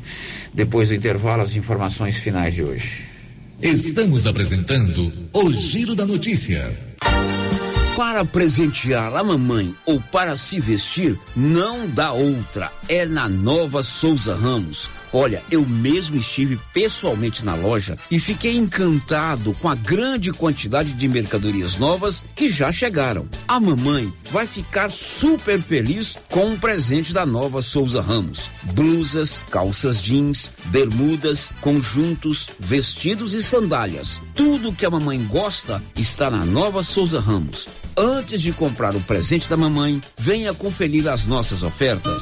Depois 0.52 0.90
do 0.90 0.96
intervalo, 0.96 1.44
as 1.44 1.56
informações 1.56 2.18
finais 2.18 2.56
de 2.56 2.64
hoje. 2.64 3.17
Estamos 3.62 4.28
apresentando 4.28 5.12
o 5.34 5.52
Giro 5.52 5.96
da 5.96 6.06
Notícia. 6.06 6.72
Para 7.96 8.24
presentear 8.24 9.16
a 9.16 9.24
mamãe 9.24 9.74
ou 9.84 10.00
para 10.00 10.38
se 10.38 10.60
vestir, 10.60 11.18
não 11.36 11.88
dá 11.90 12.12
outra. 12.12 12.72
É 12.88 13.04
na 13.04 13.28
Nova 13.28 13.82
Souza 13.82 14.36
Ramos. 14.36 14.88
Olha, 15.20 15.42
eu 15.50 15.66
mesmo 15.66 16.16
estive 16.16 16.60
pessoalmente 16.72 17.44
na 17.44 17.56
loja 17.56 17.98
e 18.12 18.20
fiquei 18.20 18.56
encantado 18.56 19.52
com 19.60 19.68
a 19.68 19.74
grande 19.74 20.32
quantidade 20.32 20.94
de 20.94 21.08
mercadorias 21.08 21.76
novas 21.76 22.24
que 22.36 22.48
já 22.48 22.72
chegaram. 22.72 23.28
A 23.48 23.60
mamãe 23.60 24.14
vai 24.30 24.46
ficar 24.46 24.92
super 24.92 25.60
feliz 25.60 26.20
com 26.30 26.54
o 26.54 26.60
presente 26.60 27.14
da 27.14 27.26
nova 27.26 27.64
Souza 27.64 28.00
Ramos: 28.00 28.48
blusas, 28.74 29.42
calças 29.50 30.00
jeans, 30.04 30.52
bermudas, 30.66 31.50
conjuntos, 31.62 32.50
vestidos 32.60 33.34
e 33.34 33.42
sandálias. 33.42 34.22
Tudo 34.36 34.72
que 34.72 34.86
a 34.86 34.92
mamãe 34.92 35.18
gosta 35.26 35.82
está 35.96 36.30
na 36.30 36.46
nova 36.46 36.84
Souza 36.84 37.20
Ramos. 37.20 37.68
Antes 37.98 38.40
de 38.40 38.54
comprar 38.54 38.96
o 38.96 39.02
presente 39.02 39.50
da 39.50 39.58
mamãe, 39.58 40.00
venha 40.16 40.54
conferir 40.54 41.08
as 41.08 41.26
nossas 41.26 41.64
ofertas. 41.64 42.22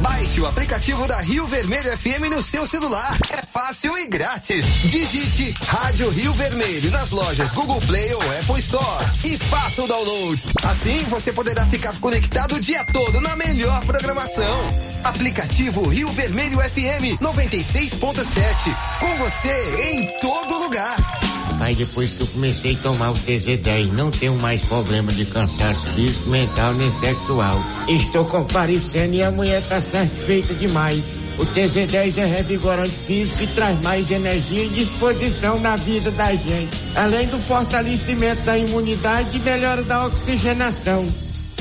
Baixe 0.00 0.40
o 0.40 0.46
aplicativo 0.46 1.06
da 1.06 1.18
Rio 1.18 1.46
Vermelho 1.46 1.96
FM 1.98 2.30
no 2.30 2.42
seu 2.42 2.66
celular. 2.66 3.16
É 3.30 3.42
fácil 3.52 3.98
e 3.98 4.06
grátis. 4.06 4.64
Digite 4.84 5.54
Rádio 5.60 6.08
Rio 6.08 6.32
Vermelho 6.32 6.90
nas 6.90 7.10
lojas 7.10 7.52
Google 7.52 7.80
Play 7.82 8.14
ou 8.14 8.22
Apple 8.22 8.58
Store 8.60 9.04
e 9.24 9.36
faça 9.36 9.82
o 9.82 9.86
download. 9.86 10.42
Assim 10.64 11.04
você 11.04 11.32
poderá 11.32 11.66
ficar 11.66 11.94
conectado 12.00 12.54
o 12.54 12.60
dia 12.60 12.84
todo 12.84 13.20
na 13.20 13.36
melhor 13.36 13.84
programação. 13.84 14.66
Aplicativo 15.04 15.86
Rio 15.86 16.10
Vermelho 16.12 16.58
FM 16.58 17.20
96.7. 17.20 18.76
Com 19.00 19.16
você 19.16 19.92
em 19.92 20.06
todo 20.18 20.58
lugar. 20.58 21.29
Mas 21.60 21.76
depois 21.76 22.14
que 22.14 22.22
eu 22.22 22.26
comecei 22.28 22.72
a 22.72 22.78
tomar 22.78 23.10
o 23.10 23.14
TZ10, 23.14 23.92
não 23.92 24.10
tenho 24.10 24.34
mais 24.36 24.62
problema 24.62 25.12
de 25.12 25.26
cansaço 25.26 25.90
físico, 25.90 26.30
mental 26.30 26.72
nem 26.72 26.90
sexual. 26.98 27.60
Estou 27.86 28.24
comparecendo 28.24 29.14
e 29.14 29.22
a 29.22 29.30
mulher 29.30 29.60
está 29.60 29.78
satisfeita 29.78 30.54
demais. 30.54 31.20
O 31.38 31.44
TZ10 31.44 32.16
é 32.16 32.24
revigorante 32.24 32.90
físico 32.90 33.44
e 33.44 33.46
traz 33.48 33.78
mais 33.82 34.10
energia 34.10 34.64
e 34.64 34.70
disposição 34.70 35.60
na 35.60 35.76
vida 35.76 36.10
da 36.10 36.32
gente. 36.34 36.78
Além 36.96 37.26
do 37.26 37.38
fortalecimento 37.38 38.40
da 38.40 38.56
imunidade 38.56 39.36
e 39.36 39.40
melhora 39.40 39.82
da 39.82 40.06
oxigenação. 40.06 41.06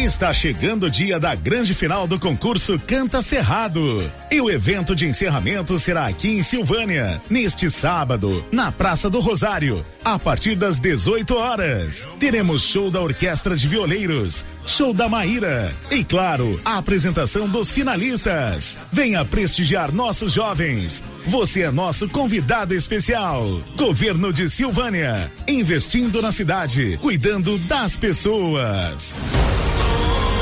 Está 0.00 0.32
chegando 0.32 0.86
o 0.86 0.90
dia 0.90 1.20
da 1.20 1.34
grande 1.34 1.74
final 1.74 2.06
do 2.06 2.18
concurso 2.18 2.78
Canta 2.78 3.20
Cerrado. 3.20 4.10
E 4.30 4.40
o 4.40 4.50
evento 4.50 4.96
de 4.96 5.06
encerramento 5.06 5.78
será 5.78 6.06
aqui 6.06 6.38
em 6.38 6.42
Silvânia, 6.42 7.20
neste 7.28 7.70
sábado, 7.70 8.42
na 8.50 8.72
Praça 8.72 9.10
do 9.10 9.20
Rosário, 9.20 9.84
a 10.02 10.18
partir 10.18 10.56
das 10.56 10.80
18 10.80 11.36
horas. 11.36 12.08
Teremos 12.18 12.62
show 12.62 12.90
da 12.90 12.98
Orquestra 13.02 13.54
de 13.54 13.68
Violeiros, 13.68 14.42
show 14.64 14.94
da 14.94 15.06
Maíra 15.06 15.70
e, 15.90 16.02
claro, 16.02 16.58
a 16.64 16.78
apresentação 16.78 17.46
dos 17.46 17.70
finalistas. 17.70 18.78
Venha 18.90 19.22
prestigiar 19.22 19.92
nossos 19.92 20.32
jovens. 20.32 21.02
Você 21.26 21.60
é 21.60 21.70
nosso 21.70 22.08
convidado 22.08 22.74
especial. 22.74 23.60
Governo 23.76 24.32
de 24.32 24.48
Silvânia, 24.48 25.30
investindo 25.46 26.22
na 26.22 26.32
cidade, 26.32 26.98
cuidando 27.02 27.58
das 27.58 27.96
pessoas. 27.96 29.20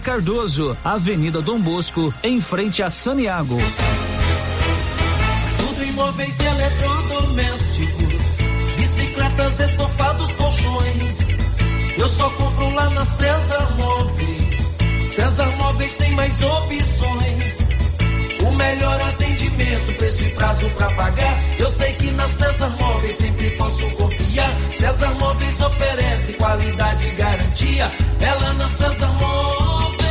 Cardoso, 0.00 0.76
Avenida 0.84 1.42
Dom 1.42 1.60
Bosco, 1.60 2.14
em 2.22 2.40
frente 2.40 2.84
a 2.84 2.88
Saniago. 2.88 3.58
Tudo 5.58 5.84
imóveis 5.84 6.38
e 6.38 6.44
eletrodomésticos, 6.44 8.38
bicicletas, 8.76 9.58
estofados, 9.58 10.34
colchões. 10.36 11.18
Eu 11.98 12.06
só 12.06 12.30
compro 12.30 12.72
lá 12.74 12.90
na 12.90 13.04
César 13.04 13.76
Móveis. 13.76 14.76
César 15.16 15.56
Móveis 15.56 15.96
tem 15.96 16.14
mais 16.14 16.40
opções. 16.40 17.79
O 18.44 18.50
melhor 18.52 19.00
atendimento, 19.00 19.92
preço 19.98 20.22
e 20.22 20.30
prazo 20.30 20.68
pra 20.70 20.90
pagar. 20.94 21.40
Eu 21.58 21.68
sei 21.70 21.92
que 21.94 22.10
na 22.10 22.26
César 22.26 22.70
Móveis 22.80 23.14
sempre 23.14 23.50
posso 23.50 23.82
confiar. 23.90 24.58
César 24.74 25.14
Móveis 25.18 25.60
oferece 25.60 26.32
qualidade 26.34 27.06
e 27.06 27.10
garantia. 27.12 27.90
É 28.20 28.34
lá 28.34 28.54
na 28.54 28.68
César 28.68 29.12
Móveis 29.20 30.10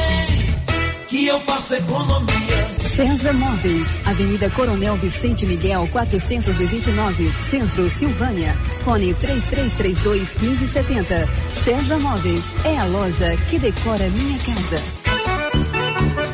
que 1.10 1.26
eu 1.26 1.40
faço 1.40 1.74
economia. 1.74 2.80
César 2.80 3.34
Móveis, 3.34 4.00
Avenida 4.06 4.50
Coronel 4.52 4.96
Vicente 4.96 5.46
Miguel, 5.46 5.88
429, 5.92 7.34
Centro, 7.34 7.90
Silvânia. 7.90 8.56
Fone 8.84 9.14
3332 9.16 10.36
1570. 10.40 11.28
César 11.52 11.98
Móveis 11.98 12.54
é 12.64 12.78
a 12.78 12.86
loja 12.86 13.36
que 13.50 13.58
decora 13.58 14.08
minha 14.10 14.38
casa. 14.40 15.09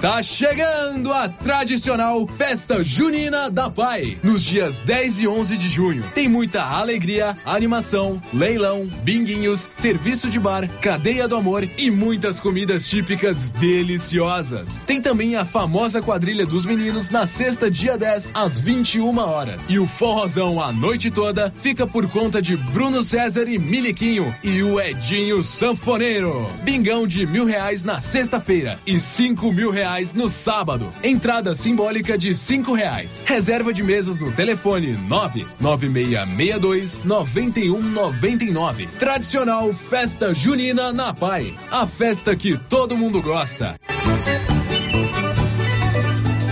Tá 0.05 0.21
chegando 0.21 1.11
a 1.11 1.27
tradicional 1.27 2.27
Festa 2.27 2.83
Junina 2.83 3.49
da 3.49 3.71
Pai, 3.71 4.15
nos 4.21 4.43
dias 4.43 4.79
10 4.81 5.21
e 5.21 5.27
11 5.27 5.57
de 5.57 5.67
junho. 5.67 6.03
Tem 6.13 6.27
muita 6.27 6.61
alegria, 6.61 7.35
animação, 7.43 8.21
leilão, 8.31 8.85
binguinhos, 9.01 9.67
serviço 9.73 10.29
de 10.29 10.39
bar, 10.39 10.69
cadeia 10.79 11.27
do 11.27 11.35
amor 11.35 11.67
e 11.75 11.89
muitas 11.89 12.39
comidas 12.39 12.87
típicas 12.87 13.49
deliciosas. 13.49 14.79
Tem 14.85 15.01
também 15.01 15.37
a 15.37 15.43
famosa 15.43 16.03
quadrilha 16.03 16.45
dos 16.45 16.67
meninos 16.67 17.09
na 17.09 17.25
sexta, 17.25 17.71
dia 17.71 17.97
10, 17.97 18.29
às 18.35 18.59
21 18.59 19.17
horas. 19.17 19.59
E 19.67 19.79
o 19.79 19.87
forrozão 19.87 20.61
a 20.61 20.71
noite 20.71 21.09
toda 21.09 21.51
fica 21.57 21.87
por 21.87 22.07
conta 22.07 22.39
de 22.39 22.55
Bruno 22.55 23.01
César 23.01 23.49
e 23.49 23.57
Miliquinho 23.57 24.35
e 24.43 24.61
o 24.61 24.79
Edinho 24.79 25.41
Sanfoneiro. 25.41 26.47
Bingão 26.61 27.07
de 27.07 27.25
mil 27.25 27.45
reais 27.45 27.83
na 27.83 27.99
sexta-feira 27.99 28.79
e 28.85 28.99
cinco 28.99 29.51
mil 29.51 29.71
reais 29.71 29.94
no 30.13 30.29
sábado. 30.29 30.93
Entrada 31.01 31.55
simbólica 31.55 32.17
de 32.17 32.35
cinco 32.35 32.73
reais. 32.73 33.23
Reserva 33.25 33.71
de 33.71 33.81
mesas 33.81 34.19
no 34.19 34.31
telefone 34.31 34.91
nove 35.07 35.47
nove 35.59 35.87
meia 35.87 36.25
meia 36.25 36.59
dois 36.59 37.03
noventa 37.03 37.59
e 37.59 37.71
um 37.71 37.81
noventa 37.81 38.43
e 38.43 38.51
nove. 38.51 38.87
Tradicional 38.99 39.73
Festa 39.73 40.33
Junina 40.33 40.91
na 40.91 41.13
Pai. 41.13 41.53
A 41.71 41.87
festa 41.87 42.35
que 42.35 42.57
todo 42.57 42.97
mundo 42.97 43.21
gosta. 43.21 43.79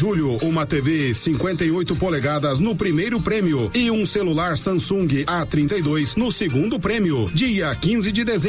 julho, 0.00 0.38
uma 0.40 0.64
TV 0.64 1.12
58 1.12 1.94
polegadas 1.94 2.58
no 2.58 2.74
primeiro 2.74 3.20
prêmio 3.20 3.70
e 3.74 3.90
um 3.90 4.06
celular 4.06 4.56
Samsung 4.56 5.26
A32 5.26 6.16
no 6.16 6.32
segundo 6.32 6.80
prêmio. 6.80 7.30
Dia 7.34 7.74
15 7.74 8.10
de 8.10 8.24
dezembro 8.24 8.40